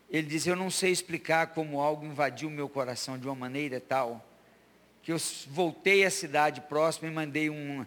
Ele 0.10 0.28
diz, 0.28 0.46
eu 0.46 0.56
não 0.56 0.70
sei 0.70 0.92
explicar 0.92 1.48
como 1.48 1.80
algo 1.80 2.06
invadiu 2.06 2.50
meu 2.50 2.68
coração 2.68 3.18
de 3.18 3.26
uma 3.26 3.36
maneira 3.36 3.80
tal, 3.80 4.26
que 5.04 5.12
eu 5.12 5.18
voltei 5.48 6.04
à 6.04 6.10
cidade 6.10 6.62
próxima 6.62 7.08
e 7.08 7.12
mandei 7.12 7.50
um, 7.50 7.86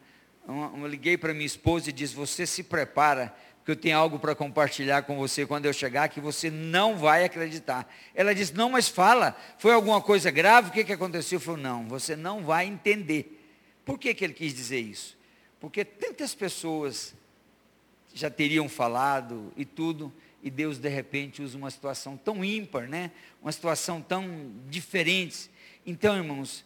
um, 0.49 0.53
um 0.53 0.87
liguei 0.87 1.19
para 1.19 1.35
minha 1.35 1.45
esposa 1.45 1.91
e 1.91 1.93
disse, 1.93 2.15
você 2.15 2.47
se 2.47 2.63
prepara, 2.63 3.35
que 3.65 3.71
eu 3.71 3.77
tenho 3.77 3.97
algo 3.97 4.19
para 4.19 4.35
compartilhar 4.35 5.03
com 5.03 5.17
você 5.17 5.47
quando 5.47 5.67
eu 5.67 5.73
chegar 5.73 6.09
que 6.09 6.21
você 6.21 6.51
não 6.51 6.97
vai 6.97 7.25
acreditar. 7.25 7.93
Ela 8.15 8.35
disse, 8.35 8.55
não, 8.55 8.71
mas 8.71 8.89
fala, 8.89 9.37
foi 9.59 9.73
alguma 9.73 10.01
coisa 10.01 10.31
grave, 10.31 10.71
o 10.71 10.73
que, 10.73 10.85
que 10.85 10.93
aconteceu? 10.93 11.37
Eu 11.37 11.41
falei, 11.41 11.63
não, 11.63 11.87
você 11.87 12.17
não 12.17 12.43
vai 12.43 12.67
entender. 12.67 13.41
Por 13.85 13.99
que, 13.99 14.15
que 14.15 14.25
ele 14.25 14.33
quis 14.33 14.53
dizer 14.53 14.81
isso? 14.81 15.17
Porque 15.61 15.85
tantas 15.85 16.35
pessoas 16.35 17.15
já 18.13 18.29
teriam 18.29 18.69
falado 18.69 19.53
e 19.57 19.65
tudo, 19.65 20.13
e 20.43 20.51
Deus 20.51 20.79
de 20.79 20.89
repente 20.89 21.41
usa 21.41 21.57
uma 21.57 21.71
situação 21.71 22.17
tão 22.17 22.45
ímpar, 22.45 22.89
né? 22.89 23.13
Uma 23.41 23.53
situação 23.53 24.03
tão 24.03 24.53
diferente. 24.69 25.49
Então, 25.87 26.17
irmãos, 26.17 26.65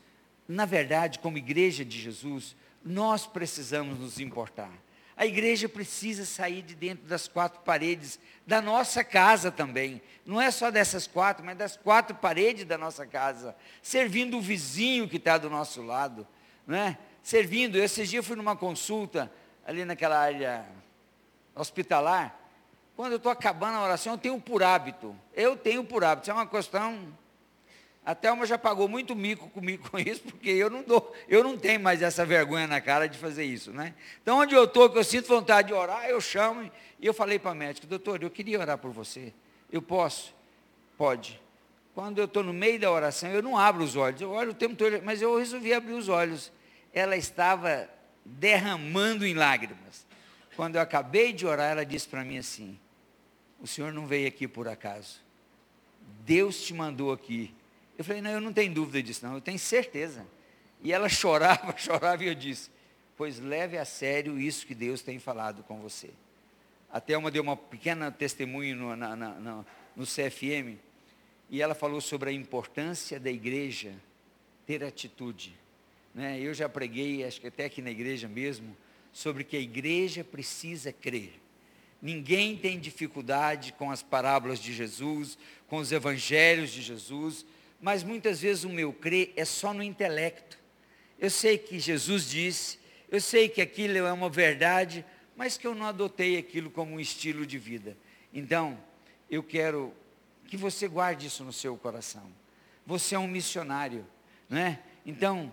na 0.48 0.64
verdade, 0.64 1.18
como 1.18 1.36
igreja 1.36 1.84
de 1.84 2.00
Jesus, 2.00 2.56
nós 2.82 3.26
precisamos 3.26 3.98
nos 3.98 4.18
importar. 4.18 4.72
A 5.16 5.24
igreja 5.24 5.66
precisa 5.66 6.26
sair 6.26 6.60
de 6.60 6.74
dentro 6.74 7.06
das 7.06 7.26
quatro 7.26 7.60
paredes 7.60 8.20
da 8.46 8.60
nossa 8.60 9.02
casa 9.02 9.50
também. 9.50 10.02
Não 10.26 10.40
é 10.40 10.50
só 10.50 10.70
dessas 10.70 11.06
quatro, 11.06 11.42
mas 11.42 11.56
das 11.56 11.74
quatro 11.74 12.14
paredes 12.14 12.66
da 12.66 12.76
nossa 12.76 13.06
casa. 13.06 13.56
Servindo 13.80 14.36
o 14.36 14.42
vizinho 14.42 15.08
que 15.08 15.16
está 15.16 15.38
do 15.38 15.48
nosso 15.48 15.80
lado. 15.80 16.26
Né? 16.66 16.98
Servindo. 17.22 17.78
Esses 17.78 18.10
dias 18.10 18.22
eu 18.22 18.22
fui 18.22 18.36
numa 18.36 18.54
consulta 18.54 19.32
ali 19.66 19.86
naquela 19.86 20.18
área 20.18 20.66
hospitalar. 21.54 22.38
Quando 22.94 23.12
eu 23.12 23.16
estou 23.16 23.32
acabando 23.32 23.78
a 23.78 23.84
oração, 23.84 24.14
eu 24.14 24.18
tenho 24.18 24.38
por 24.38 24.62
hábito. 24.62 25.16
Eu 25.32 25.56
tenho 25.56 25.82
por 25.82 26.04
hábito. 26.04 26.24
Isso 26.24 26.30
é 26.30 26.34
uma 26.34 26.46
questão 26.46 27.08
a 28.06 28.14
Thelma 28.14 28.46
já 28.46 28.56
pagou 28.56 28.86
muito 28.86 29.16
mico 29.16 29.50
comigo 29.50 29.90
com 29.90 29.98
isso, 29.98 30.22
porque 30.22 30.48
eu 30.48 30.70
não 30.70 30.84
dou, 30.84 31.12
eu 31.28 31.42
não 31.42 31.58
tenho 31.58 31.80
mais 31.80 32.02
essa 32.02 32.24
vergonha 32.24 32.68
na 32.68 32.80
cara 32.80 33.08
de 33.08 33.18
fazer 33.18 33.44
isso, 33.44 33.72
né? 33.72 33.94
Então, 34.22 34.38
onde 34.38 34.54
eu 34.54 34.62
estou, 34.62 34.88
que 34.88 34.96
eu 34.96 35.02
sinto 35.02 35.26
vontade 35.26 35.68
de 35.68 35.74
orar, 35.74 36.08
eu 36.08 36.20
chamo 36.20 36.70
e 37.00 37.04
eu 37.04 37.12
falei 37.12 37.36
para 37.36 37.50
a 37.50 37.54
médica, 37.54 37.84
doutor, 37.84 38.22
eu 38.22 38.30
queria 38.30 38.60
orar 38.60 38.78
por 38.78 38.92
você. 38.92 39.34
Eu 39.72 39.82
posso? 39.82 40.32
Pode. 40.96 41.42
Quando 41.96 42.18
eu 42.18 42.26
estou 42.26 42.44
no 42.44 42.52
meio 42.52 42.78
da 42.78 42.92
oração, 42.92 43.28
eu 43.30 43.42
não 43.42 43.58
abro 43.58 43.82
os 43.82 43.96
olhos, 43.96 44.20
eu 44.20 44.30
olho 44.30 44.52
o 44.52 44.54
tempo 44.54 44.76
todo, 44.76 45.02
mas 45.02 45.20
eu 45.20 45.36
resolvi 45.36 45.74
abrir 45.74 45.94
os 45.94 46.08
olhos. 46.08 46.52
Ela 46.94 47.16
estava 47.16 47.90
derramando 48.24 49.26
em 49.26 49.34
lágrimas. 49.34 50.06
Quando 50.54 50.76
eu 50.76 50.80
acabei 50.80 51.32
de 51.32 51.44
orar, 51.44 51.72
ela 51.72 51.84
disse 51.84 52.06
para 52.06 52.24
mim 52.24 52.38
assim: 52.38 52.78
O 53.60 53.66
senhor 53.66 53.92
não 53.92 54.06
veio 54.06 54.28
aqui 54.28 54.46
por 54.46 54.68
acaso. 54.68 55.20
Deus 56.24 56.62
te 56.62 56.72
mandou 56.72 57.12
aqui 57.12 57.52
eu 57.98 58.04
falei, 58.04 58.20
não, 58.20 58.30
eu 58.30 58.40
não 58.40 58.52
tenho 58.52 58.72
dúvida 58.72 59.02
disso, 59.02 59.24
não, 59.24 59.34
eu 59.34 59.40
tenho 59.40 59.58
certeza. 59.58 60.26
E 60.82 60.92
ela 60.92 61.08
chorava, 61.10 61.76
chorava, 61.76 62.24
e 62.24 62.28
eu 62.28 62.34
disse, 62.34 62.70
pois 63.16 63.38
leve 63.38 63.78
a 63.78 63.84
sério 63.84 64.38
isso 64.38 64.66
que 64.66 64.74
Deus 64.74 65.02
tem 65.02 65.18
falado 65.18 65.62
com 65.62 65.80
você. 65.80 66.10
Até 66.90 67.16
uma 67.16 67.30
deu 67.30 67.42
uma 67.42 67.56
pequena 67.56 68.10
testemunho 68.10 68.76
no, 68.76 68.96
na, 68.96 69.16
na, 69.16 69.28
no, 69.34 69.66
no 69.96 70.04
CFM, 70.04 70.78
e 71.48 71.62
ela 71.62 71.74
falou 71.74 72.00
sobre 72.00 72.30
a 72.30 72.32
importância 72.32 73.20
da 73.20 73.30
igreja 73.30 73.94
ter 74.66 74.82
atitude. 74.82 75.54
Né? 76.14 76.40
Eu 76.40 76.52
já 76.52 76.68
preguei, 76.68 77.24
acho 77.24 77.40
que 77.40 77.46
até 77.46 77.66
aqui 77.66 77.80
na 77.80 77.90
igreja 77.90 78.28
mesmo, 78.28 78.76
sobre 79.12 79.44
que 79.44 79.56
a 79.56 79.60
igreja 79.60 80.24
precisa 80.24 80.92
crer. 80.92 81.32
Ninguém 82.02 82.56
tem 82.56 82.78
dificuldade 82.78 83.72
com 83.72 83.90
as 83.90 84.02
parábolas 84.02 84.58
de 84.58 84.74
Jesus, 84.74 85.38
com 85.68 85.78
os 85.78 85.92
evangelhos 85.92 86.70
de 86.70 86.82
Jesus, 86.82 87.46
mas 87.80 88.02
muitas 88.02 88.40
vezes 88.40 88.64
o 88.64 88.68
meu 88.68 88.92
crer 88.92 89.32
é 89.36 89.44
só 89.44 89.72
no 89.72 89.82
intelecto. 89.82 90.58
Eu 91.18 91.30
sei 91.30 91.58
que 91.58 91.78
Jesus 91.78 92.28
disse, 92.28 92.78
eu 93.10 93.20
sei 93.20 93.48
que 93.48 93.60
aquilo 93.60 93.98
é 93.98 94.12
uma 94.12 94.28
verdade, 94.28 95.04
mas 95.36 95.56
que 95.56 95.66
eu 95.66 95.74
não 95.74 95.86
adotei 95.86 96.38
aquilo 96.38 96.70
como 96.70 96.94
um 96.94 97.00
estilo 97.00 97.46
de 97.46 97.58
vida. 97.58 97.96
Então, 98.32 98.78
eu 99.30 99.42
quero 99.42 99.92
que 100.46 100.56
você 100.56 100.88
guarde 100.88 101.26
isso 101.26 101.44
no 101.44 101.52
seu 101.52 101.76
coração. 101.76 102.24
Você 102.86 103.14
é 103.14 103.18
um 103.18 103.26
missionário, 103.26 104.06
não 104.48 104.58
é? 104.58 104.78
Então, 105.04 105.52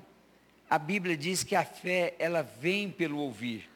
a 0.70 0.78
Bíblia 0.80 1.18
diz 1.18 1.44
que 1.44 1.56
a 1.56 1.66
fé, 1.66 2.16
ela 2.18 2.42
vem 2.42 2.90
pelo 2.90 3.18
ouvir. 3.18 3.70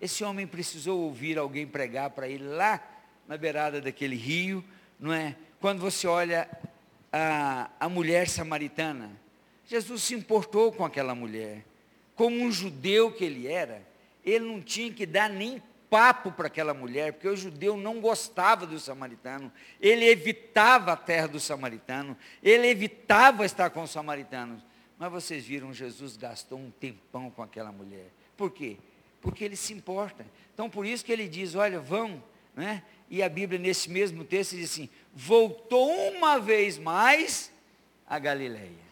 Esse 0.00 0.22
homem 0.22 0.46
precisou 0.46 1.00
ouvir 1.00 1.38
alguém 1.38 1.66
pregar 1.66 2.10
para 2.10 2.28
ele 2.28 2.44
lá 2.44 2.82
na 3.26 3.36
beirada 3.36 3.80
daquele 3.80 4.16
rio, 4.16 4.64
não 4.98 5.12
é? 5.12 5.36
Quando 5.60 5.80
você 5.80 6.06
olha 6.06 6.48
a, 7.16 7.70
a 7.78 7.88
mulher 7.88 8.28
samaritana. 8.28 9.08
Jesus 9.64 10.02
se 10.02 10.14
importou 10.14 10.72
com 10.72 10.84
aquela 10.84 11.14
mulher. 11.14 11.64
Como 12.16 12.36
um 12.36 12.50
judeu 12.50 13.12
que 13.12 13.24
ele 13.24 13.46
era, 13.46 13.86
ele 14.24 14.44
não 14.44 14.60
tinha 14.60 14.92
que 14.92 15.06
dar 15.06 15.30
nem 15.30 15.62
papo 15.88 16.32
para 16.32 16.48
aquela 16.48 16.74
mulher, 16.74 17.12
porque 17.12 17.28
o 17.28 17.36
judeu 17.36 17.76
não 17.76 18.00
gostava 18.00 18.66
do 18.66 18.80
samaritano, 18.80 19.52
ele 19.80 20.04
evitava 20.04 20.92
a 20.92 20.96
terra 20.96 21.28
do 21.28 21.38
samaritano, 21.38 22.16
ele 22.42 22.66
evitava 22.66 23.44
estar 23.44 23.70
com 23.70 23.84
os 23.84 23.92
samaritanos. 23.92 24.60
Mas 24.98 25.12
vocês 25.12 25.46
viram, 25.46 25.72
Jesus 25.72 26.16
gastou 26.16 26.58
um 26.58 26.72
tempão 26.72 27.30
com 27.30 27.44
aquela 27.44 27.70
mulher. 27.70 28.08
Por 28.36 28.50
quê? 28.50 28.76
Porque 29.20 29.44
ele 29.44 29.54
se 29.54 29.72
importa. 29.72 30.26
Então, 30.52 30.68
por 30.68 30.84
isso 30.84 31.04
que 31.04 31.12
ele 31.12 31.28
diz: 31.28 31.54
olha, 31.54 31.78
vão, 31.78 32.20
né? 32.56 32.82
E 33.08 33.22
a 33.22 33.28
Bíblia, 33.28 33.60
nesse 33.60 33.88
mesmo 33.88 34.24
texto, 34.24 34.56
diz 34.56 34.72
assim: 34.72 34.88
voltou 35.14 35.90
uma 36.10 36.40
vez 36.40 36.76
mais 36.76 37.52
a 38.06 38.18
Galileia. 38.18 38.84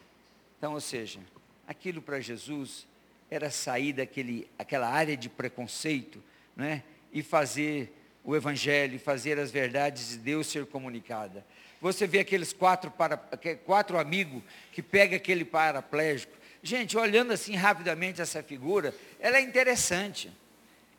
Então, 0.57 0.73
ou 0.73 0.81
seja, 0.81 1.19
aquilo 1.67 2.01
para 2.01 2.19
Jesus 2.19 2.87
era 3.29 3.49
sair 3.49 3.93
daquele, 3.93 4.47
aquela 4.57 4.87
área 4.87 5.17
de 5.17 5.27
preconceito, 5.27 6.23
né? 6.55 6.83
E 7.11 7.21
fazer 7.21 7.91
o 8.23 8.35
Evangelho, 8.35 8.99
fazer 8.99 9.37
as 9.37 9.51
verdades 9.51 10.09
de 10.09 10.17
Deus 10.17 10.47
ser 10.47 10.65
comunicada. 10.65 11.45
Você 11.81 12.07
vê 12.07 12.19
aqueles 12.19 12.53
quatro, 12.53 12.89
para, 12.89 13.17
quatro 13.65 13.99
amigos 13.99 14.41
que 14.71 14.81
pega 14.81 15.17
aquele 15.17 15.43
paraplégico. 15.43 16.33
Gente, 16.61 16.97
olhando 16.97 17.33
assim 17.33 17.55
rapidamente 17.55 18.21
essa 18.21 18.41
figura, 18.41 18.95
ela 19.19 19.37
é 19.37 19.41
interessante. 19.41 20.31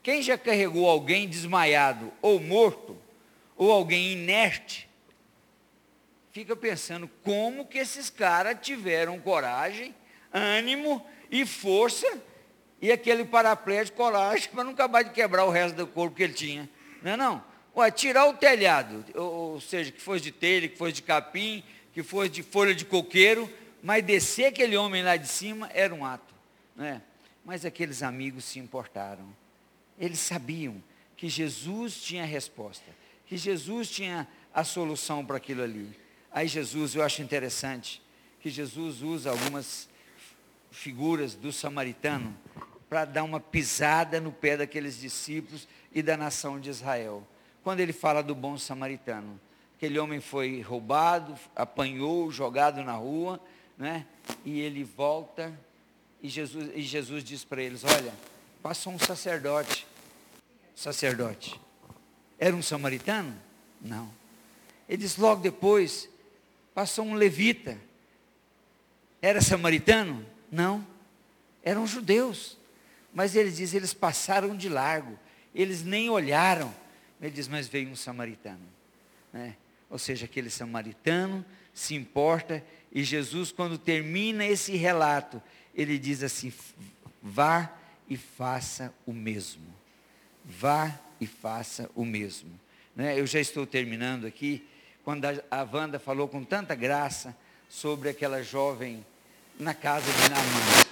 Quem 0.02 0.20
já 0.20 0.36
carregou 0.36 0.86
alguém 0.86 1.26
desmaiado 1.26 2.12
ou 2.20 2.38
morto, 2.38 2.98
ou 3.56 3.72
alguém 3.72 4.12
inerte, 4.12 4.86
fica 6.34 6.56
pensando 6.56 7.08
como 7.22 7.64
que 7.64 7.78
esses 7.78 8.10
caras 8.10 8.58
tiveram 8.60 9.20
coragem, 9.20 9.94
ânimo 10.32 11.06
e 11.30 11.46
força, 11.46 12.20
e 12.82 12.90
aquele 12.90 13.24
paraplégico 13.24 13.96
coragem 13.96 14.50
para 14.50 14.64
não 14.64 14.72
acabar 14.72 15.02
de 15.04 15.10
quebrar 15.10 15.44
o 15.44 15.50
resto 15.50 15.76
do 15.76 15.86
corpo 15.86 16.16
que 16.16 16.24
ele 16.24 16.32
tinha. 16.32 16.68
Não 17.00 17.12
é 17.12 17.16
não? 17.16 17.44
Ué, 17.76 17.88
tirar 17.92 18.26
o 18.26 18.34
telhado, 18.34 19.04
ou, 19.14 19.60
seja, 19.60 19.92
que 19.92 20.00
fosse 20.00 20.24
de 20.24 20.32
telha, 20.32 20.68
que 20.68 20.76
fosse 20.76 20.94
de 20.94 21.02
capim, 21.02 21.62
que 21.92 22.02
fosse 22.02 22.30
de 22.30 22.42
folha 22.42 22.74
de 22.74 22.84
coqueiro, 22.84 23.48
mas 23.80 24.04
descer 24.04 24.46
aquele 24.46 24.76
homem 24.76 25.04
lá 25.04 25.16
de 25.16 25.28
cima 25.28 25.70
era 25.72 25.94
um 25.94 26.04
ato. 26.04 26.34
Né? 26.74 27.00
Mas 27.44 27.64
aqueles 27.64 28.02
amigos 28.02 28.44
se 28.44 28.58
importaram. 28.58 29.24
Eles 29.96 30.18
sabiam 30.18 30.82
que 31.16 31.28
Jesus 31.28 32.02
tinha 32.02 32.24
a 32.24 32.26
resposta 32.26 32.84
que 33.26 33.36
Jesus 33.36 33.90
tinha 33.90 34.28
a 34.52 34.62
solução 34.64 35.24
para 35.24 35.36
aquilo 35.36 35.62
ali. 35.62 36.03
Aí 36.34 36.48
Jesus, 36.48 36.96
eu 36.96 37.02
acho 37.04 37.22
interessante, 37.22 38.02
que 38.40 38.50
Jesus 38.50 39.02
usa 39.02 39.30
algumas 39.30 39.88
figuras 40.72 41.36
do 41.36 41.52
samaritano 41.52 42.36
para 42.88 43.04
dar 43.04 43.22
uma 43.22 43.38
pisada 43.38 44.20
no 44.20 44.32
pé 44.32 44.56
daqueles 44.56 44.98
discípulos 44.98 45.68
e 45.92 46.02
da 46.02 46.16
nação 46.16 46.58
de 46.58 46.68
Israel. 46.68 47.24
Quando 47.62 47.78
ele 47.78 47.92
fala 47.92 48.20
do 48.20 48.34
bom 48.34 48.58
samaritano, 48.58 49.40
aquele 49.76 49.96
homem 49.96 50.20
foi 50.20 50.60
roubado, 50.60 51.38
apanhou, 51.54 52.32
jogado 52.32 52.82
na 52.82 52.94
rua, 52.94 53.40
né? 53.78 54.04
E 54.44 54.60
ele 54.60 54.82
volta 54.82 55.56
e 56.20 56.28
Jesus, 56.28 56.70
e 56.74 56.82
Jesus 56.82 57.22
diz 57.22 57.44
para 57.44 57.62
eles: 57.62 57.84
Olha, 57.84 58.12
passou 58.60 58.92
um 58.92 58.98
sacerdote, 58.98 59.86
sacerdote, 60.74 61.60
era 62.40 62.56
um 62.56 62.62
samaritano? 62.62 63.32
Não. 63.80 64.10
Ele 64.88 64.98
diz 64.98 65.16
logo 65.16 65.40
depois, 65.40 66.08
passou 66.74 67.04
um 67.04 67.14
levita. 67.14 67.78
Era 69.22 69.40
samaritano? 69.40 70.24
Não. 70.50 70.86
Eram 71.62 71.86
judeus. 71.86 72.58
Mas 73.12 73.36
ele 73.36 73.50
diz, 73.50 73.72
eles 73.72 73.94
passaram 73.94 74.56
de 74.56 74.68
largo. 74.68 75.18
Eles 75.54 75.82
nem 75.84 76.10
olharam. 76.10 76.74
Ele 77.20 77.30
diz, 77.30 77.48
mas 77.48 77.68
veio 77.68 77.88
um 77.88 77.96
samaritano. 77.96 78.66
Né? 79.32 79.56
Ou 79.88 79.98
seja, 79.98 80.24
aquele 80.26 80.50
samaritano 80.50 81.44
se 81.72 81.94
importa 81.94 82.62
E 82.94 83.02
Jesus, 83.02 83.50
quando 83.50 83.76
termina 83.76 84.46
esse 84.46 84.76
relato, 84.76 85.42
ele 85.74 85.98
diz 85.98 86.22
assim: 86.22 86.52
vá 87.20 87.72
e 88.08 88.16
faça 88.16 88.94
o 89.04 89.12
mesmo. 89.12 89.66
Vá 90.44 90.96
e 91.20 91.26
faça 91.26 91.90
o 91.96 92.04
mesmo. 92.04 92.50
Né? 92.94 93.18
Eu 93.18 93.26
já 93.26 93.40
estou 93.40 93.66
terminando 93.66 94.26
aqui, 94.26 94.64
quando 95.04 95.26
a, 95.26 95.68
Wanda 95.70 95.98
falou 95.98 96.26
com 96.26 96.42
tanta 96.42 96.74
graça 96.74 97.36
sobre 97.68 98.08
aquela 98.08 98.42
jovem 98.42 99.04
na 99.60 99.74
casa 99.74 100.10
de 100.10 100.30
Naamã. 100.30 100.84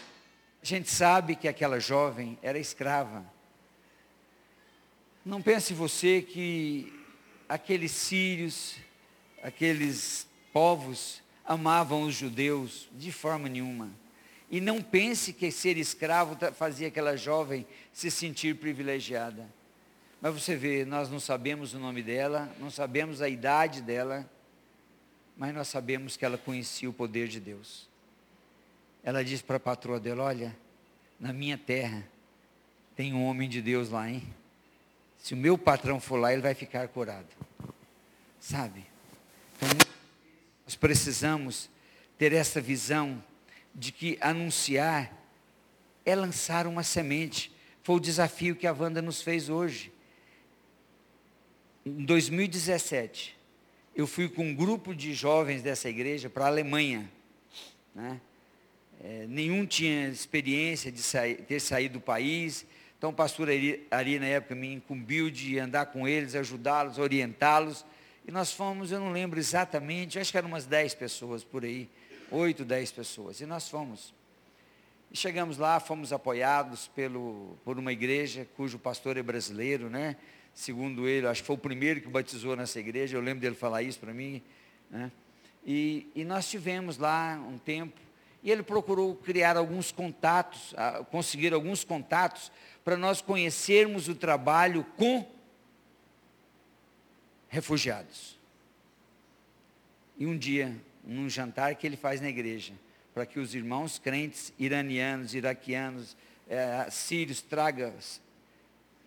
A 0.63 0.67
gente 0.67 0.91
sabe 0.91 1.35
que 1.35 1.49
aquela 1.49 1.81
jovem 1.81 2.39
era 2.43 2.59
escrava. 2.59 3.25
Não 5.25 5.41
pense 5.41 5.73
você 5.73 6.21
que 6.21 6.93
aqueles 7.49 7.93
sírios, 7.93 8.77
aqueles 9.43 10.27
povos 10.53 11.23
amavam 11.45 12.03
os 12.03 12.15
judeus 12.15 12.89
de 12.93 13.11
forma 13.11 13.49
nenhuma. 13.49 13.91
E 14.51 14.61
não 14.61 14.83
pense 14.83 15.33
que 15.33 15.51
ser 15.51 15.79
escravo 15.79 16.37
fazia 16.53 16.89
aquela 16.89 17.17
jovem 17.17 17.67
se 17.93 18.11
sentir 18.11 18.57
privilegiada. 18.57 19.49
Mas 20.23 20.35
você 20.35 20.55
vê, 20.55 20.85
nós 20.85 21.11
não 21.11 21.19
sabemos 21.19 21.75
o 21.75 21.81
nome 21.81 22.01
dela, 22.01 22.49
não 22.61 22.71
sabemos 22.71 23.21
a 23.21 23.29
idade 23.29 23.83
dela, 23.83 24.25
mas 25.37 25.53
nós 25.53 25.67
sabemos 25.67 26.17
que 26.17 26.25
ela 26.25 26.39
conhecia 26.39 26.89
o 26.89 26.93
poder 26.93 27.27
de 27.27 27.41
Deus. 27.41 27.89
Ela 29.03 29.25
disse 29.25 29.43
para 29.43 29.57
a 29.57 29.61
patroa 29.61 29.99
dela: 29.99 30.23
Olha, 30.23 30.57
na 31.19 31.33
minha 31.33 31.59
terra 31.59 32.07
tem 32.95 33.13
um 33.13 33.25
homem 33.25 33.49
de 33.49 33.61
Deus 33.61 33.91
lá, 33.91 34.09
hein? 34.09 34.23
Se 35.19 35.35
o 35.35 35.37
meu 35.37 35.59
patrão 35.59 35.99
for 35.99 36.17
lá, 36.17 36.33
ele 36.33 36.43
vai 36.43 36.55
ficar 36.55 36.87
curado. 36.87 37.27
Sabe? 38.39 38.87
Então, 39.57 39.69
nós 40.65 40.77
precisamos 40.77 41.69
ter 42.17 42.33
essa 42.33 42.61
visão 42.61 43.21
de 43.75 43.91
que 43.91 44.19
anunciar 44.21 45.13
é 46.05 46.15
lançar 46.15 46.69
uma 46.69 46.85
semente. 46.85 47.53
Foi 47.83 47.97
o 47.97 48.01
desafio 48.01 48.55
que 48.55 48.69
a 48.69 48.73
Wanda 48.73 49.03
nos 49.03 49.21
fez 49.21 49.49
hoje. 49.49 49.93
Em 51.85 52.05
2017, 52.05 53.37
eu 53.97 54.07
fui 54.07 54.29
com 54.29 54.45
um 54.45 54.55
grupo 54.55 54.95
de 54.95 55.13
jovens 55.13 55.63
dessa 55.63 55.89
igreja 55.89 56.31
para 56.31 56.45
a 56.45 56.47
Alemanha. 56.47 57.11
Né? 57.93 58.21
É, 59.03 59.27
nenhum 59.27 59.67
tinha 59.67 60.09
experiência 60.09 60.93
de 60.93 61.03
sair, 61.03 61.43
ter 61.43 61.59
saído 61.59 61.95
do 61.95 62.01
país. 62.01 62.65
Então 62.97 63.11
o 63.11 63.13
pastor 63.13 63.49
Ari, 63.91 64.19
na 64.21 64.27
época, 64.27 64.55
me 64.55 64.73
incumbiu 64.75 65.29
de 65.29 65.59
andar 65.59 65.87
com 65.87 66.07
eles, 66.07 66.37
ajudá-los, 66.37 66.99
orientá-los. 66.99 67.85
E 68.25 68.31
nós 68.31 68.53
fomos, 68.53 68.93
eu 68.93 69.01
não 69.01 69.11
lembro 69.11 69.41
exatamente, 69.41 70.21
acho 70.21 70.31
que 70.31 70.39
eram 70.39 70.47
umas 70.47 70.67
10 70.67 70.95
pessoas 70.95 71.43
por 71.43 71.65
aí, 71.65 71.91
8, 72.31 72.65
10 72.65 72.93
pessoas. 72.93 73.41
E 73.41 73.47
nós 73.47 73.69
fomos. 73.69 74.15
E 75.11 75.17
chegamos 75.17 75.59
lá, 75.59 75.81
fomos 75.81 76.13
apoiados 76.13 76.87
pelo, 76.95 77.59
por 77.65 77.77
uma 77.77 77.93
igreja 77.93 78.47
cujo 78.57 78.79
pastor 78.79 79.17
é 79.17 79.23
brasileiro, 79.23 79.91
né? 79.91 80.17
Segundo 80.55 81.09
ele, 81.09 81.27
acho 81.27 81.43
que 81.43 81.47
foi 81.47 81.57
o 81.57 81.59
primeiro 81.59 82.01
que 82.01 82.09
batizou 82.09 82.55
nessa 82.55 82.79
igreja, 82.79 83.17
eu 83.17 83.21
lembro 83.21 83.41
dele 83.41 83.55
falar 83.55 83.83
isso 83.83 83.99
para 83.99 84.13
mim. 84.13 84.43
Né? 84.91 85.11
E, 85.65 86.11
e 86.15 86.25
nós 86.25 86.49
tivemos 86.49 86.99
lá 86.99 87.35
um 87.49 87.59
tempo, 87.59 87.99
e 88.43 88.51
ele 88.51 88.63
procurou 88.63 89.15
criar 89.15 89.57
alguns 89.57 89.93
contatos, 89.93 90.75
conseguir 91.11 91.55
alguns 91.55 91.85
contatos, 91.85 92.51
para 92.85 92.97
nós 92.97 93.23
conhecermos 93.23 94.09
o 94.09 94.15
trabalho 94.15 94.85
com 94.97 95.27
refugiados. 97.49 98.39
E 100.19 100.27
um 100.27 100.37
dia, 100.37 100.77
num 101.05 101.29
jantar 101.29 101.75
que 101.77 101.87
ele 101.87 101.97
faz 101.97 102.21
na 102.21 102.29
igreja, 102.29 102.75
para 103.15 103.25
que 103.27 103.39
os 103.39 103.55
irmãos 103.55 103.99
crentes 103.99 104.53
iranianos, 104.59 105.35
iraquianos, 105.35 106.17
é, 106.49 106.89
sírios 106.91 107.41
tragam 107.41 107.93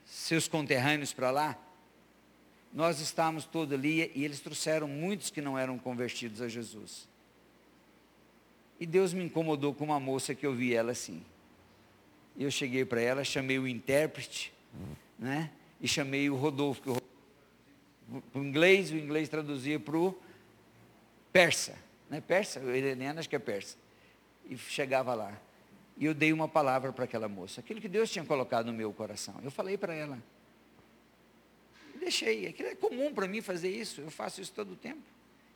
seus 0.06 0.48
conterrâneos 0.48 1.12
para 1.12 1.32
lá, 1.32 1.58
nós 2.72 3.00
estávamos 3.00 3.46
todos 3.46 3.74
ali 3.74 4.12
e 4.14 4.24
eles 4.24 4.40
trouxeram 4.40 4.88
muitos 4.88 5.30
que 5.30 5.42
não 5.42 5.58
eram 5.58 5.78
convertidos 5.80 6.42
a 6.42 6.48
Jesus. 6.48 7.08
E 8.80 8.86
Deus 8.86 9.14
me 9.14 9.24
incomodou 9.24 9.74
com 9.74 9.86
uma 9.86 10.00
moça 10.00 10.36
que 10.36 10.46
eu 10.46 10.54
vi 10.54 10.74
ela 10.74 10.92
assim. 10.92 11.24
Eu 12.38 12.52
cheguei 12.52 12.84
para 12.84 13.00
ela, 13.00 13.24
chamei 13.24 13.58
o 13.58 13.68
intérprete, 13.68 14.54
né? 15.18 15.50
E 15.80 15.88
chamei 15.88 16.30
o 16.30 16.36
Rodolfo, 16.36 16.82
que 16.82 16.90
o 18.38 18.44
inglês, 18.44 18.92
o 18.92 18.98
inglês 18.98 19.30
traduzia 19.30 19.80
para 19.80 19.98
o 19.98 20.18
persa. 21.32 21.78
Né? 22.10 22.22
Persa, 22.22 22.60
iraniano 22.60 23.20
acho 23.20 23.30
que 23.30 23.36
é 23.36 23.40
persa. 23.40 23.78
E 24.50 24.58
chegava 24.58 25.14
lá. 25.14 25.40
E 25.98 26.06
eu 26.06 26.14
dei 26.14 26.34
uma 26.34 26.48
palavra 26.48 26.92
para 26.92 27.06
aquela 27.06 27.30
moça, 27.30 27.62
aquilo 27.62 27.80
que 27.80 27.88
Deus 27.88 28.12
tinha 28.12 28.26
colocado 28.26 28.66
no 28.66 28.74
meu 28.74 28.92
coração. 28.92 29.36
Eu 29.44 29.52
falei 29.52 29.78
para 29.78 29.94
ela. 29.94 30.22
Deixei. 32.00 32.48
Aquilo 32.48 32.70
é 32.70 32.76
comum 32.76 33.14
para 33.14 33.28
mim 33.28 33.42
fazer 33.42 33.70
isso. 33.70 34.02
Eu 34.02 34.12
faço 34.12 34.42
isso 34.42 34.52
todo 34.52 34.74
o 34.74 34.76
tempo. 34.76 35.02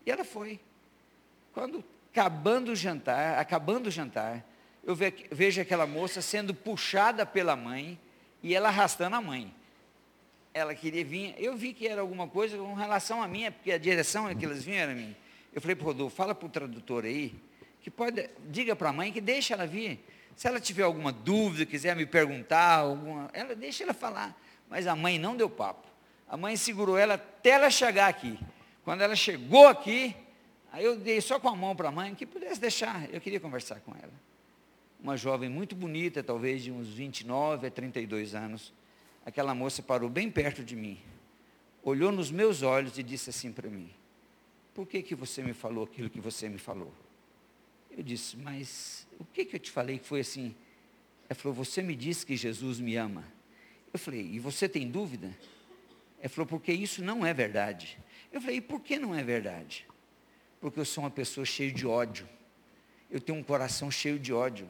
E 0.06 0.12
ela 0.12 0.24
foi. 0.24 0.60
Quando 1.54 1.84
acabando 2.12 2.72
o 2.72 2.76
jantar, 2.76 3.38
acabando 3.38 3.88
o 3.88 3.92
jantar, 3.92 4.46
eu 4.84 4.96
vejo 4.96 5.62
aquela 5.62 5.86
moça 5.86 6.22
sendo 6.22 6.54
puxada 6.54 7.26
pela 7.26 7.56
mãe 7.56 8.00
e 8.42 8.56
ela 8.56 8.70
arrastando 8.70 9.16
a 9.16 9.22
mãe. 9.22 9.54
Ela 10.54 10.74
queria 10.74 11.06
vir, 11.06 11.36
eu 11.38 11.56
vi 11.56 11.74
que 11.74 11.88
era 11.88 12.02
alguma 12.02 12.28
coisa 12.28 12.58
com 12.58 12.74
relação 12.74 13.22
a 13.22 13.28
mim, 13.28 13.44
é 13.44 13.52
porque 13.52 13.72
a 13.72 13.78
direção 13.78 14.34
que 14.36 14.44
elas 14.44 14.64
vinham 14.64 14.80
era 14.80 14.92
a 14.92 14.96
mim. 14.96 15.16
Eu 15.54 15.62
falei 15.62 15.76
para 15.76 15.84
o 15.84 15.86
Rodolfo, 15.88 16.16
fala 16.16 16.34
para 16.34 16.46
o 16.46 16.50
tradutor 16.50 17.06
aí, 17.06 17.36
que 17.82 17.92
pode, 17.92 18.28
diga 18.48 18.76
para 18.76 18.90
a 18.90 18.94
mãe 18.94 19.12
que 19.12 19.22
deixa 19.22 19.54
ela 19.54 19.68
vir. 19.68 20.04
Se 20.36 20.48
ela 20.48 20.60
tiver 20.60 20.84
alguma 20.84 21.12
dúvida, 21.12 21.66
quiser 21.66 21.96
me 21.96 22.06
perguntar, 22.06 22.80
alguma, 22.80 23.30
ela 23.34 23.56
deixa 23.56 23.84
ela 23.84 23.94
falar. 23.94 24.40
Mas 24.70 24.88
a 24.88 24.96
mãe 24.96 25.20
não 25.20 25.36
deu 25.36 25.50
papo. 25.50 25.88
A 26.28 26.38
mãe 26.38 26.56
segurou 26.56 26.98
ela 26.98 27.16
até 27.16 27.52
ela 27.52 27.70
chegar 27.70 28.08
aqui. 28.08 28.40
Quando 28.84 29.02
ela 29.02 29.16
chegou 29.16 29.68
aqui, 29.68 30.16
Aí 30.72 30.86
eu 30.86 30.98
dei 30.98 31.20
só 31.20 31.40
com 31.40 31.50
a 31.50 31.56
mão 31.56 31.76
para 31.76 31.90
a 31.90 31.92
mãe, 31.92 32.14
que 32.14 32.26
pudesse 32.26 32.60
deixar, 32.60 33.12
eu 33.14 33.20
queria 33.20 33.40
conversar 33.40 33.80
com 33.80 33.92
ela. 33.96 34.14
Uma 35.02 35.18
jovem 35.18 35.50
muito 35.50 35.76
bonita, 35.76 36.22
talvez 36.22 36.64
de 36.64 36.72
uns 36.72 36.90
29 36.90 37.68
a 37.68 37.72
32 37.72 38.36
anos. 38.36 38.74
Aquela 39.26 39.56
moça 39.56 39.82
parou 39.82 40.10
bem 40.10 40.30
perto 40.30 40.64
de 40.64 40.76
mim, 40.76 41.00
olhou 41.84 42.12
nos 42.12 42.32
meus 42.32 42.62
olhos 42.62 42.98
e 42.98 43.04
disse 43.04 43.30
assim 43.30 43.52
para 43.52 43.70
mim: 43.70 43.90
Por 44.74 44.88
que, 44.88 45.02
que 45.02 45.16
você 45.16 45.42
me 45.42 45.54
falou 45.54 45.86
aquilo 45.86 46.10
que 46.10 46.20
você 46.20 46.48
me 46.48 46.58
falou? 46.58 46.92
Eu 48.00 48.04
disse: 48.04 48.38
Mas 48.38 49.06
o 49.20 49.26
que, 49.26 49.44
que 49.44 49.58
eu 49.58 49.60
te 49.60 49.70
falei 49.70 50.00
que 50.00 50.06
foi 50.06 50.22
assim? 50.22 50.56
Ela 51.28 51.36
falou: 51.36 51.54
Você 51.54 51.82
me 51.82 51.98
disse 51.98 52.26
que 52.26 52.38
Jesus 52.38 52.80
me 52.80 52.96
ama. 52.96 53.26
Eu 53.92 54.00
falei: 54.00 54.22
E 54.22 54.40
você 54.40 54.70
tem 54.70 54.90
dúvida? 54.90 55.38
Ela 56.22 56.30
falou: 56.30 56.48
Porque 56.48 56.72
isso 56.72 57.04
não 57.04 57.26
é 57.26 57.34
verdade. 57.34 58.00
Eu 58.32 58.40
falei: 58.40 58.56
E 58.56 58.62
por 58.62 58.80
que 58.80 58.98
não 58.98 59.14
é 59.14 59.22
verdade? 59.22 59.86
porque 60.62 60.80
eu 60.80 60.86
sou 60.86 61.04
uma 61.04 61.10
pessoa 61.10 61.46
cheia 61.46 61.72
de 61.72 61.86
ódio. 61.86 62.28
Eu 63.10 63.20
tenho 63.20 63.38
um 63.38 63.44
coração 63.44 63.90
cheio 63.90 64.18
de 64.18 64.34
ódio. 64.34 64.68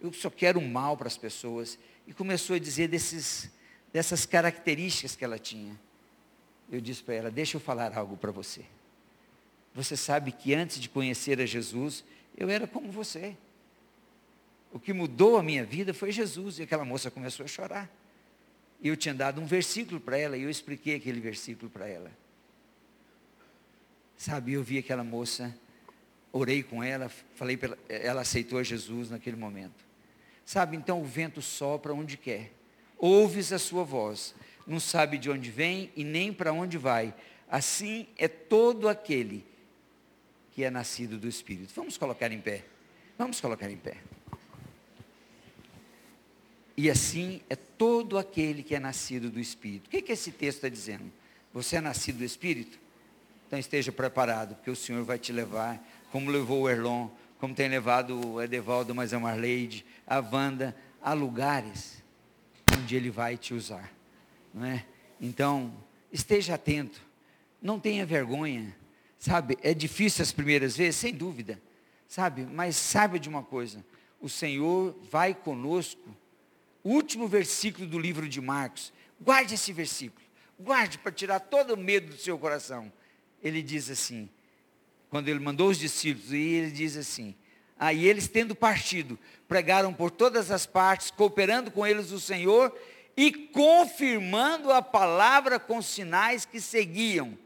Eu 0.00 0.12
só 0.12 0.28
quero 0.28 0.60
mal 0.60 0.94
para 0.94 1.06
as 1.06 1.16
pessoas. 1.16 1.78
E 2.06 2.12
começou 2.12 2.56
a 2.56 2.58
dizer 2.58 2.88
desses, 2.88 3.50
dessas 3.92 4.26
características 4.26 5.14
que 5.14 5.24
ela 5.24 5.38
tinha. 5.38 5.78
Eu 6.70 6.80
disse 6.80 7.02
para 7.02 7.14
ela: 7.14 7.30
Deixa 7.30 7.56
eu 7.56 7.60
falar 7.60 7.96
algo 7.96 8.16
para 8.16 8.30
você. 8.30 8.64
Você 9.74 9.96
sabe 9.96 10.32
que 10.32 10.54
antes 10.54 10.78
de 10.78 10.88
conhecer 10.88 11.40
a 11.40 11.46
Jesus, 11.46 12.04
eu 12.36 12.48
era 12.48 12.66
como 12.66 12.90
você. 12.90 13.36
O 14.72 14.78
que 14.78 14.92
mudou 14.92 15.36
a 15.36 15.42
minha 15.42 15.64
vida 15.64 15.92
foi 15.92 16.10
Jesus. 16.10 16.58
E 16.58 16.62
aquela 16.62 16.84
moça 16.84 17.10
começou 17.10 17.44
a 17.44 17.48
chorar. 17.48 17.90
E 18.80 18.88
eu 18.88 18.96
tinha 18.96 19.14
dado 19.14 19.40
um 19.40 19.46
versículo 19.46 20.00
para 20.00 20.18
ela, 20.18 20.36
e 20.36 20.42
eu 20.42 20.50
expliquei 20.50 20.96
aquele 20.96 21.20
versículo 21.20 21.70
para 21.70 21.86
ela. 21.86 22.10
Sabe, 24.16 24.52
eu 24.52 24.62
vi 24.62 24.78
aquela 24.78 25.04
moça, 25.04 25.56
orei 26.32 26.64
com 26.64 26.82
ela, 26.82 27.08
falei 27.36 27.56
para 27.56 27.78
ela, 27.88 28.22
aceitou 28.22 28.62
Jesus 28.62 29.10
naquele 29.10 29.36
momento. 29.36 29.84
Sabe, 30.44 30.76
então 30.76 31.00
o 31.00 31.04
vento 31.04 31.40
sopra 31.40 31.94
onde 31.94 32.16
quer. 32.16 32.52
Ouves 32.98 33.52
a 33.52 33.58
sua 33.58 33.84
voz, 33.84 34.34
não 34.66 34.80
sabe 34.80 35.16
de 35.16 35.30
onde 35.30 35.50
vem 35.50 35.92
e 35.94 36.02
nem 36.02 36.32
para 36.32 36.52
onde 36.52 36.76
vai. 36.76 37.14
Assim 37.48 38.08
é 38.16 38.26
todo 38.26 38.88
aquele 38.88 39.44
que 40.54 40.64
é 40.64 40.70
nascido 40.70 41.18
do 41.18 41.28
Espírito. 41.28 41.72
Vamos 41.74 41.96
colocar 41.96 42.30
em 42.30 42.40
pé. 42.40 42.64
Vamos 43.18 43.40
colocar 43.40 43.70
em 43.70 43.76
pé. 43.76 43.96
E 46.76 46.90
assim 46.90 47.40
é 47.48 47.56
todo 47.56 48.18
aquele 48.18 48.62
que 48.62 48.74
é 48.74 48.80
nascido 48.80 49.30
do 49.30 49.40
Espírito. 49.40 49.86
O 49.86 49.90
que, 49.90 50.02
que 50.02 50.12
esse 50.12 50.30
texto 50.32 50.58
está 50.58 50.68
dizendo? 50.68 51.12
Você 51.52 51.76
é 51.76 51.80
nascido 51.80 52.18
do 52.18 52.24
Espírito? 52.24 52.78
Então 53.46 53.58
esteja 53.58 53.92
preparado, 53.92 54.54
porque 54.54 54.70
o 54.70 54.76
Senhor 54.76 55.04
vai 55.04 55.18
te 55.18 55.32
levar, 55.32 55.82
como 56.10 56.30
levou 56.30 56.62
o 56.62 56.70
Erlon, 56.70 57.08
como 57.38 57.54
tem 57.54 57.68
levado 57.68 58.34
o 58.34 58.42
Edevaldo, 58.42 58.94
mas 58.94 59.12
a 59.12 59.20
Marleide, 59.20 59.84
a 60.06 60.20
Wanda, 60.20 60.74
a 61.02 61.12
lugares 61.12 62.02
onde 62.78 62.96
Ele 62.96 63.10
vai 63.10 63.36
te 63.36 63.52
usar. 63.52 63.92
Não 64.54 64.64
é? 64.64 64.84
Então, 65.20 65.72
esteja 66.10 66.54
atento, 66.54 67.00
não 67.60 67.78
tenha 67.78 68.06
vergonha. 68.06 68.74
Sabe, 69.22 69.56
é 69.62 69.72
difícil 69.72 70.20
as 70.20 70.32
primeiras 70.32 70.76
vezes, 70.76 70.96
sem 70.96 71.14
dúvida. 71.14 71.62
Sabe? 72.08 72.44
Mas 72.44 72.74
saiba 72.74 73.20
de 73.20 73.28
uma 73.28 73.44
coisa: 73.44 73.84
o 74.20 74.28
Senhor 74.28 74.98
vai 75.12 75.32
conosco. 75.32 76.02
O 76.82 76.90
último 76.90 77.28
versículo 77.28 77.86
do 77.86 78.00
livro 78.00 78.28
de 78.28 78.40
Marcos. 78.40 78.92
Guarde 79.20 79.54
esse 79.54 79.72
versículo. 79.72 80.26
Guarde 80.58 80.98
para 80.98 81.12
tirar 81.12 81.38
todo 81.38 81.74
o 81.74 81.76
medo 81.76 82.08
do 82.08 82.20
seu 82.20 82.36
coração. 82.36 82.92
Ele 83.40 83.62
diz 83.62 83.88
assim: 83.88 84.28
quando 85.08 85.28
ele 85.28 85.38
mandou 85.38 85.68
os 85.68 85.78
discípulos, 85.78 86.32
e 86.32 86.38
ele 86.38 86.72
diz 86.72 86.96
assim: 86.96 87.32
Aí 87.78 88.04
eles, 88.04 88.26
tendo 88.26 88.56
partido, 88.56 89.16
pregaram 89.46 89.94
por 89.94 90.10
todas 90.10 90.50
as 90.50 90.66
partes, 90.66 91.12
cooperando 91.12 91.70
com 91.70 91.86
eles 91.86 92.10
o 92.10 92.18
Senhor 92.18 92.76
e 93.16 93.30
confirmando 93.30 94.72
a 94.72 94.82
palavra 94.82 95.60
com 95.60 95.80
sinais 95.80 96.44
que 96.44 96.60
seguiam. 96.60 97.38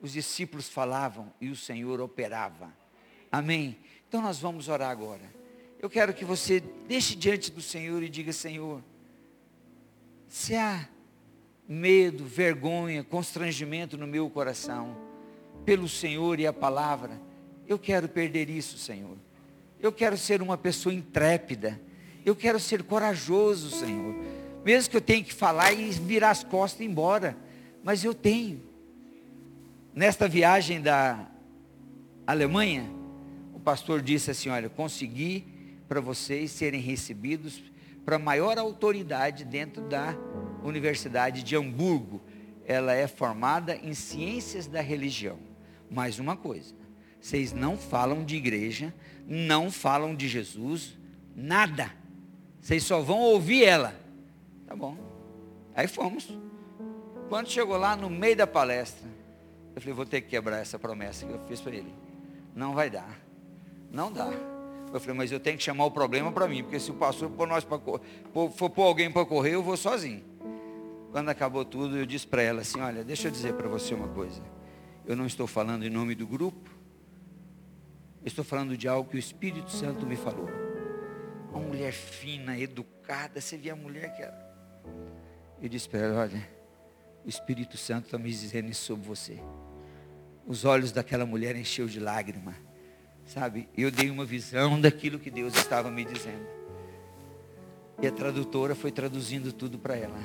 Os 0.00 0.12
discípulos 0.12 0.68
falavam 0.68 1.32
e 1.40 1.48
o 1.48 1.56
Senhor 1.56 2.00
operava. 2.00 2.72
Amém? 3.30 3.78
Então 4.08 4.20
nós 4.22 4.38
vamos 4.38 4.68
orar 4.68 4.90
agora. 4.90 5.22
Eu 5.80 5.90
quero 5.90 6.14
que 6.14 6.24
você 6.24 6.60
deixe 6.86 7.14
diante 7.14 7.50
do 7.50 7.60
Senhor 7.60 8.02
e 8.02 8.08
diga: 8.08 8.32
Senhor, 8.32 8.82
se 10.28 10.54
há 10.54 10.88
medo, 11.68 12.24
vergonha, 12.24 13.02
constrangimento 13.02 13.96
no 13.96 14.06
meu 14.06 14.30
coração, 14.30 14.96
pelo 15.64 15.88
Senhor 15.88 16.38
e 16.38 16.46
a 16.46 16.52
palavra, 16.52 17.20
eu 17.66 17.78
quero 17.78 18.08
perder 18.08 18.48
isso, 18.48 18.78
Senhor. 18.78 19.16
Eu 19.80 19.92
quero 19.92 20.16
ser 20.16 20.40
uma 20.40 20.56
pessoa 20.56 20.94
intrépida. 20.94 21.80
Eu 22.24 22.34
quero 22.34 22.58
ser 22.58 22.82
corajoso, 22.82 23.70
Senhor. 23.70 24.14
Mesmo 24.64 24.90
que 24.90 24.96
eu 24.96 25.00
tenha 25.00 25.22
que 25.22 25.34
falar 25.34 25.72
e 25.72 25.90
virar 25.90 26.30
as 26.30 26.42
costas 26.42 26.80
e 26.80 26.84
ir 26.84 26.86
embora. 26.88 27.36
Mas 27.84 28.02
eu 28.02 28.14
tenho. 28.14 28.62
Nesta 29.96 30.28
viagem 30.28 30.82
da 30.82 31.26
Alemanha, 32.26 32.84
o 33.54 33.58
pastor 33.58 34.02
disse 34.02 34.30
assim: 34.30 34.50
Olha, 34.50 34.68
consegui 34.68 35.46
para 35.88 36.02
vocês 36.02 36.50
serem 36.50 36.82
recebidos 36.82 37.62
para 38.04 38.18
maior 38.18 38.58
autoridade 38.58 39.42
dentro 39.42 39.80
da 39.88 40.14
Universidade 40.62 41.42
de 41.42 41.56
Hamburgo. 41.56 42.20
Ela 42.66 42.92
é 42.92 43.06
formada 43.06 43.74
em 43.74 43.94
ciências 43.94 44.66
da 44.66 44.82
religião. 44.82 45.38
Mais 45.90 46.18
uma 46.18 46.36
coisa, 46.36 46.74
vocês 47.18 47.54
não 47.54 47.78
falam 47.78 48.22
de 48.22 48.36
igreja, 48.36 48.92
não 49.26 49.70
falam 49.70 50.14
de 50.14 50.28
Jesus, 50.28 50.94
nada. 51.34 51.90
Vocês 52.60 52.82
só 52.82 53.00
vão 53.00 53.20
ouvir 53.20 53.64
ela. 53.64 53.98
Tá 54.66 54.76
bom. 54.76 54.94
Aí 55.74 55.88
fomos. 55.88 56.28
Quando 57.30 57.48
chegou 57.48 57.78
lá 57.78 57.96
no 57.96 58.10
meio 58.10 58.36
da 58.36 58.46
palestra, 58.46 59.15
eu 59.76 59.82
falei, 59.82 59.94
vou 59.94 60.06
ter 60.06 60.22
que 60.22 60.28
quebrar 60.28 60.56
essa 60.56 60.78
promessa 60.78 61.26
que 61.26 61.32
eu 61.32 61.38
fiz 61.46 61.60
para 61.60 61.76
ele. 61.76 61.94
Não 62.54 62.74
vai 62.74 62.88
dar. 62.88 63.20
Não 63.90 64.10
dá. 64.10 64.30
Eu 64.90 64.98
falei, 64.98 65.14
mas 65.14 65.30
eu 65.30 65.38
tenho 65.38 65.58
que 65.58 65.62
chamar 65.62 65.84
o 65.84 65.90
problema 65.90 66.32
para 66.32 66.48
mim, 66.48 66.62
porque 66.62 66.80
se 66.80 66.90
o 66.90 66.94
pastor 66.94 67.30
for, 67.30 67.46
nós 67.46 67.62
pra, 67.62 67.78
for 68.56 68.70
pôr 68.70 68.82
alguém 68.82 69.12
para 69.12 69.26
correr, 69.26 69.54
eu 69.54 69.62
vou 69.62 69.76
sozinho. 69.76 70.24
Quando 71.12 71.28
acabou 71.28 71.62
tudo, 71.62 71.98
eu 71.98 72.06
disse 72.06 72.26
para 72.26 72.40
ela 72.40 72.62
assim, 72.62 72.80
olha, 72.80 73.04
deixa 73.04 73.28
eu 73.28 73.30
dizer 73.30 73.52
para 73.52 73.68
você 73.68 73.92
uma 73.92 74.08
coisa. 74.08 74.42
Eu 75.04 75.14
não 75.14 75.26
estou 75.26 75.46
falando 75.46 75.84
em 75.84 75.90
nome 75.90 76.14
do 76.14 76.26
grupo, 76.26 76.70
estou 78.24 78.44
falando 78.44 78.78
de 78.78 78.88
algo 78.88 79.10
que 79.10 79.16
o 79.16 79.18
Espírito 79.18 79.70
Santo 79.70 80.06
me 80.06 80.16
falou. 80.16 80.48
Uma 81.50 81.60
mulher 81.60 81.92
fina, 81.92 82.58
educada, 82.58 83.42
você 83.42 83.58
via 83.58 83.74
a 83.74 83.76
mulher 83.76 84.16
que 84.16 84.22
era. 84.22 84.56
Eu 85.60 85.68
disse 85.68 85.86
para 85.86 86.00
ela, 86.00 86.20
olha, 86.22 86.48
o 87.26 87.28
Espírito 87.28 87.76
Santo 87.76 88.06
está 88.06 88.16
me 88.16 88.30
dizendo 88.30 88.70
isso 88.70 88.84
sobre 88.84 89.06
você. 89.06 89.38
Os 90.46 90.64
olhos 90.64 90.92
daquela 90.92 91.26
mulher 91.26 91.56
encheu 91.56 91.86
de 91.86 91.98
lágrima. 91.98 92.54
Sabe? 93.26 93.68
Eu 93.76 93.90
dei 93.90 94.08
uma 94.08 94.24
visão 94.24 94.80
daquilo 94.80 95.18
que 95.18 95.30
Deus 95.30 95.54
estava 95.56 95.90
me 95.90 96.04
dizendo. 96.04 96.46
E 98.00 98.06
a 98.06 98.12
tradutora 98.12 98.74
foi 98.74 98.92
traduzindo 98.92 99.52
tudo 99.52 99.78
para 99.78 99.96
ela. 99.96 100.18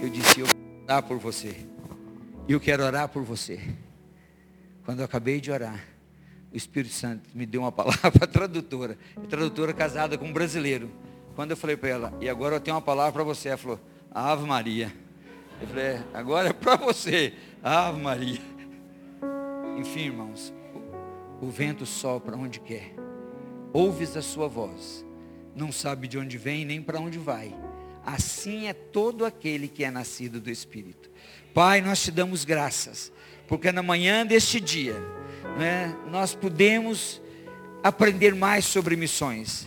Eu 0.00 0.08
disse, 0.08 0.40
eu 0.40 0.46
vou 0.46 0.82
orar 0.84 1.02
por 1.02 1.18
você. 1.18 1.66
Eu 2.48 2.60
quero 2.60 2.84
orar 2.84 3.08
por 3.08 3.22
você. 3.22 3.60
Quando 4.84 5.00
eu 5.00 5.04
acabei 5.04 5.40
de 5.40 5.50
orar, 5.50 5.84
o 6.52 6.56
Espírito 6.56 6.94
Santo 6.94 7.28
me 7.34 7.46
deu 7.46 7.62
uma 7.62 7.72
palavra 7.72 8.26
tradutora. 8.26 8.98
Tradutora 9.28 9.72
casada 9.72 10.18
com 10.18 10.26
um 10.26 10.32
brasileiro. 10.32 10.90
Quando 11.34 11.52
eu 11.52 11.56
falei 11.56 11.76
para 11.76 11.88
ela, 11.88 12.18
e 12.20 12.28
agora 12.28 12.56
eu 12.56 12.60
tenho 12.60 12.76
uma 12.76 12.82
palavra 12.82 13.12
para 13.12 13.24
você, 13.24 13.48
ela 13.48 13.56
falou, 13.56 13.80
Ave 14.10 14.46
Maria. 14.46 14.92
Eu 15.60 15.68
falei, 15.68 15.84
é, 15.84 16.04
agora 16.12 16.48
é 16.48 16.52
para 16.52 16.76
você, 16.76 17.34
Ave 17.62 18.00
Maria. 18.00 18.49
Enfim, 19.80 20.00
irmãos, 20.00 20.52
o, 21.40 21.48
vento 21.48 21.86
sopra 21.86 22.36
onde 22.36 22.60
quer. 22.60 22.92
Ouves 23.72 24.14
a 24.14 24.20
sua 24.20 24.46
voz. 24.46 25.06
Não 25.56 25.72
sabe 25.72 26.06
de 26.06 26.18
onde 26.18 26.36
vem 26.36 26.66
nem 26.66 26.82
para 26.82 27.00
onde 27.00 27.18
vai. 27.18 27.54
Assim 28.04 28.66
é 28.68 28.74
todo 28.74 29.24
aquele 29.24 29.68
que 29.68 29.82
é 29.82 29.90
nascido 29.90 30.38
do 30.38 30.50
Espírito. 30.50 31.10
Pai, 31.54 31.80
nós 31.80 32.02
te 32.02 32.10
damos 32.10 32.44
graças, 32.44 33.10
porque 33.48 33.72
na 33.72 33.82
manhã 33.82 34.26
deste 34.26 34.60
dia, 34.60 34.96
né, 35.58 35.96
nós 36.10 36.34
podemos 36.34 37.22
aprender 37.82 38.34
mais 38.34 38.66
sobre 38.66 38.96
missões, 38.96 39.66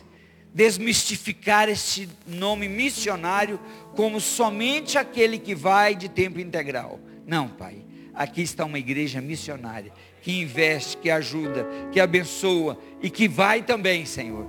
desmistificar 0.53 1.68
este 1.70 2.07
nome 2.28 2.70
missionário 2.70 3.59
como 3.95 4.22
somente 4.22 4.95
aquele 4.95 5.39
que 5.39 5.55
vai 5.55 5.95
de 5.95 6.07
tempo 6.07 6.39
integral. 6.39 6.99
Não, 7.26 7.49
Pai, 7.49 7.84
aqui 8.14 8.41
está 8.41 8.66
uma 8.66 8.80
igreja 8.80 9.20
missionária 9.20 9.91
que 10.22 10.39
investe, 10.41 10.97
que 10.97 11.09
ajuda, 11.09 11.68
que 11.91 11.99
abençoa 11.99 12.78
e 13.01 13.09
que 13.09 13.28
vai 13.28 13.61
também, 13.61 14.05
Senhor. 14.05 14.47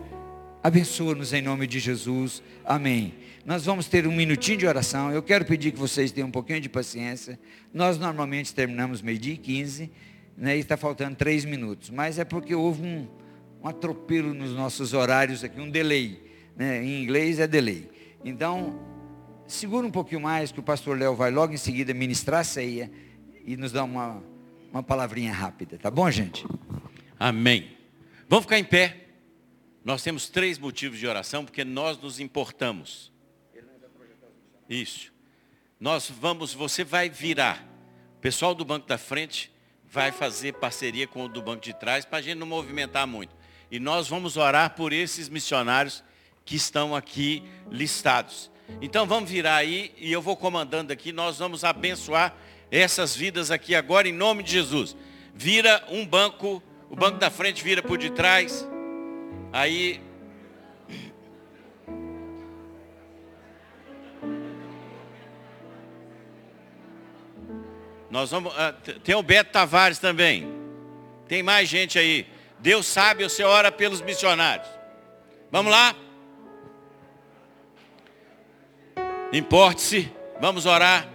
Abençoa-nos 0.63 1.33
em 1.33 1.43
nome 1.43 1.67
de 1.67 1.79
Jesus. 1.79 2.43
Amém. 2.65 3.15
Nós 3.45 3.67
vamos 3.67 3.87
ter 3.87 4.07
um 4.07 4.13
minutinho 4.13 4.57
de 4.57 4.67
oração. 4.67 5.13
Eu 5.13 5.23
quero 5.23 5.45
pedir 5.45 5.73
que 5.73 5.79
vocês 5.79 6.11
tenham 6.11 6.29
um 6.29 6.33
pouquinho 6.33 6.61
de 6.61 6.69
paciência. 6.69 7.39
Nós 7.73 7.99
normalmente 7.99 8.55
terminamos 8.55 9.03
meio-dia 9.03 9.35
e 9.35 9.37
15, 9.37 9.91
né, 10.37 10.57
e 10.57 10.61
está 10.61 10.77
faltando 10.77 11.17
três 11.17 11.45
minutos. 11.45 11.91
Mas 11.91 12.19
é 12.19 12.25
porque 12.25 12.55
houve 12.55 12.83
um, 12.83 13.07
um 13.63 13.69
atropelo 13.69 14.33
nos 14.33 14.53
nossos 14.53 14.95
horários 14.95 15.45
aqui, 15.45 15.61
um 15.61 15.69
delay. 15.69 16.23
Né? 16.57 16.83
Em 16.83 17.03
inglês 17.03 17.39
é 17.39 17.47
delay. 17.47 17.91
Então, 18.25 18.81
segura 19.47 19.87
um 19.87 19.91
pouquinho 19.91 20.23
mais, 20.23 20.51
que 20.51 20.61
o 20.61 20.63
pastor 20.63 20.97
Léo 20.99 21.15
vai 21.15 21.31
logo 21.31 21.53
em 21.53 21.59
seguida 21.59 21.93
ministrar 21.93 22.41
a 22.41 22.45
ceia 22.45 22.91
e 23.45 23.57
nos 23.57 23.73
dar 23.73 23.85
uma, 23.85 24.23
uma 24.71 24.83
palavrinha 24.83 25.33
rápida. 25.33 25.79
Tá 25.79 25.91
bom, 25.91 26.11
gente? 26.11 26.45
Amém. 27.19 27.77
Vamos 28.29 28.45
ficar 28.45 28.59
em 28.59 28.65
pé. 28.65 29.09
Nós 29.85 30.03
temos 30.03 30.29
três 30.29 30.59
motivos 30.59 30.99
de 30.99 31.07
oração, 31.07 31.45
porque 31.45 31.65
nós 31.65 31.99
nos 31.99 32.19
importamos. 32.19 33.13
Isso. 34.69 35.13
Nós 35.79 36.09
vamos, 36.09 36.55
você 36.55 36.83
vai 36.83 37.11
virar. 37.11 37.63
O 38.17 38.21
pessoal 38.21 38.55
do 38.55 38.65
banco 38.65 38.87
da 38.87 38.97
frente 38.97 39.53
vai 39.85 40.11
fazer 40.11 40.55
parceria 40.55 41.07
com 41.07 41.25
o 41.25 41.29
do 41.29 41.43
banco 41.43 41.63
de 41.63 41.75
trás 41.75 42.05
para 42.05 42.19
a 42.19 42.23
gente 42.23 42.39
não 42.39 42.47
movimentar 42.47 43.07
muito. 43.07 43.37
E 43.71 43.79
nós 43.79 44.09
vamos 44.09 44.37
orar 44.37 44.75
por 44.75 44.93
esses 44.93 45.29
missionários 45.29 46.03
que 46.45 46.57
estão 46.57 46.97
aqui 46.97 47.43
listados. 47.71 48.51
Então 48.81 49.07
vamos 49.07 49.31
virar 49.31 49.57
aí 49.57 49.95
e 49.99 50.11
eu 50.11 50.23
vou 50.23 50.37
comandando 50.37 50.93
aqui, 50.93 51.13
nós 51.13 51.39
vamos 51.39 51.65
abençoar 51.65 52.35
essas 52.81 53.15
vidas 53.15 53.51
aqui 53.51 53.75
agora 53.75 54.09
em 54.09 54.13
nome 54.13 54.43
de 54.43 54.51
Jesus. 54.51 54.97
Vira 55.35 55.85
um 55.89 56.05
banco, 56.05 56.63
o 56.91 56.97
banco 56.97 57.19
da 57.19 57.31
frente 57.31 57.63
vira 57.63 57.83
por 57.83 57.99
de 57.99 58.11
trás. 58.11 58.67
Aí 59.53 60.01
Nós 68.15 68.31
vamos. 68.31 68.53
Uh, 68.55 69.01
tem 69.01 69.17
o 69.17 69.25
Beto 69.25 69.51
Tavares 69.51 69.99
também. 69.99 70.47
Tem 71.27 71.43
mais 71.43 71.69
gente 71.69 71.99
aí. 71.99 72.25
Deus 72.61 72.87
sabe, 72.87 73.25
você 73.25 73.43
ora 73.43 73.73
pelos 73.73 74.01
missionários. 74.01 74.69
Vamos 75.51 75.73
lá? 75.73 75.97
Importe-se. 79.33 80.13
Vamos 80.41 80.65
orar. 80.65 81.14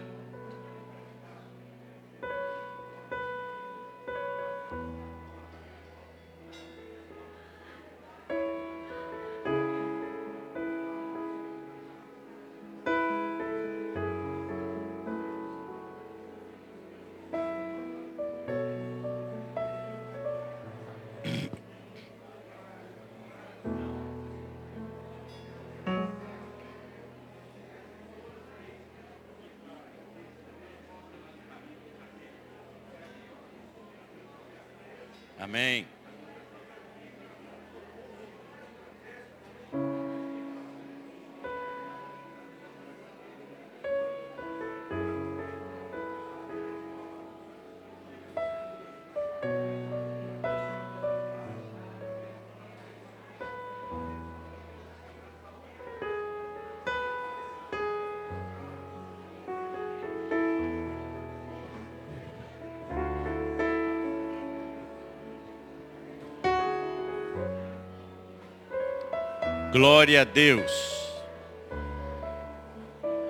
Glória 69.79 70.23
a 70.23 70.23
Deus. 70.25 70.69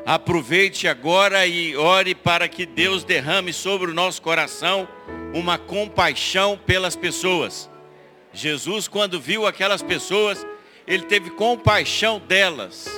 Aproveite 0.04 0.88
agora 0.88 1.46
e 1.46 1.78
ore 1.78 2.16
para 2.16 2.48
que 2.48 2.66
Deus 2.66 3.04
derrame 3.04 3.54
sobre 3.54 3.92
o 3.92 3.94
nosso 3.94 4.20
coração 4.20 4.88
uma 5.32 5.60
compaixão 5.60 6.58
pelas 6.58 6.96
pessoas. 6.96 7.70
Jesus, 8.34 8.88
quando 8.88 9.22
viu 9.22 9.46
aquelas 9.46 9.84
pessoas, 9.84 10.44
ele 10.88 11.04
teve 11.04 11.30
compaixão 11.30 12.18
delas. 12.18 12.90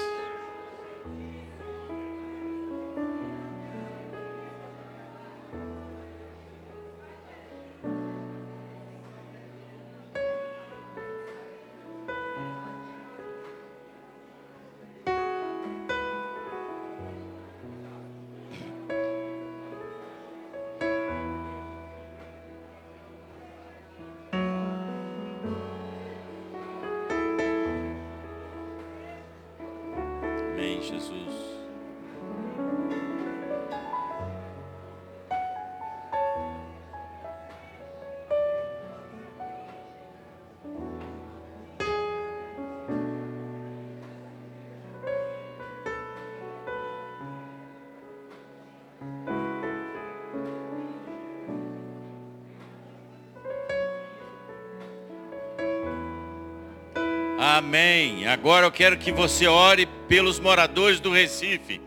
Amém. 57.57 58.25
Agora 58.27 58.65
eu 58.65 58.71
quero 58.71 58.97
que 58.97 59.11
você 59.11 59.45
ore 59.45 59.85
pelos 60.07 60.39
moradores 60.39 61.01
do 61.01 61.11
Recife 61.11 61.81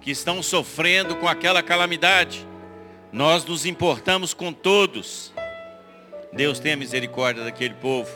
que 0.00 0.10
estão 0.10 0.42
sofrendo 0.42 1.16
com 1.16 1.28
aquela 1.28 1.62
calamidade. 1.62 2.46
Nós 3.12 3.44
nos 3.44 3.66
importamos 3.66 4.32
com 4.32 4.54
todos. 4.54 5.30
Deus 6.32 6.58
tenha 6.58 6.78
misericórdia 6.78 7.44
daquele 7.44 7.74
povo. 7.74 8.10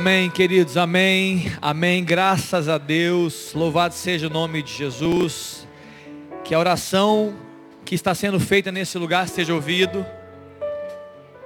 Amém, 0.00 0.30
queridos, 0.30 0.76
amém, 0.76 1.50
amém, 1.60 2.04
graças 2.04 2.68
a 2.68 2.78
Deus, 2.78 3.52
louvado 3.52 3.92
seja 3.92 4.28
o 4.28 4.30
nome 4.30 4.62
de 4.62 4.72
Jesus, 4.72 5.66
que 6.44 6.54
a 6.54 6.58
oração 6.60 7.34
que 7.84 7.96
está 7.96 8.14
sendo 8.14 8.38
feita 8.38 8.70
nesse 8.70 8.96
lugar 8.96 9.28
seja 9.28 9.52
ouvido, 9.52 10.06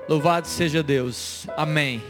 louvado 0.06 0.46
seja 0.46 0.82
Deus, 0.82 1.46
amém. 1.56 2.02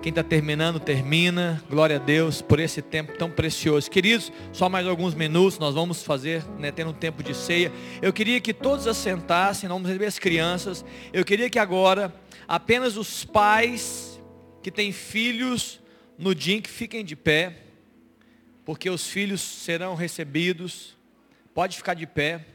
Quem 0.00 0.08
está 0.08 0.22
terminando, 0.22 0.80
termina, 0.80 1.62
glória 1.68 1.96
a 1.96 1.98
Deus 1.98 2.40
por 2.40 2.58
esse 2.58 2.80
tempo 2.80 3.18
tão 3.18 3.30
precioso. 3.30 3.90
Queridos, 3.90 4.32
só 4.50 4.70
mais 4.70 4.86
alguns 4.86 5.14
minutos, 5.14 5.58
nós 5.58 5.74
vamos 5.74 6.02
fazer, 6.02 6.42
né, 6.58 6.72
tendo 6.72 6.92
um 6.92 6.94
tempo 6.94 7.22
de 7.22 7.34
ceia. 7.34 7.70
Eu 8.00 8.14
queria 8.14 8.40
que 8.40 8.54
todos 8.54 8.86
assentassem, 8.86 9.68
vamos 9.68 9.86
receber 9.86 10.06
as 10.06 10.18
crianças. 10.18 10.86
Eu 11.12 11.22
queria 11.22 11.50
que 11.50 11.58
agora 11.58 12.14
apenas 12.48 12.96
os 12.96 13.26
pais 13.26 14.18
que 14.62 14.70
têm 14.70 14.90
filhos 14.90 15.81
no 16.22 16.36
dia 16.36 16.54
em 16.54 16.60
que 16.60 16.70
fiquem 16.70 17.04
de 17.04 17.16
pé, 17.16 17.56
porque 18.64 18.88
os 18.88 19.08
filhos 19.08 19.40
serão 19.40 19.96
recebidos. 19.96 20.96
Pode 21.52 21.76
ficar 21.76 21.94
de 21.94 22.06
pé. 22.06 22.46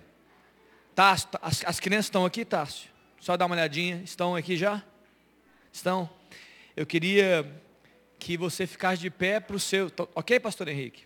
Tássio, 0.96 1.28
as, 1.42 1.66
as 1.66 1.78
crianças 1.78 2.06
estão 2.06 2.26
aqui, 2.26 2.46
Tássio? 2.46 2.90
Só 3.20 3.36
dar 3.36 3.46
uma 3.46 3.56
olhadinha. 3.56 4.02
Estão 4.06 4.38
aqui 4.38 4.56
já? 4.56 4.82
Estão? 5.70 6.10
Eu 6.78 6.86
queria 6.86 7.46
que 8.18 8.38
você 8.38 8.66
ficasse 8.66 9.02
de 9.02 9.10
pé 9.10 9.42
para 9.42 9.58
o 9.58 9.60
seu. 9.60 9.92
Ok, 10.16 10.40
pastor 10.40 10.70
Henrique? 10.70 11.04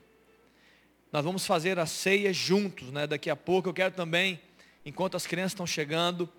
Nós 1.12 1.24
vamos 1.24 1.48
fazer 1.48 1.80
a 1.80 1.88
ceia 1.88 2.32
juntos, 2.32 2.92
né? 2.92 3.08
Daqui 3.08 3.32
a 3.32 3.36
pouco. 3.36 3.70
Eu 3.70 3.74
quero 3.74 3.96
também, 3.96 4.40
enquanto 4.86 5.18
as 5.18 5.26
crianças 5.26 5.54
estão 5.54 5.66
chegando, 5.66 6.30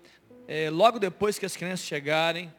é, 0.47 0.69
logo 0.69 0.99
depois 0.99 1.37
que 1.37 1.45
as 1.45 1.57
crianças 1.57 1.85
chegarem, 1.85 2.49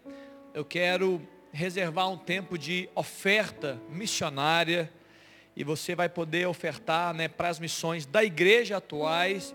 eu 0.52 0.66
quero 0.66 1.26
reservar 1.54 2.10
um 2.10 2.16
tempo 2.16 2.58
de 2.58 2.88
oferta 2.96 3.80
missionária 3.88 4.92
e 5.56 5.62
você 5.62 5.94
vai 5.94 6.08
poder 6.08 6.48
ofertar 6.48 7.14
né, 7.14 7.28
para 7.28 7.48
as 7.48 7.60
missões 7.60 8.04
da 8.04 8.24
igreja 8.24 8.78
atuais 8.78 9.54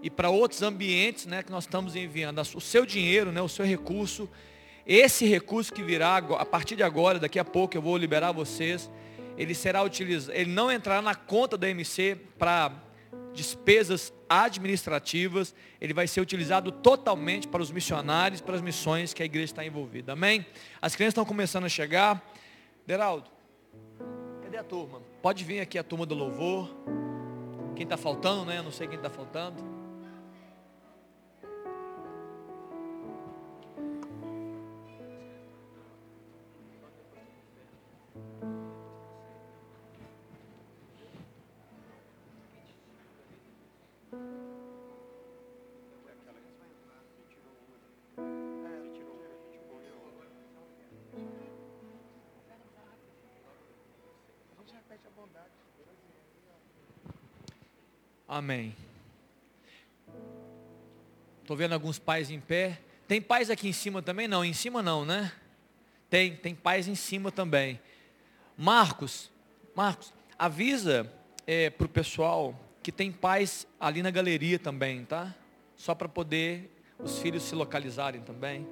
e 0.00 0.08
para 0.08 0.30
outros 0.30 0.62
ambientes 0.62 1.26
né, 1.26 1.42
que 1.42 1.50
nós 1.50 1.64
estamos 1.64 1.96
enviando. 1.96 2.40
O 2.54 2.60
seu 2.60 2.86
dinheiro, 2.86 3.32
né, 3.32 3.42
o 3.42 3.48
seu 3.48 3.64
recurso, 3.66 4.30
esse 4.86 5.26
recurso 5.26 5.72
que 5.72 5.82
virá 5.82 6.18
a 6.18 6.46
partir 6.46 6.76
de 6.76 6.84
agora, 6.84 7.18
daqui 7.18 7.38
a 7.38 7.44
pouco 7.44 7.76
eu 7.76 7.82
vou 7.82 7.96
liberar 7.96 8.30
vocês, 8.30 8.88
ele 9.36 9.52
será 9.52 9.82
utilizado, 9.82 10.38
ele 10.38 10.52
não 10.52 10.70
entrará 10.70 11.02
na 11.02 11.16
conta 11.16 11.58
da 11.58 11.68
MC 11.68 12.16
para 12.38 12.72
despesas 13.40 14.12
administrativas, 14.28 15.54
ele 15.80 15.94
vai 15.94 16.06
ser 16.06 16.20
utilizado 16.20 16.70
totalmente 16.70 17.48
para 17.48 17.62
os 17.62 17.70
missionários, 17.70 18.40
para 18.40 18.54
as 18.54 18.60
missões 18.60 19.14
que 19.14 19.22
a 19.22 19.24
igreja 19.24 19.46
está 19.46 19.64
envolvida. 19.64 20.12
Amém? 20.12 20.44
As 20.80 20.94
crianças 20.94 21.12
estão 21.12 21.24
começando 21.24 21.64
a 21.64 21.68
chegar. 21.68 22.22
Deraldo, 22.86 23.30
cadê 24.42 24.58
a 24.58 24.64
turma? 24.64 25.00
Pode 25.22 25.42
vir 25.42 25.60
aqui 25.60 25.78
a 25.78 25.82
turma 25.82 26.04
do 26.04 26.14
louvor. 26.14 26.68
Quem 27.74 27.84
está 27.84 27.96
faltando, 27.96 28.44
né? 28.44 28.58
Eu 28.58 28.62
não 28.62 28.70
sei 28.70 28.86
quem 28.86 28.96
está 28.96 29.08
faltando. 29.08 29.79
Amém. 58.28 58.76
Estou 61.42 61.56
vendo 61.56 61.72
alguns 61.72 61.98
pais 61.98 62.30
em 62.30 62.38
pé. 62.38 62.80
Tem 63.08 63.20
pais 63.20 63.50
aqui 63.50 63.68
em 63.68 63.72
cima 63.72 64.00
também? 64.00 64.28
Não, 64.28 64.44
em 64.44 64.52
cima 64.52 64.82
não, 64.82 65.04
né? 65.04 65.32
Tem, 66.08 66.36
tem 66.36 66.54
pais 66.54 66.86
em 66.86 66.94
cima 66.94 67.32
também. 67.32 67.80
Marcos, 68.56 69.30
Marcos, 69.74 70.12
avisa 70.38 71.12
é, 71.46 71.70
para 71.70 71.86
o 71.86 71.88
pessoal 71.88 72.54
que 72.82 72.92
tem 72.92 73.10
pais 73.10 73.66
ali 73.80 74.02
na 74.02 74.10
galeria 74.10 74.58
também, 74.58 75.04
tá? 75.04 75.34
Só 75.76 75.94
para 75.94 76.08
poder 76.08 76.70
os 76.98 77.18
filhos 77.18 77.42
se 77.42 77.54
localizarem 77.54 78.20
também. 78.20 78.66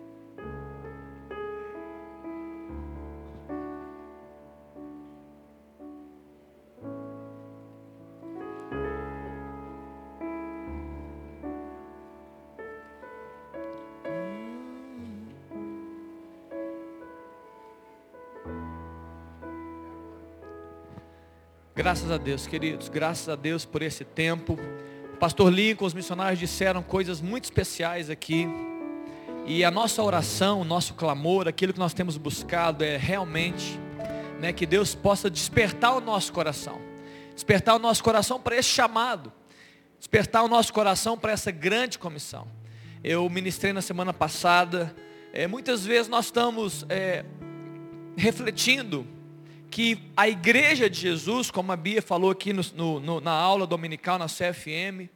Graças 21.89 22.11
a 22.11 22.19
Deus, 22.19 22.47
queridos, 22.47 22.91
graças 22.91 23.31
a 23.31 23.35
Deus 23.35 23.65
por 23.65 23.81
esse 23.81 24.05
tempo, 24.05 24.59
Pastor 25.19 25.51
Lincoln, 25.51 25.87
os 25.87 25.95
missionários 25.95 26.39
disseram 26.39 26.83
coisas 26.83 27.23
muito 27.23 27.45
especiais 27.45 28.11
aqui. 28.11 28.47
E 29.47 29.65
a 29.65 29.71
nossa 29.71 30.03
oração, 30.03 30.61
o 30.61 30.65
nosso 30.65 30.93
clamor, 30.93 31.49
aquilo 31.49 31.73
que 31.73 31.79
nós 31.79 31.95
temos 31.95 32.19
buscado 32.19 32.85
é 32.85 32.99
realmente 32.99 33.81
né, 34.39 34.53
que 34.53 34.67
Deus 34.67 34.95
possa 34.95 35.31
despertar 35.31 35.97
o 35.97 36.01
nosso 36.03 36.31
coração. 36.31 36.79
Despertar 37.33 37.75
o 37.77 37.79
nosso 37.79 38.05
coração 38.05 38.39
para 38.39 38.55
esse 38.55 38.69
chamado. 38.69 39.33
Despertar 39.99 40.43
o 40.45 40.49
nosso 40.49 40.75
coração 40.75 41.17
para 41.17 41.33
essa 41.33 41.51
grande 41.51 41.99
comissão. 41.99 42.47
Eu 43.03 43.27
ministrei 43.31 43.73
na 43.73 43.81
semana 43.81 44.13
passada. 44.13 44.95
É, 45.33 45.47
muitas 45.47 45.87
vezes 45.87 46.07
nós 46.07 46.27
estamos 46.27 46.85
é, 46.91 47.25
refletindo 48.15 49.07
que 49.71 49.99
a 50.17 50.29
igreja 50.29 50.89
de 50.89 50.99
Jesus, 50.99 51.51
como 51.51 51.73
a 51.73 51.77
Bia 51.77 52.01
falou 52.01 52.31
aqui 52.31 52.53
no, 52.53 53.01
no, 53.01 53.21
na 53.21 53.33
aula 53.33 53.67
dominical 53.67 54.19
na 54.19 54.27
CFM, 54.27 55.09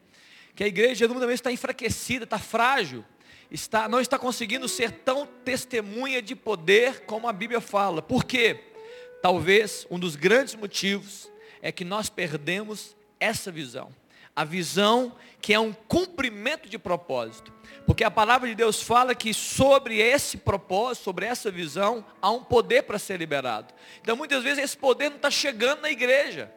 que 0.55 0.62
a 0.62 0.66
igreja 0.66 1.07
de 1.07 1.15
Jesus 1.15 1.31
está 1.33 1.51
enfraquecida, 1.51 2.24
está 2.24 2.39
frágil, 2.39 3.05
está, 3.51 3.89
não 3.89 4.01
está 4.01 4.19
conseguindo 4.19 4.69
ser 4.69 4.91
tão 4.91 5.27
testemunha 5.27 6.20
de 6.20 6.35
poder 6.35 7.01
como 7.07 7.29
a 7.29 7.33
Bíblia 7.33 7.61
fala. 7.61 8.03
Por 8.03 8.24
quê? 8.24 8.61
Talvez 9.23 9.87
um 9.91 9.99
dos 9.99 10.16
grandes 10.16 10.55
motivos 10.55 11.31
é 11.61 11.70
que 11.70 11.85
nós 11.85 12.11
perdemos 12.11 12.97
essa 13.19 13.51
visão. 13.51 13.91
A 14.35 14.45
visão 14.45 15.15
que 15.41 15.53
é 15.53 15.59
um 15.59 15.73
cumprimento 15.73 16.69
de 16.69 16.79
propósito. 16.79 17.53
Porque 17.85 18.05
a 18.05 18.11
palavra 18.11 18.49
de 18.49 18.55
Deus 18.55 18.81
fala 18.81 19.15
que 19.15 19.35
sobre 19.35 19.99
esse 19.99 20.37
propósito, 20.37 21.03
sobre 21.05 21.27
essa 21.27 21.51
visão, 21.51 22.07
há 22.23 22.31
um 22.31 22.45
poder 22.45 22.85
para 22.85 22.99
ser 22.99 23.19
liberado. 23.19 23.75
Então 24.01 24.17
muitas 24.17 24.43
vezes 24.45 24.63
esse 24.63 24.77
poder 24.77 25.09
não 25.09 25.17
está 25.17 25.31
chegando 25.31 25.83
na 25.83 25.91
igreja. 25.91 26.51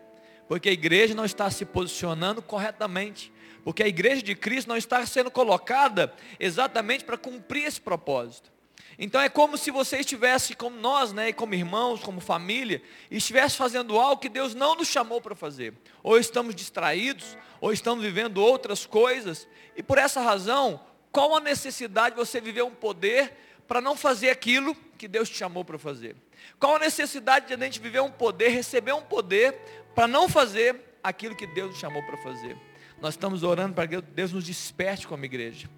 Porque 0.47 0.69
a 0.69 0.71
igreja 0.71 1.15
não 1.15 1.25
está 1.25 1.49
se 1.49 1.65
posicionando 1.65 2.41
corretamente. 2.41 3.33
Porque 3.63 3.81
a 3.81 3.87
igreja 3.87 4.21
de 4.21 4.35
Cristo 4.35 4.67
não 4.67 4.77
está 4.77 5.03
sendo 5.07 5.31
colocada 5.31 6.13
exatamente 6.39 7.03
para 7.03 7.17
cumprir 7.17 7.65
esse 7.65 7.81
propósito. 7.81 8.54
Então 8.97 9.19
é 9.19 9.27
como 9.27 9.57
se 9.57 9.71
você 9.71 9.99
estivesse, 9.99 10.55
como 10.55 10.79
nós, 10.79 11.11
né, 11.11 11.33
como 11.33 11.53
irmãos, 11.53 12.01
como 12.01 12.21
família, 12.21 12.81
estivesse 13.11 13.57
fazendo 13.57 13.99
algo 13.99 14.21
que 14.21 14.29
Deus 14.29 14.55
não 14.55 14.75
nos 14.75 14.87
chamou 14.87 15.19
para 15.19 15.35
fazer. 15.35 15.73
Ou 16.01 16.17
estamos 16.17 16.55
distraídos, 16.55 17.37
ou 17.59 17.73
estamos 17.73 18.03
vivendo 18.03 18.37
outras 18.37 18.85
coisas. 18.85 19.47
E 19.75 19.83
por 19.83 19.97
essa 19.97 20.21
razão, 20.21 20.79
qual 21.11 21.35
a 21.35 21.39
necessidade 21.41 22.15
de 22.15 22.21
você 22.21 22.39
viver 22.39 22.63
um 22.63 22.71
poder 22.71 23.33
para 23.67 23.81
não 23.81 23.95
fazer 23.95 24.29
aquilo 24.29 24.75
que 24.97 25.07
Deus 25.07 25.29
te 25.29 25.37
chamou 25.37 25.65
para 25.65 25.77
fazer? 25.77 26.15
Qual 26.59 26.75
a 26.75 26.79
necessidade 26.79 27.47
de 27.47 27.53
a 27.53 27.57
gente 27.57 27.79
viver 27.79 28.01
um 28.01 28.11
poder, 28.11 28.49
receber 28.49 28.93
um 28.93 29.01
poder 29.01 29.53
para 29.93 30.07
não 30.07 30.29
fazer 30.29 30.97
aquilo 31.03 31.35
que 31.35 31.47
Deus 31.47 31.75
te 31.75 31.81
chamou 31.81 32.01
para 32.03 32.17
fazer? 32.17 32.55
Nós 33.01 33.13
estamos 33.13 33.43
orando 33.43 33.73
para 33.73 33.87
que 33.87 34.01
Deus 34.01 34.31
nos 34.31 34.45
desperte 34.45 35.07
como 35.07 35.25
igreja. 35.25 35.69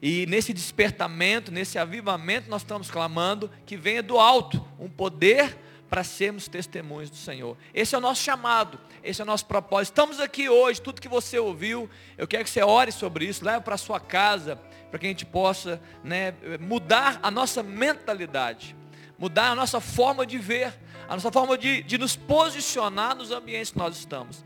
E 0.00 0.26
nesse 0.26 0.52
despertamento, 0.52 1.50
nesse 1.50 1.78
avivamento, 1.78 2.50
nós 2.50 2.62
estamos 2.62 2.90
clamando 2.90 3.50
que 3.64 3.76
venha 3.76 4.02
do 4.02 4.18
alto 4.18 4.64
um 4.78 4.88
poder 4.88 5.56
para 5.88 6.02
sermos 6.02 6.48
testemunhos 6.48 7.08
do 7.08 7.16
Senhor. 7.16 7.56
Esse 7.72 7.94
é 7.94 7.98
o 7.98 8.00
nosso 8.00 8.22
chamado, 8.22 8.80
esse 9.02 9.20
é 9.20 9.24
o 9.24 9.26
nosso 9.26 9.46
propósito. 9.46 9.92
Estamos 9.92 10.18
aqui 10.18 10.48
hoje, 10.48 10.80
tudo 10.80 11.00
que 11.00 11.08
você 11.08 11.38
ouviu, 11.38 11.88
eu 12.18 12.26
quero 12.26 12.42
que 12.42 12.50
você 12.50 12.62
ore 12.62 12.90
sobre 12.90 13.26
isso, 13.26 13.44
leve 13.44 13.60
para 13.60 13.76
a 13.76 13.78
sua 13.78 14.00
casa, 14.00 14.56
para 14.90 14.98
que 14.98 15.06
a 15.06 15.08
gente 15.08 15.24
possa 15.24 15.80
né, 16.02 16.34
mudar 16.60 17.20
a 17.22 17.30
nossa 17.30 17.62
mentalidade, 17.62 18.74
mudar 19.16 19.50
a 19.50 19.54
nossa 19.54 19.80
forma 19.80 20.26
de 20.26 20.36
ver, 20.36 20.74
a 21.08 21.14
nossa 21.14 21.30
forma 21.30 21.56
de, 21.56 21.82
de 21.82 21.96
nos 21.96 22.16
posicionar 22.16 23.14
nos 23.14 23.30
ambientes 23.30 23.70
que 23.70 23.78
nós 23.78 23.96
estamos. 23.96 24.44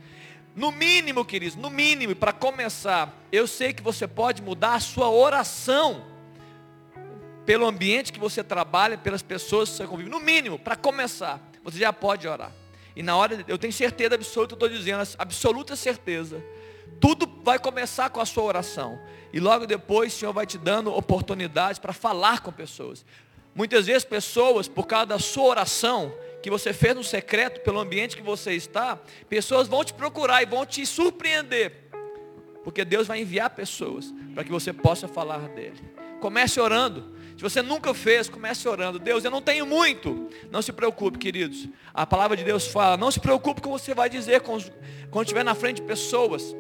No 0.59 0.73
mínimo, 0.73 1.25
queridos, 1.25 1.55
no 1.55 1.71
mínimo, 1.71 2.17
para 2.17 2.33
começar, 2.33 3.17
eu 3.31 3.47
sei 3.47 3.73
que 3.73 3.81
você 3.81 4.09
pode 4.09 4.43
mudar 4.43 4.75
a 4.75 4.81
sua 4.81 5.09
oração 5.09 6.05
pelo 7.47 7.65
ambiente 7.65 8.13
que 8.13 8.19
você 8.19 8.43
trabalha, 8.43 8.99
pelas 8.99 9.23
pessoas 9.23 9.71
que 9.71 9.77
você 9.77 9.87
convive. 9.87 10.11
No 10.11 10.19
mínimo, 10.19 10.59
para 10.59 10.75
começar, 10.75 11.41
você 11.63 11.79
já 11.79 11.93
pode 11.93 12.27
orar. 12.27 12.51
E 12.97 13.05
na 13.05 13.17
hora, 13.17 13.45
eu 13.47 13.57
tenho 13.57 13.73
certeza 13.73 14.17
absoluta, 14.17 14.55
estou 14.55 14.69
dizendo, 14.69 15.09
absoluta 15.17 15.77
certeza. 15.77 16.45
Tudo 17.01 17.31
vai 17.45 17.61
começar 17.61 18.11
com 18.11 18.21
a 18.21 18.27
sua 18.27 18.43
oração. 18.43 18.99
E 19.33 19.39
logo 19.39 19.65
depois 19.65 20.13
o 20.13 20.19
Senhor 20.19 20.33
vai 20.33 20.45
te 20.45 20.59
dando 20.59 20.93
oportunidades 20.93 21.79
para 21.79 21.93
falar 21.93 22.41
com 22.41 22.51
pessoas. 22.51 23.07
Muitas 23.55 23.87
vezes 23.87 24.05
pessoas, 24.05 24.67
por 24.67 24.89
causa 24.89 25.07
da 25.07 25.21
sua 25.21 25.45
oração, 25.45 26.13
que 26.43 26.51
você 26.51 26.73
fez 26.73 26.95
no 26.95 27.05
secreto, 27.05 27.61
pelo 27.61 27.79
ambiente 27.81 28.17
que 28.17 28.23
você 28.23 28.53
está, 28.53 28.99
pessoas 29.29 29.69
vão 29.69 29.85
te 29.85 29.93
procurar 29.93 30.43
e 30.43 30.47
vão 30.47 30.65
te 30.65 30.85
surpreender. 30.87 31.73
Porque 32.63 32.85
Deus 32.85 33.07
vai 33.07 33.21
enviar 33.21 33.51
pessoas 33.51 34.13
para 34.35 34.45
que 34.45 34.51
você 34.51 34.73
possa 34.73 35.09
falar 35.09 35.49
dele. 35.49 35.81
Comece 36.21 36.61
orando. 36.61 37.17
Se 37.37 37.43
você 37.43 37.63
nunca 37.63 37.95
fez, 37.95 38.29
comece 38.29 38.69
orando. 38.69 38.99
Deus, 38.99 39.25
eu 39.25 39.31
não 39.31 39.41
tenho 39.41 39.65
muito. 39.65 40.29
Não 40.51 40.61
se 40.61 40.73
preocupe, 40.73 41.19
queridos. 41.19 41.69
A 41.95 42.05
palavra 42.05 42.37
de 42.37 42.43
Deus 42.45 42.67
fala, 42.67 42.97
não 42.97 43.11
se 43.11 43.21
preocupe 43.21 43.61
com 43.63 43.71
o 43.71 43.77
que 43.77 43.85
você 43.85 43.95
vai 43.95 44.11
dizer 44.11 44.41
quando 44.43 45.23
estiver 45.23 45.45
na 45.45 45.55
frente 45.55 45.77
de 45.77 45.83
pessoas. 45.83 46.55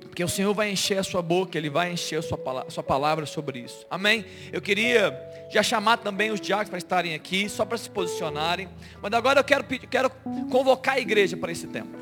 Porque 0.00 0.24
o 0.24 0.28
Senhor 0.28 0.52
vai 0.52 0.70
encher 0.70 0.98
a 0.98 1.04
sua 1.04 1.22
boca, 1.22 1.56
Ele 1.56 1.70
vai 1.70 1.92
encher 1.92 2.18
a 2.18 2.22
sua 2.22 2.82
palavra, 2.82 3.26
sobre 3.26 3.60
isso. 3.60 3.86
Amém? 3.90 4.24
Eu 4.52 4.60
queria 4.60 5.12
já 5.48 5.62
chamar 5.62 5.98
também 5.98 6.30
os 6.30 6.40
diáconos 6.40 6.70
para 6.70 6.78
estarem 6.78 7.14
aqui, 7.14 7.48
só 7.48 7.64
para 7.64 7.78
se 7.78 7.88
posicionarem. 7.88 8.68
Mas 9.00 9.12
agora 9.12 9.40
eu 9.40 9.44
quero, 9.44 9.64
quero 9.64 10.10
convocar 10.50 10.96
a 10.96 11.00
igreja 11.00 11.36
para 11.36 11.52
esse 11.52 11.66
tempo. 11.66 11.96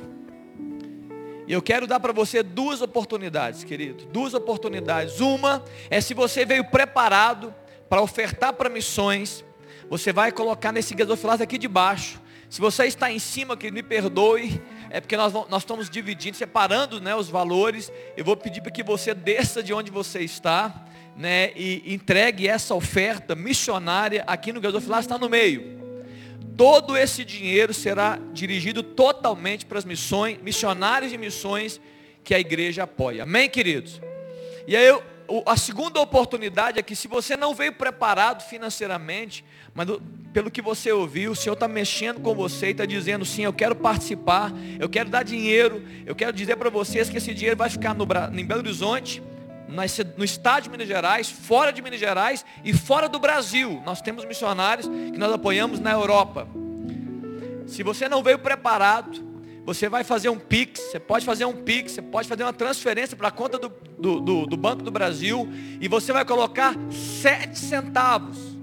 E 1.47 1.53
eu 1.53 1.61
quero 1.61 1.87
dar 1.87 2.01
para 2.01 2.13
você 2.13 2.43
duas 2.43 2.81
oportunidades, 2.81 3.65
querido. 3.65 4.07
Duas 4.07 4.33
oportunidades. 4.33 5.21
Uma 5.21 5.63
é 5.91 6.01
se 6.01 6.15
você 6.15 6.45
veio 6.45 6.65
preparado 6.65 7.55
para 7.89 8.01
ofertar 8.01 8.55
para 8.55 8.71
missões, 8.71 9.45
você 9.91 10.13
vai 10.13 10.33
colocar 10.33 10.73
nesse 10.73 10.95
gasofilaço 10.95 11.43
aqui 11.43 11.59
de 11.59 11.69
baixo. 11.69 12.21
Se 12.49 12.61
você 12.61 12.87
está 12.87 13.11
em 13.11 13.19
cima, 13.19 13.57
que 13.57 13.71
me 13.71 13.83
perdoe, 13.83 14.63
é 14.89 15.01
porque 15.01 15.17
nós, 15.17 15.33
nós 15.33 15.63
estamos 15.63 15.91
dividindo, 15.91 16.37
separando 16.37 17.01
né, 17.01 17.15
os 17.15 17.29
valores. 17.29 17.93
Eu 18.17 18.25
vou 18.25 18.37
pedir 18.37 18.63
para 18.63 18.71
que 18.71 18.83
você 18.83 19.13
desça 19.13 19.63
de 19.63 19.75
onde 19.75 19.91
você 19.91 20.21
está 20.21 20.87
né, 21.17 21.53
e 21.55 21.95
entregue 21.95 22.49
essa 22.49 22.75
oferta 22.75 23.35
missionária 23.35 24.25
aqui 24.27 24.53
no 24.53 24.61
gasofilaço, 24.61 25.03
está 25.03 25.19
no 25.19 25.29
meio. 25.29 25.83
Todo 26.57 26.97
esse 26.97 27.25
dinheiro 27.25 27.75
será 27.75 28.19
dirigido 28.33 28.83
totalmente 28.83 29.67
para 29.67 29.79
as 29.79 29.85
missões, 29.85 30.39
missionários 30.41 31.13
e 31.13 31.19
missões 31.19 31.81
que 32.23 32.35
a 32.35 32.41
igreja 32.41 32.85
apoia. 32.85 33.25
Amém, 33.25 33.49
queridos? 33.49 34.01
E 34.67 34.77
aí 34.77 34.87
eu, 34.87 35.03
a 35.47 35.57
segunda 35.57 36.01
oportunidade 36.01 36.79
é 36.79 36.83
que 36.83 36.95
se 36.95 37.09
você 37.09 37.37
não 37.37 37.55
veio 37.55 37.73
preparado 37.73 38.43
financeiramente, 38.43 39.45
mas 39.75 39.89
pelo 40.33 40.51
que 40.51 40.63
você 40.63 40.93
ouviu, 40.93 41.33
o 41.33 41.37
Senhor 41.37 41.55
está 41.55 41.69
mexendo 41.69 42.21
com 42.21 42.35
você 42.35 42.69
e 42.69 42.71
está 42.71 42.85
dizendo 42.85 43.25
sim, 43.25 43.43
eu 43.43 43.53
quero 43.53 43.75
participar, 43.75 44.53
eu 44.79 44.89
quero 44.89 45.09
dar 45.09 45.23
dinheiro, 45.23 45.83
eu 46.07 46.15
quero 46.15 46.33
dizer 46.33 46.57
para 46.57 46.71
vocês 46.71 47.09
que 47.09 47.19
esse 47.19 47.33
dinheiro 47.35 47.57
vai 47.57 47.71
ficar 47.71 47.95
no, 47.95 48.07
em 48.33 48.45
Belo 48.45 48.61
Horizonte, 48.61 49.23
no 50.17 50.25
estado 50.25 50.65
de 50.65 50.71
Minas 50.71 50.87
Gerais, 50.87 51.31
fora 51.31 51.73
de 51.73 51.83
Minas 51.83 52.01
Gerais 52.01 52.45
e 52.65 52.73
fora 52.73 53.09
do 53.09 53.19
Brasil. 53.19 53.83
Nós 53.85 54.01
temos 54.01 54.25
missionários 54.25 54.89
que 54.89 55.19
nós 55.19 55.33
apoiamos 55.33 55.81
na 55.81 55.93
Europa. 55.93 56.47
Se 57.67 57.83
você 57.83 58.09
não 58.09 58.23
veio 58.23 58.39
preparado, 58.39 59.35
você 59.65 59.89
vai 59.89 60.05
fazer 60.05 60.29
um 60.29 60.39
PIX, 60.39 60.79
você 60.79 61.01
pode 61.01 61.25
fazer 61.25 61.47
um 61.47 61.55
PIX, 61.55 61.93
você 61.93 62.03
pode 62.03 62.29
fazer 62.29 62.43
uma 62.43 62.53
transferência 62.53 63.17
para 63.17 63.29
a 63.29 63.31
conta 63.31 63.59
do, 63.59 63.73
do, 63.99 64.21
do, 64.21 64.47
do, 64.47 64.57
Banco 64.57 64.83
do 64.83 64.91
Brasil 64.91 65.49
e 65.81 65.89
você 65.89 66.13
vai 66.13 66.25
colocar 66.25 66.75
sete 66.91 67.59
centavos. 67.59 68.55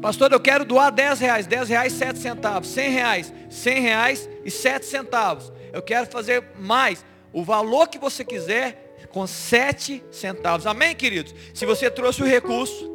Pastor, 0.00 0.32
eu 0.32 0.40
quero 0.40 0.64
doar 0.64 0.90
10 0.90 1.20
reais, 1.20 1.46
10 1.46 1.68
reais, 1.68 1.92
7 1.92 2.18
centavos, 2.18 2.68
100 2.70 2.90
reais, 2.90 3.32
100 3.48 3.80
reais 3.80 4.28
e 4.44 4.50
7 4.50 4.84
centavos. 4.84 5.52
Eu 5.72 5.80
quero 5.80 6.06
fazer 6.06 6.42
mais, 6.58 7.04
o 7.32 7.44
valor 7.44 7.86
que 7.86 7.98
você 7.98 8.24
quiser, 8.24 8.81
com 9.12 9.26
7 9.26 10.02
centavos. 10.10 10.66
Amém, 10.66 10.94
queridos? 10.94 11.34
Se 11.54 11.66
você 11.66 11.90
trouxe 11.90 12.22
o 12.22 12.26
recurso, 12.26 12.90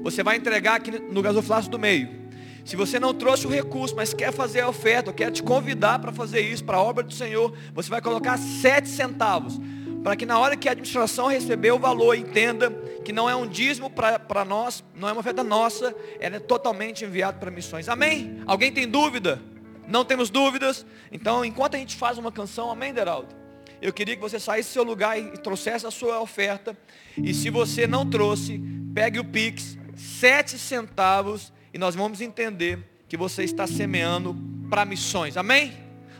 você 0.00 0.22
vai 0.22 0.36
entregar 0.36 0.76
aqui 0.76 0.90
no 0.92 1.20
gasofilaço 1.20 1.68
do 1.68 1.78
meio. 1.78 2.26
Se 2.64 2.76
você 2.76 2.98
não 2.98 3.12
trouxe 3.12 3.46
o 3.46 3.50
recurso, 3.50 3.94
mas 3.94 4.14
quer 4.14 4.32
fazer 4.32 4.60
a 4.60 4.68
oferta, 4.68 5.10
eu 5.10 5.14
quero 5.14 5.32
te 5.32 5.42
convidar 5.42 5.98
para 5.98 6.12
fazer 6.12 6.40
isso, 6.40 6.64
para 6.64 6.76
a 6.76 6.82
obra 6.82 7.04
do 7.04 7.12
Senhor, 7.12 7.56
você 7.72 7.90
vai 7.90 8.00
colocar 8.00 8.38
sete 8.38 8.88
centavos. 8.88 9.60
Para 10.02 10.14
que 10.14 10.24
na 10.24 10.38
hora 10.38 10.56
que 10.56 10.68
a 10.68 10.72
administração 10.72 11.28
receber 11.28 11.72
o 11.72 11.78
valor, 11.78 12.14
entenda 12.14 12.70
que 13.04 13.12
não 13.12 13.28
é 13.28 13.34
um 13.34 13.46
dízimo 13.46 13.90
para 13.90 14.44
nós, 14.44 14.84
não 14.94 15.08
é 15.08 15.12
uma 15.12 15.20
oferta 15.20 15.42
nossa, 15.42 15.94
ela 16.20 16.36
é 16.36 16.40
totalmente 16.40 17.04
enviada 17.04 17.38
para 17.38 17.50
missões. 17.50 17.88
Amém? 17.88 18.40
Alguém 18.46 18.70
tem 18.70 18.88
dúvida? 18.88 19.40
Não 19.88 20.04
temos 20.04 20.30
dúvidas? 20.30 20.86
Então, 21.10 21.44
enquanto 21.44 21.74
a 21.74 21.78
gente 21.78 21.96
faz 21.96 22.18
uma 22.18 22.30
canção, 22.30 22.70
amém, 22.70 22.92
Deraldo? 22.92 23.45
Eu 23.80 23.92
queria 23.92 24.16
que 24.16 24.22
você 24.22 24.40
saísse 24.40 24.70
do 24.70 24.72
seu 24.72 24.82
lugar 24.82 25.18
e 25.18 25.38
trouxesse 25.38 25.86
a 25.86 25.90
sua 25.90 26.20
oferta. 26.20 26.76
E 27.16 27.34
se 27.34 27.50
você 27.50 27.86
não 27.86 28.08
trouxe, 28.08 28.60
pegue 28.94 29.18
o 29.18 29.24
Pix, 29.24 29.76
sete 29.94 30.58
centavos, 30.58 31.52
e 31.72 31.78
nós 31.78 31.94
vamos 31.94 32.20
entender 32.20 32.78
que 33.08 33.16
você 33.16 33.44
está 33.44 33.66
semeando 33.66 34.36
para 34.70 34.84
missões. 34.84 35.36
Amém? 35.36 35.74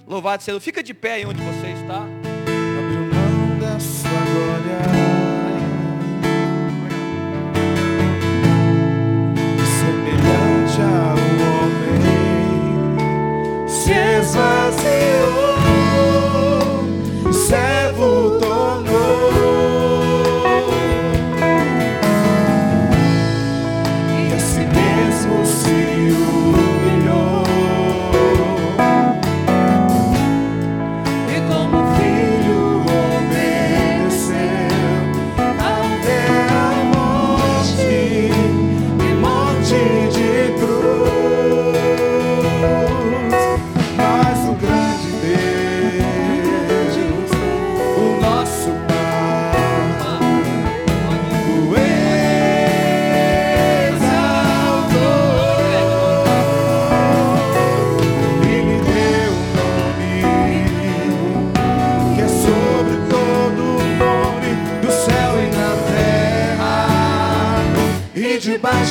Louvado 0.06 0.42
seja. 0.42 0.60
Fica 0.60 0.82
de 0.82 0.94
pé 0.94 1.14
aí 1.14 1.26
onde 1.26 1.40
você 1.42 1.68
está. 1.72 2.06
Semelhante 9.78 10.80
homem. 10.80 11.76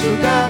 Terra, 0.06 0.45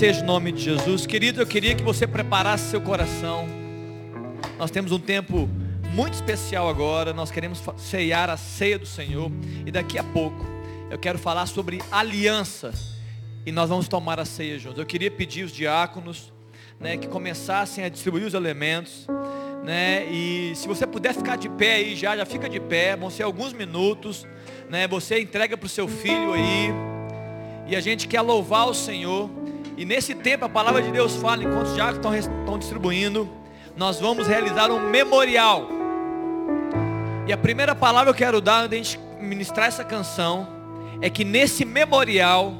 seja 0.00 0.22
o 0.22 0.26
nome 0.26 0.50
de 0.50 0.62
Jesus. 0.62 1.04
Querido, 1.04 1.42
eu 1.42 1.46
queria 1.46 1.74
que 1.74 1.82
você 1.82 2.06
preparasse 2.06 2.70
seu 2.70 2.80
coração. 2.80 3.46
Nós 4.58 4.70
temos 4.70 4.92
um 4.92 4.98
tempo 4.98 5.46
muito 5.92 6.14
especial 6.14 6.70
agora. 6.70 7.12
Nós 7.12 7.30
queremos 7.30 7.62
ceiar 7.76 8.30
a 8.30 8.38
ceia 8.38 8.78
do 8.78 8.86
Senhor. 8.86 9.30
E 9.66 9.70
daqui 9.70 9.98
a 9.98 10.02
pouco 10.02 10.42
eu 10.90 10.98
quero 10.98 11.18
falar 11.18 11.44
sobre 11.44 11.82
aliança. 11.92 12.72
E 13.44 13.52
nós 13.52 13.68
vamos 13.68 13.88
tomar 13.88 14.18
a 14.18 14.24
ceia 14.24 14.58
juntos. 14.58 14.78
Eu 14.78 14.86
queria 14.86 15.10
pedir 15.10 15.44
os 15.44 15.52
diáconos 15.52 16.32
né, 16.80 16.96
que 16.96 17.06
começassem 17.06 17.84
a 17.84 17.90
distribuir 17.90 18.24
os 18.24 18.32
elementos. 18.32 19.06
Né, 19.62 20.06
e 20.10 20.54
se 20.56 20.66
você 20.66 20.86
puder 20.86 21.12
ficar 21.12 21.36
de 21.36 21.50
pé 21.50 21.74
aí 21.74 21.94
já, 21.94 22.16
já 22.16 22.24
fica 22.24 22.48
de 22.48 22.58
pé. 22.58 22.96
Vão 22.96 23.10
ser 23.10 23.24
alguns 23.24 23.52
minutos. 23.52 24.26
Né, 24.70 24.88
você 24.88 25.20
entrega 25.20 25.58
para 25.58 25.66
o 25.66 25.68
seu 25.68 25.86
filho 25.86 26.32
aí. 26.32 26.70
E 27.66 27.76
a 27.76 27.80
gente 27.82 28.08
quer 28.08 28.22
louvar 28.22 28.66
o 28.66 28.72
Senhor. 28.72 29.28
E 29.80 29.84
nesse 29.86 30.14
tempo 30.14 30.44
a 30.44 30.48
palavra 30.50 30.82
de 30.82 30.90
Deus 30.90 31.16
fala, 31.16 31.42
enquanto 31.42 31.68
os 31.68 31.72
estão, 31.72 32.14
estão 32.14 32.58
distribuindo, 32.58 33.26
nós 33.74 33.98
vamos 33.98 34.26
realizar 34.26 34.70
um 34.70 34.90
memorial. 34.90 35.70
E 37.26 37.32
a 37.32 37.38
primeira 37.38 37.74
palavra 37.74 38.12
que 38.12 38.22
eu 38.22 38.26
quero 38.26 38.42
dar 38.42 38.64
antes 38.64 38.68
de 38.68 38.76
a 38.76 38.82
gente 38.82 39.24
ministrar 39.24 39.68
essa 39.68 39.82
canção 39.82 40.46
é 41.00 41.08
que 41.08 41.24
nesse 41.24 41.64
memorial 41.64 42.54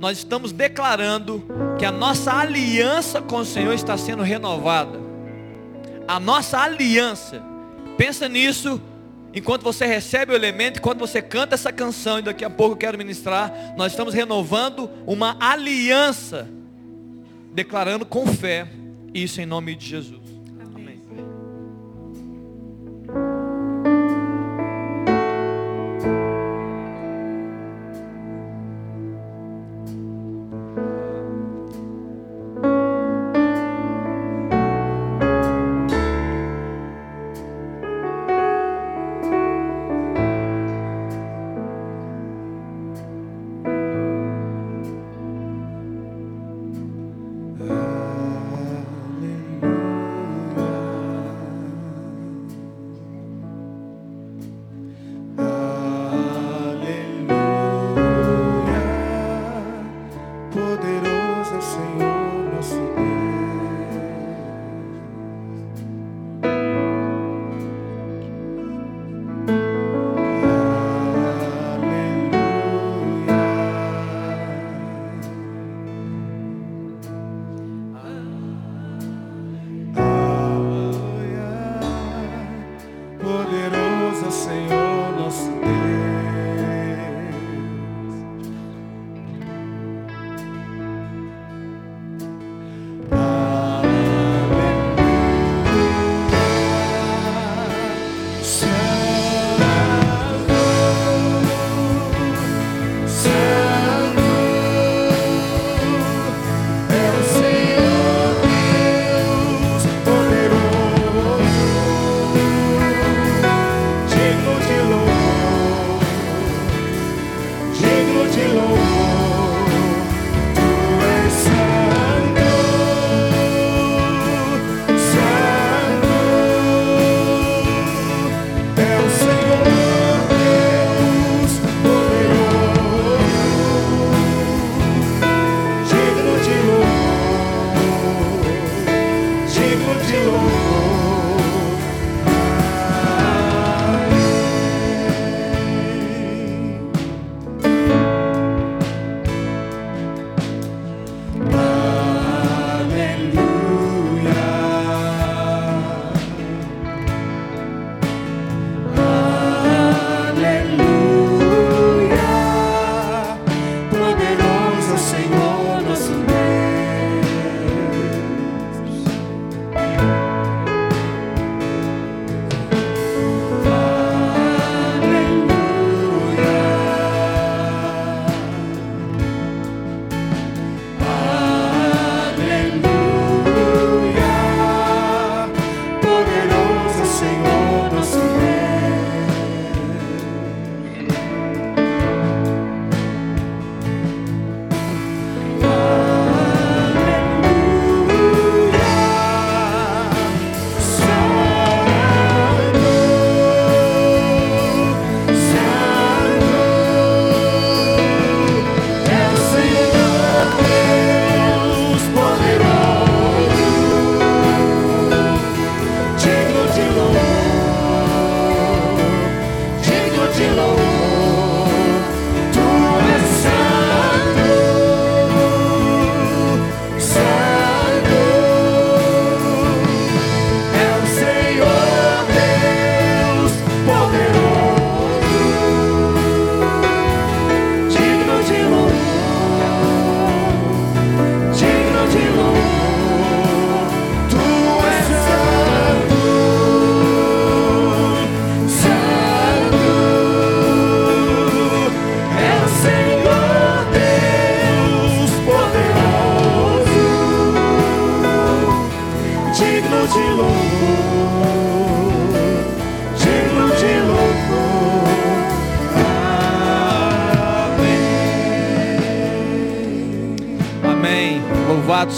nós 0.00 0.16
estamos 0.16 0.50
declarando 0.50 1.44
que 1.78 1.84
a 1.84 1.92
nossa 1.92 2.32
aliança 2.32 3.20
com 3.20 3.36
o 3.36 3.44
Senhor 3.44 3.74
está 3.74 3.98
sendo 3.98 4.22
renovada. 4.22 4.98
A 6.08 6.18
nossa 6.18 6.58
aliança. 6.58 7.42
Pensa 7.98 8.26
nisso 8.30 8.80
enquanto 9.34 9.62
você 9.62 9.84
recebe 9.84 10.32
o 10.32 10.34
elemento, 10.34 10.78
enquanto 10.78 11.00
você 11.00 11.20
canta 11.20 11.54
essa 11.54 11.70
canção 11.70 12.18
e 12.18 12.22
daqui 12.22 12.46
a 12.46 12.50
pouco 12.50 12.72
eu 12.72 12.78
quero 12.78 12.96
ministrar, 12.96 13.74
nós 13.76 13.92
estamos 13.92 14.14
renovando 14.14 14.88
uma 15.06 15.36
aliança, 15.38 16.48
declarando 17.52 18.06
com 18.06 18.26
fé 18.26 18.68
isso 19.14 19.40
em 19.40 19.46
nome 19.46 19.74
de 19.74 19.86
Jesus. 19.86 20.21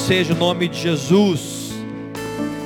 Seja 0.06 0.34
o 0.34 0.36
nome 0.36 0.68
de 0.68 0.78
Jesus. 0.78 1.70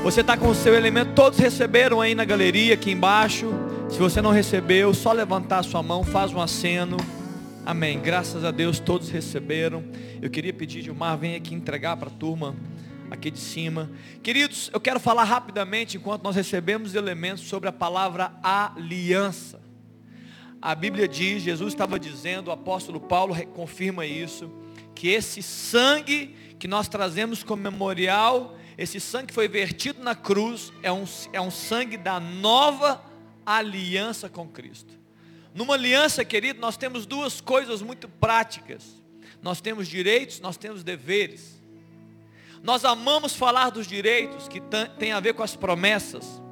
Você 0.02 0.22
está 0.22 0.36
com 0.36 0.48
o 0.48 0.54
seu 0.56 0.74
elemento, 0.74 1.12
todos 1.14 1.38
receberam 1.38 2.00
aí 2.00 2.12
na 2.12 2.24
galeria, 2.24 2.74
aqui 2.74 2.90
embaixo. 2.90 3.48
Se 3.88 3.96
você 3.96 4.20
não 4.20 4.32
recebeu, 4.32 4.92
só 4.92 5.12
levantar 5.12 5.60
a 5.60 5.62
sua 5.62 5.80
mão, 5.80 6.02
faz 6.02 6.32
um 6.32 6.40
aceno. 6.40 6.96
Amém. 7.64 8.00
Graças 8.00 8.44
a 8.44 8.50
Deus 8.50 8.80
todos 8.80 9.08
receberam. 9.08 9.84
Eu 10.20 10.28
queria 10.28 10.52
pedir, 10.52 10.82
Gilmar, 10.82 11.16
vem 11.16 11.36
aqui 11.36 11.54
entregar 11.54 11.96
para 11.96 12.08
a 12.08 12.12
turma 12.12 12.56
aqui 13.08 13.30
de 13.30 13.38
cima. 13.38 13.88
Queridos, 14.20 14.68
eu 14.74 14.80
quero 14.80 14.98
falar 14.98 15.22
rapidamente, 15.22 15.96
enquanto 15.96 16.24
nós 16.24 16.34
recebemos 16.34 16.96
elementos, 16.96 17.44
sobre 17.44 17.68
a 17.68 17.72
palavra 17.72 18.32
aliança. 18.42 19.60
A 20.60 20.74
Bíblia 20.74 21.06
diz, 21.06 21.44
Jesus 21.44 21.72
estava 21.72 22.00
dizendo, 22.00 22.48
o 22.48 22.50
apóstolo 22.50 22.98
Paulo 22.98 23.36
confirma 23.54 24.04
isso, 24.04 24.50
que 24.98 25.06
esse 25.08 25.44
sangue 25.44 26.34
que 26.58 26.66
nós 26.66 26.88
trazemos 26.88 27.44
como 27.44 27.62
memorial, 27.62 28.58
esse 28.76 28.98
sangue 28.98 29.28
que 29.28 29.32
foi 29.34 29.46
vertido 29.46 30.02
na 30.02 30.12
cruz, 30.12 30.72
é 30.82 30.90
um, 30.90 31.04
é 31.32 31.40
um 31.40 31.52
sangue 31.52 31.96
da 31.96 32.18
nova 32.18 33.00
aliança 33.46 34.28
com 34.28 34.48
Cristo. 34.48 34.92
Numa 35.54 35.74
aliança, 35.74 36.24
querido, 36.24 36.60
nós 36.60 36.76
temos 36.76 37.06
duas 37.06 37.40
coisas 37.40 37.80
muito 37.80 38.08
práticas. 38.08 39.00
Nós 39.40 39.60
temos 39.60 39.86
direitos, 39.86 40.40
nós 40.40 40.56
temos 40.56 40.82
deveres. 40.82 41.62
Nós 42.60 42.84
amamos 42.84 43.36
falar 43.36 43.70
dos 43.70 43.86
direitos 43.86 44.48
que 44.48 44.60
tem 44.98 45.12
a 45.12 45.20
ver 45.20 45.34
com 45.34 45.44
as 45.44 45.54
promessas. 45.54 46.42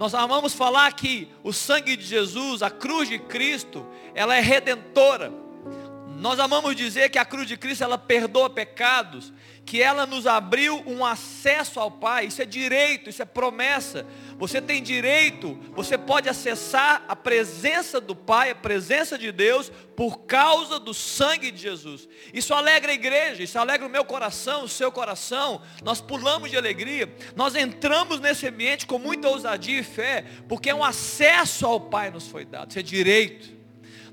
Nós 0.00 0.14
amamos 0.14 0.54
falar 0.54 0.90
que 0.94 1.28
o 1.42 1.52
sangue 1.52 1.98
de 1.98 2.04
Jesus, 2.06 2.62
a 2.62 2.70
cruz 2.70 3.10
de 3.10 3.18
Cristo, 3.18 3.86
ela 4.14 4.34
é 4.34 4.40
redentora. 4.40 5.43
Nós 6.24 6.40
amamos 6.40 6.74
dizer 6.74 7.10
que 7.10 7.18
a 7.18 7.24
cruz 7.26 7.46
de 7.46 7.54
Cristo 7.54 7.84
ela 7.84 7.98
perdoa 7.98 8.48
pecados, 8.48 9.30
que 9.62 9.82
ela 9.82 10.06
nos 10.06 10.26
abriu 10.26 10.82
um 10.86 11.04
acesso 11.04 11.78
ao 11.78 11.90
Pai. 11.90 12.24
Isso 12.24 12.40
é 12.40 12.46
direito, 12.46 13.10
isso 13.10 13.20
é 13.20 13.26
promessa. 13.26 14.06
Você 14.38 14.58
tem 14.58 14.82
direito, 14.82 15.52
você 15.72 15.98
pode 15.98 16.26
acessar 16.26 17.04
a 17.06 17.14
presença 17.14 18.00
do 18.00 18.16
Pai, 18.16 18.48
a 18.48 18.54
presença 18.54 19.18
de 19.18 19.30
Deus, 19.30 19.70
por 19.94 20.20
causa 20.20 20.80
do 20.80 20.94
sangue 20.94 21.50
de 21.50 21.60
Jesus. 21.60 22.08
Isso 22.32 22.54
alegra 22.54 22.90
a 22.90 22.94
igreja, 22.94 23.42
isso 23.42 23.58
alegra 23.58 23.86
o 23.86 23.90
meu 23.90 24.06
coração, 24.06 24.64
o 24.64 24.68
seu 24.68 24.90
coração. 24.90 25.60
Nós 25.82 26.00
pulamos 26.00 26.50
de 26.50 26.56
alegria, 26.56 27.14
nós 27.36 27.54
entramos 27.54 28.18
nesse 28.18 28.48
ambiente 28.48 28.86
com 28.86 28.98
muita 28.98 29.28
ousadia 29.28 29.80
e 29.80 29.84
fé, 29.84 30.24
porque 30.48 30.70
é 30.70 30.74
um 30.74 30.82
acesso 30.82 31.66
ao 31.66 31.78
Pai 31.78 32.10
nos 32.10 32.26
foi 32.26 32.46
dado, 32.46 32.70
isso 32.70 32.78
é 32.78 32.82
direito 32.82 33.53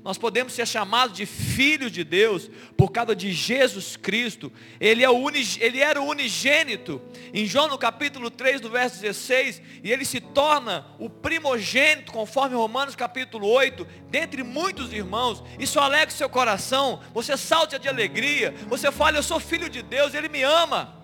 nós 0.04 0.18
podemos 0.18 0.52
ser 0.52 0.66
chamados 0.66 1.16
de 1.16 1.24
filhos 1.24 1.92
de 1.92 2.02
Deus 2.02 2.50
por 2.76 2.90
causa 2.90 3.14
de 3.14 3.32
Jesus 3.32 3.96
Cristo. 3.96 4.52
Ele, 4.80 5.04
é 5.04 5.08
o 5.08 5.16
unig, 5.16 5.58
ele 5.60 5.78
era 5.78 6.02
o 6.02 6.06
unigênito. 6.06 7.00
Em 7.32 7.46
João 7.46 7.68
no 7.68 7.78
capítulo 7.78 8.28
3, 8.28 8.60
do 8.60 8.68
verso 8.68 9.00
16, 9.00 9.62
e 9.82 9.92
ele 9.92 10.04
se 10.04 10.20
torna 10.20 10.86
o 10.98 11.08
primogênito, 11.08 12.10
conforme 12.10 12.56
Romanos 12.56 12.96
capítulo 12.96 13.46
8, 13.46 13.86
dentre 14.10 14.42
muitos 14.42 14.92
irmãos. 14.92 15.44
Isso 15.56 15.78
alegra 15.78 16.08
o 16.08 16.18
seu 16.18 16.28
coração. 16.28 17.00
Você 17.14 17.36
salta 17.36 17.78
de 17.78 17.88
alegria. 17.88 18.52
Você 18.66 18.90
fala, 18.90 19.18
eu 19.18 19.22
sou 19.22 19.38
filho 19.38 19.70
de 19.70 19.82
Deus, 19.82 20.14
Ele 20.14 20.28
me 20.28 20.42
ama. 20.42 20.96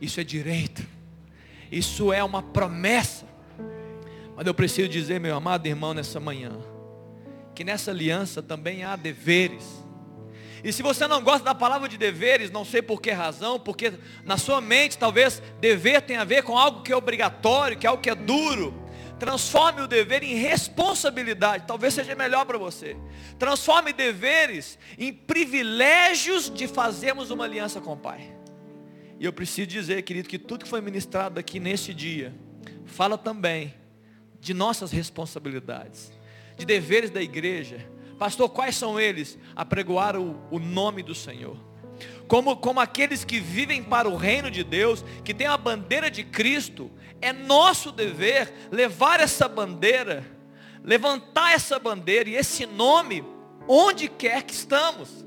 Isso 0.00 0.20
é 0.20 0.24
direito. 0.24 0.86
Isso 1.72 2.12
é 2.12 2.22
uma 2.22 2.40
promessa. 2.40 3.26
Mas 4.36 4.46
eu 4.46 4.54
preciso 4.54 4.88
dizer, 4.88 5.18
meu 5.18 5.34
amado 5.34 5.66
irmão, 5.66 5.92
nessa 5.92 6.20
manhã 6.20 6.52
que 7.54 7.64
nessa 7.64 7.90
aliança 7.90 8.42
também 8.42 8.84
há 8.84 8.96
deveres. 8.96 9.84
E 10.64 10.72
se 10.72 10.82
você 10.82 11.06
não 11.06 11.22
gosta 11.22 11.44
da 11.44 11.54
palavra 11.54 11.88
de 11.88 11.98
deveres, 11.98 12.50
não 12.50 12.64
sei 12.64 12.80
por 12.80 13.00
que 13.00 13.10
razão, 13.10 13.60
porque 13.60 13.92
na 14.24 14.38
sua 14.38 14.62
mente 14.62 14.96
talvez 14.96 15.42
dever 15.60 16.00
tem 16.00 16.16
a 16.16 16.24
ver 16.24 16.42
com 16.42 16.56
algo 16.56 16.82
que 16.82 16.90
é 16.90 16.96
obrigatório, 16.96 17.76
que 17.76 17.86
é 17.86 17.90
algo 17.90 18.02
que 18.02 18.08
é 18.08 18.14
duro. 18.14 18.82
Transforme 19.18 19.82
o 19.82 19.86
dever 19.86 20.22
em 20.22 20.34
responsabilidade, 20.34 21.64
talvez 21.66 21.94
seja 21.94 22.14
melhor 22.14 22.46
para 22.46 22.56
você. 22.56 22.96
Transforme 23.38 23.92
deveres 23.92 24.78
em 24.98 25.12
privilégios 25.12 26.50
de 26.50 26.66
fazermos 26.66 27.30
uma 27.30 27.44
aliança 27.44 27.78
com 27.80 27.92
o 27.92 27.96
Pai. 27.96 28.34
E 29.20 29.26
eu 29.26 29.32
preciso 29.32 29.66
dizer, 29.66 30.02
querido, 30.02 30.28
que 30.28 30.38
tudo 30.38 30.64
que 30.64 30.68
foi 30.68 30.80
ministrado 30.80 31.38
aqui 31.38 31.60
neste 31.60 31.92
dia, 31.92 32.34
fala 32.86 33.18
também 33.18 33.74
de 34.40 34.52
nossas 34.54 34.90
responsabilidades 34.90 36.10
de 36.56 36.64
deveres 36.64 37.10
da 37.10 37.22
igreja. 37.22 37.86
Pastor, 38.18 38.48
quais 38.48 38.76
são 38.76 38.98
eles? 38.98 39.38
Apregoar 39.56 40.16
o, 40.16 40.40
o 40.50 40.58
nome 40.58 41.02
do 41.02 41.14
Senhor. 41.14 41.56
Como, 42.26 42.56
como 42.56 42.80
aqueles 42.80 43.24
que 43.24 43.38
vivem 43.38 43.82
para 43.82 44.08
o 44.08 44.16
reino 44.16 44.50
de 44.50 44.64
Deus, 44.64 45.04
que 45.24 45.34
tem 45.34 45.46
a 45.46 45.56
bandeira 45.56 46.10
de 46.10 46.24
Cristo, 46.24 46.90
é 47.20 47.32
nosso 47.32 47.92
dever 47.92 48.52
levar 48.70 49.20
essa 49.20 49.48
bandeira, 49.48 50.24
levantar 50.82 51.52
essa 51.52 51.78
bandeira 51.78 52.28
e 52.30 52.34
esse 52.34 52.66
nome 52.66 53.24
onde 53.68 54.08
quer 54.08 54.42
que 54.42 54.52
estamos, 54.52 55.24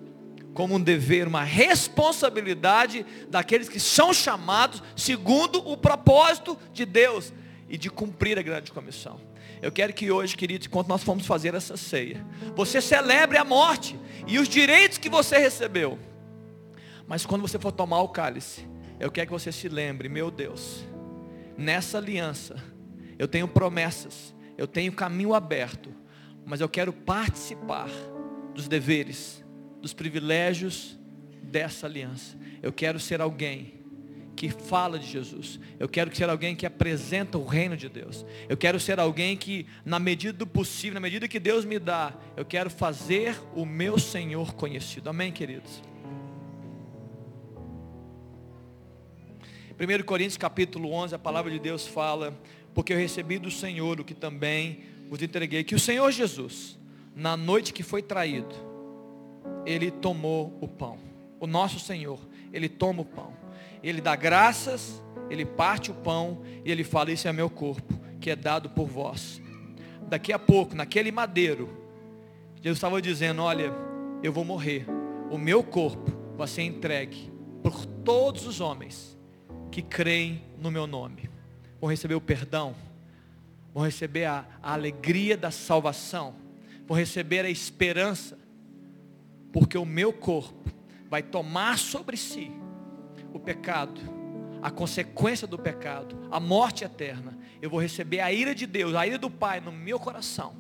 como 0.54 0.76
um 0.76 0.82
dever, 0.82 1.28
uma 1.28 1.44
responsabilidade 1.44 3.06
daqueles 3.30 3.70
que 3.70 3.80
são 3.80 4.14
chamados 4.14 4.82
segundo 4.96 5.60
o 5.68 5.78
propósito 5.78 6.58
de 6.74 6.86
Deus 6.86 7.32
e 7.70 7.78
de 7.78 7.90
cumprir 7.90 8.40
a 8.40 8.42
grande 8.42 8.72
comissão. 8.72 9.20
Eu 9.62 9.72
quero 9.72 9.94
que 9.94 10.12
hoje, 10.12 10.36
queridos, 10.36 10.68
enquanto 10.68 10.88
nós 10.88 11.04
formos 11.04 11.26
fazer 11.26 11.56
essa 11.56 11.76
ceia, 11.76 12.26
você 12.56 12.80
celebre 12.80 13.38
a 13.38 13.44
morte 13.44 14.00
e 14.28 14.38
os 14.40 14.48
direitos 14.48 14.98
que 14.98 15.10
você 15.10 15.38
recebeu. 15.38 15.98
Mas 17.08 17.26
quando 17.26 17.42
você 17.42 17.58
for 17.58 17.72
tomar 17.72 18.02
o 18.02 18.10
cálice, 18.10 18.68
eu 19.00 19.12
quero 19.12 19.28
que 19.28 19.34
você 19.34 19.52
se 19.52 19.70
lembre, 19.70 20.10
meu 20.10 20.30
Deus, 20.30 20.86
nessa 21.58 21.98
aliança, 21.98 22.56
eu 23.18 23.28
tenho 23.28 23.48
promessas, 23.48 24.36
eu 24.58 24.68
tenho 24.68 24.92
caminho 24.92 25.34
aberto, 25.34 25.94
mas 26.46 26.62
eu 26.62 26.70
quero 26.70 26.92
participar 26.92 27.90
dos 28.54 28.68
deveres, 28.68 29.44
dos 29.82 29.94
privilégios 29.94 30.98
dessa 31.42 31.88
aliança. 31.88 32.38
Eu 32.62 32.74
quero 32.74 33.00
ser 33.00 33.22
alguém 33.22 33.77
que 34.38 34.50
fala 34.50 35.00
de 35.00 35.08
Jesus. 35.08 35.60
Eu 35.80 35.90
quero 35.90 36.16
ser 36.16 36.30
alguém 36.30 36.56
que 36.56 36.66
apresenta 36.66 37.40
o 37.40 37.46
reino 37.46 37.76
de 37.76 37.90
Deus. 37.90 38.24
Eu 38.48 38.56
quero 38.56 38.80
ser 38.80 39.00
alguém 39.00 39.36
que, 39.36 39.66
na 39.84 40.00
medida 40.00 40.32
do 40.32 40.46
possível, 40.46 40.94
na 40.94 41.00
medida 41.00 41.28
que 41.28 41.40
Deus 41.40 41.66
me 41.66 41.80
dá, 41.80 42.14
eu 42.38 42.46
quero 42.46 42.70
fazer 42.70 43.36
o 43.56 43.66
meu 43.66 43.98
Senhor 43.98 44.54
conhecido. 44.54 45.10
Amém, 45.10 45.32
queridos? 45.32 45.82
1 49.80 50.04
Coríntios 50.06 50.38
capítulo 50.38 50.92
11, 50.92 51.16
a 51.16 51.20
palavra 51.20 51.52
de 51.52 51.60
Deus 51.60 51.88
fala, 51.88 52.40
porque 52.76 52.94
eu 52.94 52.98
recebi 52.98 53.40
do 53.40 53.50
Senhor 53.50 54.00
o 54.00 54.06
que 54.06 54.14
também 54.14 54.84
vos 55.10 55.22
entreguei, 55.22 55.64
que 55.64 55.76
o 55.76 55.80
Senhor 55.80 56.12
Jesus, 56.12 56.78
na 57.16 57.36
noite 57.36 57.74
que 57.74 57.82
foi 57.82 58.04
traído, 58.04 58.56
ele 59.66 59.90
tomou 59.90 60.56
o 60.62 60.68
pão. 60.68 61.00
O 61.40 61.48
nosso 61.48 61.80
Senhor, 61.80 62.20
ele 62.54 62.70
toma 62.70 63.02
o 63.02 63.06
pão 63.06 63.47
ele 63.84 64.02
dá 64.02 64.16
graças, 64.16 65.02
ele 65.30 65.46
parte 65.46 65.92
o 65.92 65.94
pão 65.94 66.42
e 66.64 66.72
ele 66.72 66.84
fala: 66.84 67.12
Isso 67.12 67.28
é 67.28 67.34
meu 67.34 67.50
corpo, 67.50 68.00
que 68.20 68.30
é 68.30 68.36
dado 68.36 68.70
por 68.70 68.88
vós. 68.88 69.42
Daqui 70.08 70.32
a 70.32 70.40
pouco, 70.40 70.76
naquele 70.76 71.12
madeiro, 71.12 71.70
Jesus 72.62 72.78
estava 72.78 73.02
dizendo: 73.02 73.42
Olha, 73.42 73.74
eu 74.24 74.32
vou 74.32 74.44
morrer, 74.44 74.86
o 75.30 75.38
meu 75.38 75.64
corpo 75.64 76.12
vai 76.36 76.48
ser 76.48 76.64
entregue 76.64 77.32
por 77.62 77.86
todos 77.86 78.48
os 78.48 78.62
homens 78.62 79.18
que 79.72 79.82
creem 79.82 80.44
no 80.60 80.72
meu 80.72 80.88
nome. 80.88 81.30
Vão 81.80 81.90
receber 81.90 82.16
o 82.16 82.22
perdão, 82.22 82.76
vão 83.74 83.84
receber 83.84 84.26
a, 84.26 84.46
a 84.62 84.74
alegria 84.74 85.38
da 85.38 85.52
salvação, 85.52 86.36
vão 86.88 86.98
receber 86.98 87.46
a 87.46 87.50
esperança, 87.50 88.38
porque 89.52 89.78
o 89.78 89.86
meu 89.86 90.12
corpo 90.12 90.72
vai 91.10 91.22
tomar 91.22 91.78
sobre 91.78 92.18
si 92.18 92.52
o 93.34 93.40
pecado, 93.40 94.00
a 94.62 94.72
consequência 94.72 95.48
do 95.48 95.58
pecado, 95.58 96.18
a 96.32 96.40
morte 96.40 96.84
eterna, 96.84 97.38
eu 97.62 97.70
vou 97.70 97.80
receber 97.80 98.20
a 98.20 98.32
ira 98.32 98.54
de 98.54 98.66
Deus, 98.66 98.96
a 98.96 99.06
ira 99.06 99.18
do 99.18 99.30
Pai 99.30 99.60
no 99.60 99.72
meu 99.72 100.00
coração. 100.00 100.56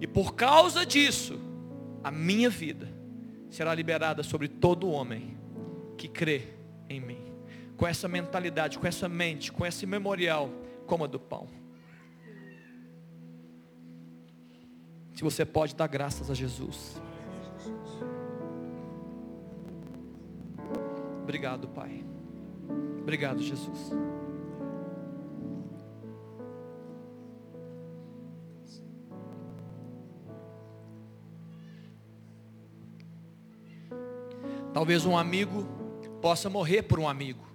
E 0.00 0.06
por 0.06 0.34
causa 0.34 0.86
disso, 0.86 1.38
a 2.02 2.10
minha 2.10 2.48
vida 2.48 2.88
será 3.50 3.74
liberada 3.74 4.22
sobre 4.22 4.48
todo 4.48 4.90
homem 4.90 5.36
que 5.96 6.08
crê 6.08 6.48
em 6.88 7.00
mim. 7.00 7.24
Com 7.76 7.86
essa 7.86 8.08
mentalidade, 8.08 8.78
com 8.78 8.86
essa 8.86 9.08
mente, 9.08 9.52
com 9.52 9.64
esse 9.64 9.86
memorial, 9.86 10.50
como 10.86 11.04
a 11.04 11.06
do 11.06 11.18
pão. 11.18 11.48
Se 15.14 15.22
você 15.22 15.44
pode 15.44 15.74
dar 15.74 15.88
graças 15.88 16.30
a 16.30 16.34
Jesus. 16.34 17.00
Obrigado, 21.28 21.68
Pai. 21.68 22.02
Obrigado, 23.02 23.42
Jesus. 23.42 23.92
Talvez 34.72 35.04
um 35.04 35.18
amigo 35.18 35.68
possa 36.22 36.48
morrer 36.48 36.84
por 36.84 36.98
um 36.98 37.06
amigo. 37.06 37.46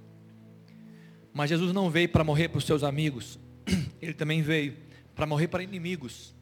Mas 1.33 1.49
Jesus 1.49 1.73
não 1.73 1.89
veio 1.89 2.09
para 2.09 2.23
morrer 2.23 2.49
para 2.49 2.59
os 2.59 2.65
seus 2.65 2.83
amigos. 2.83 3.39
Ele 3.99 4.13
também 4.13 4.43
veio 4.43 4.77
para 5.15 5.25
morrer 5.25 5.47
para 5.47 5.63
inimigos 5.63 6.35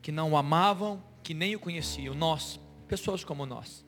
que 0.00 0.10
não 0.10 0.32
o 0.32 0.36
amavam, 0.38 1.04
que 1.22 1.34
nem 1.34 1.54
o 1.54 1.60
conheciam. 1.60 2.14
Nós, 2.14 2.58
pessoas 2.88 3.22
como 3.22 3.44
nós. 3.44 3.84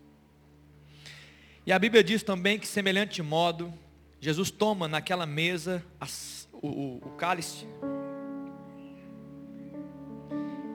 E 1.67 1.73
a 1.73 1.79
Bíblia 1.81 2.05
diz 2.05 2.23
também 2.23 2.61
que, 2.61 2.67
semelhante 2.67 3.21
modo, 3.21 3.75
Jesus 4.21 4.53
toma 4.53 4.87
naquela 4.87 5.27
mesa 5.27 5.85
as, 5.99 6.49
o, 6.53 6.69
o, 6.69 6.97
o 6.99 7.11
cálice. 7.17 7.67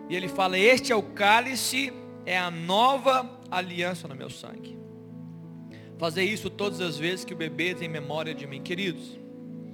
E 0.09 0.15
ele 0.15 0.27
fala: 0.27 0.59
Este 0.59 0.91
é 0.91 0.95
o 0.95 1.01
cálice, 1.01 1.93
é 2.25 2.37
a 2.37 2.51
nova 2.51 3.39
aliança 3.49 4.05
no 4.05 4.15
meu 4.15 4.29
sangue. 4.29 4.77
Fazer 5.97 6.23
isso 6.23 6.49
todas 6.49 6.81
as 6.81 6.97
vezes 6.97 7.23
que 7.23 7.33
o 7.33 7.37
bebê 7.37 7.73
tem 7.73 7.87
memória 7.87 8.35
de 8.35 8.45
mim. 8.45 8.61
Queridos, 8.61 9.17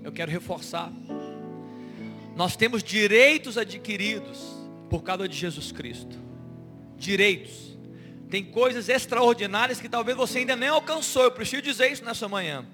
eu 0.04 0.12
quero 0.12 0.30
reforçar. 0.30 0.94
Nós 2.36 2.56
temos 2.56 2.84
direitos 2.84 3.58
adquiridos 3.58 4.40
por 4.88 5.02
causa 5.02 5.28
de 5.28 5.36
Jesus 5.36 5.72
Cristo. 5.72 6.16
Direitos. 6.96 7.77
Tem 8.30 8.44
coisas 8.44 8.90
extraordinárias 8.90 9.80
que 9.80 9.88
talvez 9.88 10.18
você 10.18 10.40
ainda 10.40 10.56
nem 10.56 10.70
alcançou. 10.70 11.24
Eu 11.24 11.32
preciso 11.32 11.62
dizer 11.62 11.92
isso 11.92 12.04
nessa 12.04 12.28
manhã. 12.28 12.66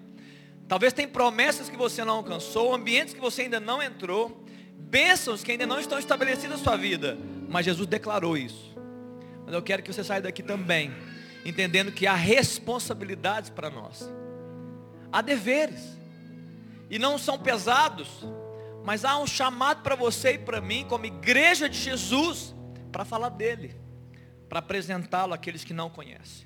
Talvez 0.68 0.94
tem 0.94 1.08
promessas 1.08 1.70
que 1.70 1.78
você 1.78 2.04
não 2.04 2.16
alcançou, 2.16 2.74
ambientes 2.74 3.14
que 3.14 3.20
você 3.20 3.44
ainda 3.44 3.60
não 3.60 3.82
entrou, 3.82 4.44
bênçãos 4.78 5.44
que 5.44 5.52
ainda 5.52 5.68
não 5.68 5.80
estão 5.80 6.00
estabelecidas 6.00 6.58
na 6.58 6.64
sua 6.64 6.76
vida. 6.76 7.18
Mas 7.48 7.66
Jesus 7.66 7.88
declarou 7.88 8.36
isso. 8.36 8.74
Mas 9.46 9.54
eu 9.54 9.62
quero 9.62 9.84
que 9.84 9.94
você 9.94 10.04
saia 10.04 10.22
daqui 10.22 10.42
também, 10.42 10.92
entendendo 11.46 11.92
que 11.92 12.08
há 12.08 12.16
responsabilidades 12.16 13.50
para 13.50 13.70
nós. 13.70 14.10
Há 15.12 15.22
deveres. 15.22 15.98
E 16.90 16.98
não 16.98 17.18
são 17.18 17.38
pesados, 17.38 18.08
mas 18.84 19.06
há 19.06 19.20
um 19.20 19.28
chamado 19.28 19.84
para 19.84 19.96
você 19.96 20.34
e 20.34 20.38
para 20.38 20.62
mim, 20.62 20.86
como 20.88 21.06
igreja 21.06 21.70
de 21.70 21.78
Jesus, 21.78 22.56
para 22.92 23.06
falar 23.06 23.30
dele 23.30 23.83
para 24.54 24.60
apresentá-lo 24.60 25.34
àqueles 25.34 25.64
que 25.64 25.74
não 25.74 25.90
conhecem. 25.90 26.46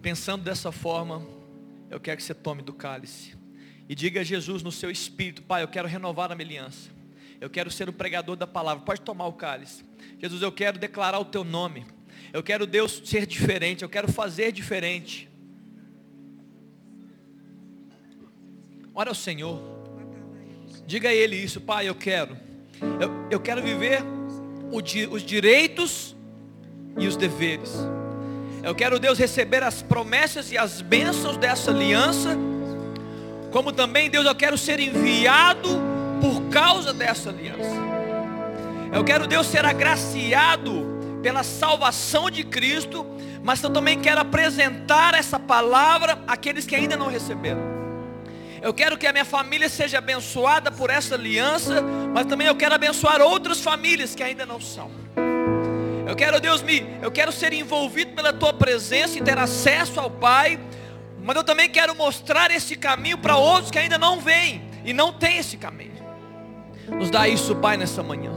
Pensando 0.00 0.44
dessa 0.44 0.70
forma, 0.70 1.26
eu 1.90 1.98
quero 1.98 2.18
que 2.18 2.22
você 2.22 2.32
tome 2.32 2.62
do 2.62 2.72
cálice 2.72 3.36
e 3.88 3.96
diga 3.96 4.20
a 4.20 4.22
Jesus 4.22 4.62
no 4.62 4.70
seu 4.70 4.92
espírito, 4.92 5.42
Pai, 5.42 5.64
eu 5.64 5.66
quero 5.66 5.88
renovar 5.88 6.30
a 6.30 6.36
minha 6.36 6.46
aliança. 6.46 6.88
Eu 7.40 7.50
quero 7.50 7.68
ser 7.68 7.88
o 7.88 7.92
pregador 7.92 8.36
da 8.36 8.46
palavra. 8.46 8.84
Pode 8.84 9.00
tomar 9.00 9.26
o 9.26 9.32
cálice. 9.32 9.84
Jesus, 10.20 10.40
eu 10.40 10.52
quero 10.52 10.78
declarar 10.78 11.18
o 11.18 11.24
teu 11.24 11.42
nome. 11.42 11.84
Eu 12.32 12.44
quero 12.44 12.64
Deus 12.64 13.02
ser 13.04 13.26
diferente, 13.26 13.82
eu 13.82 13.88
quero 13.88 14.06
fazer 14.12 14.52
diferente. 14.52 15.28
Ora 18.94 19.10
ao 19.10 19.16
Senhor. 19.16 19.60
Diga 20.86 21.08
a 21.08 21.12
Ele 21.12 21.34
isso, 21.34 21.60
Pai, 21.60 21.88
eu 21.88 21.94
quero. 21.96 22.36
Eu, 23.00 23.28
eu 23.32 23.40
quero 23.40 23.60
viver 23.60 24.13
os 24.74 25.22
direitos 25.22 26.16
e 26.98 27.06
os 27.06 27.16
deveres. 27.16 27.72
Eu 28.62 28.74
quero, 28.74 28.98
Deus, 28.98 29.18
receber 29.18 29.62
as 29.62 29.82
promessas 29.82 30.50
e 30.50 30.58
as 30.58 30.80
bênçãos 30.80 31.36
dessa 31.36 31.70
aliança. 31.70 32.36
Como 33.52 33.72
também, 33.72 34.08
Deus, 34.08 34.24
eu 34.26 34.34
quero 34.34 34.56
ser 34.56 34.80
enviado 34.80 35.68
por 36.20 36.48
causa 36.48 36.92
dessa 36.92 37.28
aliança. 37.28 37.84
Eu 38.92 39.04
quero, 39.04 39.26
Deus, 39.26 39.46
ser 39.46 39.64
agraciado 39.64 41.18
pela 41.22 41.42
salvação 41.42 42.30
de 42.30 42.42
Cristo, 42.42 43.06
mas 43.42 43.62
eu 43.62 43.70
também 43.70 44.00
quero 44.00 44.20
apresentar 44.20 45.14
essa 45.14 45.38
palavra 45.38 46.18
àqueles 46.26 46.64
que 46.64 46.74
ainda 46.74 46.96
não 46.96 47.08
receberam. 47.08 47.73
Eu 48.64 48.72
quero 48.72 48.96
que 48.96 49.06
a 49.06 49.12
minha 49.12 49.26
família 49.26 49.68
seja 49.68 49.98
abençoada 49.98 50.72
por 50.72 50.88
essa 50.88 51.16
aliança, 51.16 51.82
mas 52.14 52.24
também 52.24 52.46
eu 52.46 52.56
quero 52.56 52.74
abençoar 52.74 53.20
outras 53.20 53.60
famílias 53.60 54.14
que 54.14 54.22
ainda 54.22 54.46
não 54.46 54.58
são. 54.58 54.90
Eu 56.06 56.16
quero, 56.16 56.40
Deus, 56.40 56.62
me, 56.62 56.82
eu 57.02 57.12
quero 57.12 57.30
ser 57.30 57.52
envolvido 57.52 58.12
pela 58.12 58.32
tua 58.32 58.54
presença 58.54 59.18
e 59.18 59.22
ter 59.22 59.36
acesso 59.36 60.00
ao 60.00 60.10
Pai, 60.10 60.58
mas 61.22 61.36
eu 61.36 61.44
também 61.44 61.68
quero 61.68 61.94
mostrar 61.94 62.50
esse 62.50 62.74
caminho 62.74 63.18
para 63.18 63.36
outros 63.36 63.70
que 63.70 63.78
ainda 63.78 63.98
não 63.98 64.18
vêm 64.18 64.62
e 64.82 64.94
não 64.94 65.12
têm 65.12 65.36
esse 65.36 65.58
caminho. 65.58 66.02
Nos 66.88 67.10
dá 67.10 67.28
isso, 67.28 67.54
Pai, 67.56 67.76
nessa 67.76 68.02
manhã. 68.02 68.32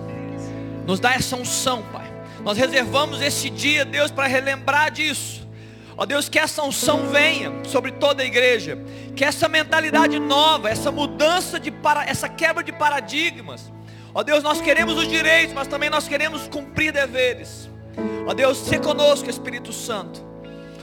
Nos 0.86 1.00
dá 1.00 1.14
essa 1.14 1.38
unção, 1.38 1.84
Pai. 1.84 2.12
Nós 2.44 2.58
reservamos 2.58 3.22
esse 3.22 3.50
dia, 3.50 3.86
Deus, 3.86 4.12
para 4.12 4.28
relembrar 4.28 4.92
disso. 4.92 5.47
Ó 5.98 6.06
Deus, 6.06 6.30
que 6.30 6.38
essa 6.38 6.62
unção 6.62 7.08
venha 7.08 7.52
sobre 7.64 7.92
toda 7.92 8.22
a 8.22 8.26
igreja, 8.26 8.78
que 9.16 9.26
essa 9.26 9.50
mentalidade 9.50 10.20
nova, 10.20 10.70
essa 10.70 10.92
mudança 10.92 11.60
de 11.60 11.72
para, 11.72 12.06
essa 12.06 12.30
quebra 12.30 12.64
de 12.64 12.72
paradigmas. 12.72 13.74
Ó 14.14 14.22
Deus, 14.22 14.44
nós 14.44 14.62
queremos 14.62 14.96
os 14.96 15.08
direitos, 15.08 15.54
mas 15.56 15.68
também 15.68 15.90
nós 15.90 16.08
queremos 16.08 16.48
cumprir 16.48 16.92
deveres. 16.92 17.68
Ó 18.28 18.34
Deus, 18.34 18.60
se 18.60 18.78
conosco, 18.78 19.28
Espírito 19.28 19.74
Santo. 19.74 20.28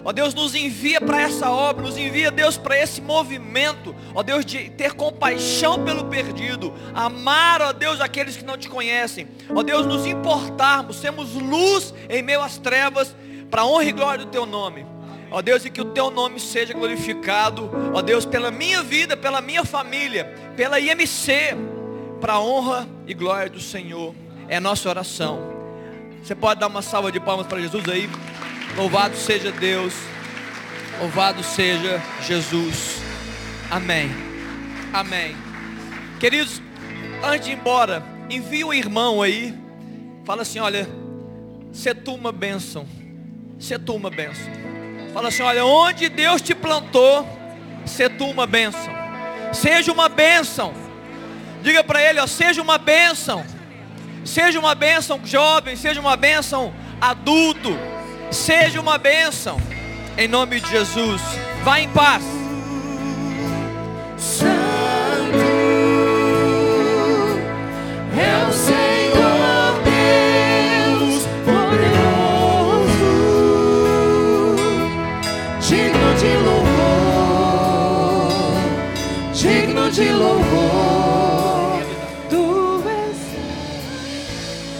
Ó 0.04 0.12
Deus, 0.12 0.34
nos 0.34 0.54
envia 0.54 1.00
para 1.00 1.22
essa 1.22 1.48
obra, 1.50 1.82
nos 1.82 1.96
envia, 1.96 2.30
Deus, 2.30 2.58
para 2.58 2.78
esse 2.78 3.00
movimento, 3.00 3.94
ó 4.14 4.22
Deus, 4.22 4.44
de 4.44 4.68
ter 4.70 4.92
compaixão 4.92 5.82
pelo 5.82 6.04
perdido, 6.04 6.74
amar, 6.92 7.62
ó 7.62 7.72
Deus, 7.72 8.02
aqueles 8.02 8.36
que 8.36 8.44
não 8.44 8.58
te 8.58 8.68
conhecem, 8.68 9.28
ó 9.54 9.62
Deus, 9.62 9.86
nos 9.86 10.04
importarmos, 10.04 10.96
sermos 10.96 11.32
luz 11.32 11.94
em 12.10 12.20
meio 12.20 12.42
às 12.42 12.58
trevas, 12.58 13.16
para 13.50 13.64
honra 13.64 13.84
e 13.84 13.92
glória 13.92 14.26
do 14.26 14.30
teu 14.30 14.44
nome. 14.44 14.93
Ó 15.30 15.42
Deus, 15.42 15.64
e 15.64 15.70
que 15.70 15.80
o 15.80 15.86
teu 15.86 16.10
nome 16.10 16.38
seja 16.38 16.72
glorificado, 16.72 17.70
ó 17.92 18.00
Deus, 18.00 18.24
pela 18.24 18.50
minha 18.50 18.82
vida, 18.82 19.16
pela 19.16 19.40
minha 19.40 19.64
família, 19.64 20.32
pela 20.56 20.78
IMC, 20.78 21.56
para 22.20 22.34
a 22.34 22.40
honra 22.40 22.88
e 23.06 23.14
glória 23.14 23.50
do 23.50 23.60
Senhor. 23.60 24.14
É 24.48 24.60
nossa 24.60 24.88
oração. 24.88 25.52
Você 26.22 26.34
pode 26.34 26.60
dar 26.60 26.68
uma 26.68 26.82
salva 26.82 27.10
de 27.10 27.20
palmas 27.20 27.46
para 27.46 27.60
Jesus 27.60 27.88
aí? 27.88 28.08
Louvado 28.76 29.16
seja 29.16 29.52
Deus. 29.52 29.92
Louvado 31.00 31.42
seja 31.42 32.00
Jesus. 32.22 33.02
Amém. 33.70 34.08
Amém. 34.92 35.36
Queridos, 36.20 36.62
antes 37.22 37.46
de 37.46 37.52
ir 37.52 37.56
embora, 37.56 38.02
envia 38.30 38.66
um 38.66 38.72
irmão 38.72 39.20
aí. 39.20 39.54
Fala 40.24 40.42
assim, 40.42 40.60
olha, 40.60 40.88
se 41.72 41.94
tu 41.94 42.14
uma 42.14 42.32
bênção. 42.32 42.86
Se 43.58 43.78
tu 43.78 43.94
uma 43.94 44.10
bênção. 44.10 44.50
Fala 45.14 45.28
assim: 45.28 45.44
olha, 45.44 45.64
onde 45.64 46.08
Deus 46.08 46.42
te 46.42 46.56
plantou, 46.56 47.26
ser 47.86 48.10
tu 48.10 48.26
uma 48.26 48.48
bênção. 48.48 48.92
Seja 49.52 49.92
uma 49.92 50.08
bênção. 50.08 50.74
Diga 51.62 51.84
para 51.84 52.02
ele, 52.02 52.18
ó, 52.18 52.26
seja 52.26 52.60
uma 52.60 52.76
bênção. 52.76 53.46
Seja 54.24 54.58
uma 54.58 54.74
bênção 54.74 55.20
jovem, 55.24 55.76
seja 55.76 56.00
uma 56.00 56.16
bênção 56.16 56.74
adulto. 57.00 57.78
Seja 58.32 58.80
uma 58.80 58.98
bênção. 58.98 59.56
Em 60.18 60.26
nome 60.26 60.60
de 60.60 60.68
Jesus. 60.68 61.22
Vá 61.62 61.78
em 61.78 61.88
paz. 61.90 62.24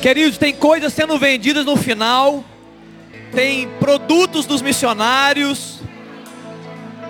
Queridos, 0.05 0.37
tem 0.37 0.55
coisas 0.55 0.93
sendo 0.93 1.19
vendidas 1.19 1.65
no 1.65 1.79
final. 1.79 2.45
Tem 3.35 3.67
produtos 3.79 4.45
dos 4.45 4.61
missionários. 4.61 5.81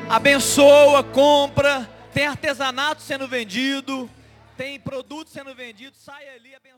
Abençoa, 0.09 1.03
compra. 1.03 1.91
Tem 2.13 2.25
artesanato 2.25 3.03
sendo 3.03 3.27
vendido. 3.27 4.09
Tem 4.57 4.79
produtos 4.79 5.33
sendo 5.33 5.53
vendidos. 5.57 5.99
Sai 6.05 6.23
ali, 6.37 6.55
abençoa. 6.55 6.74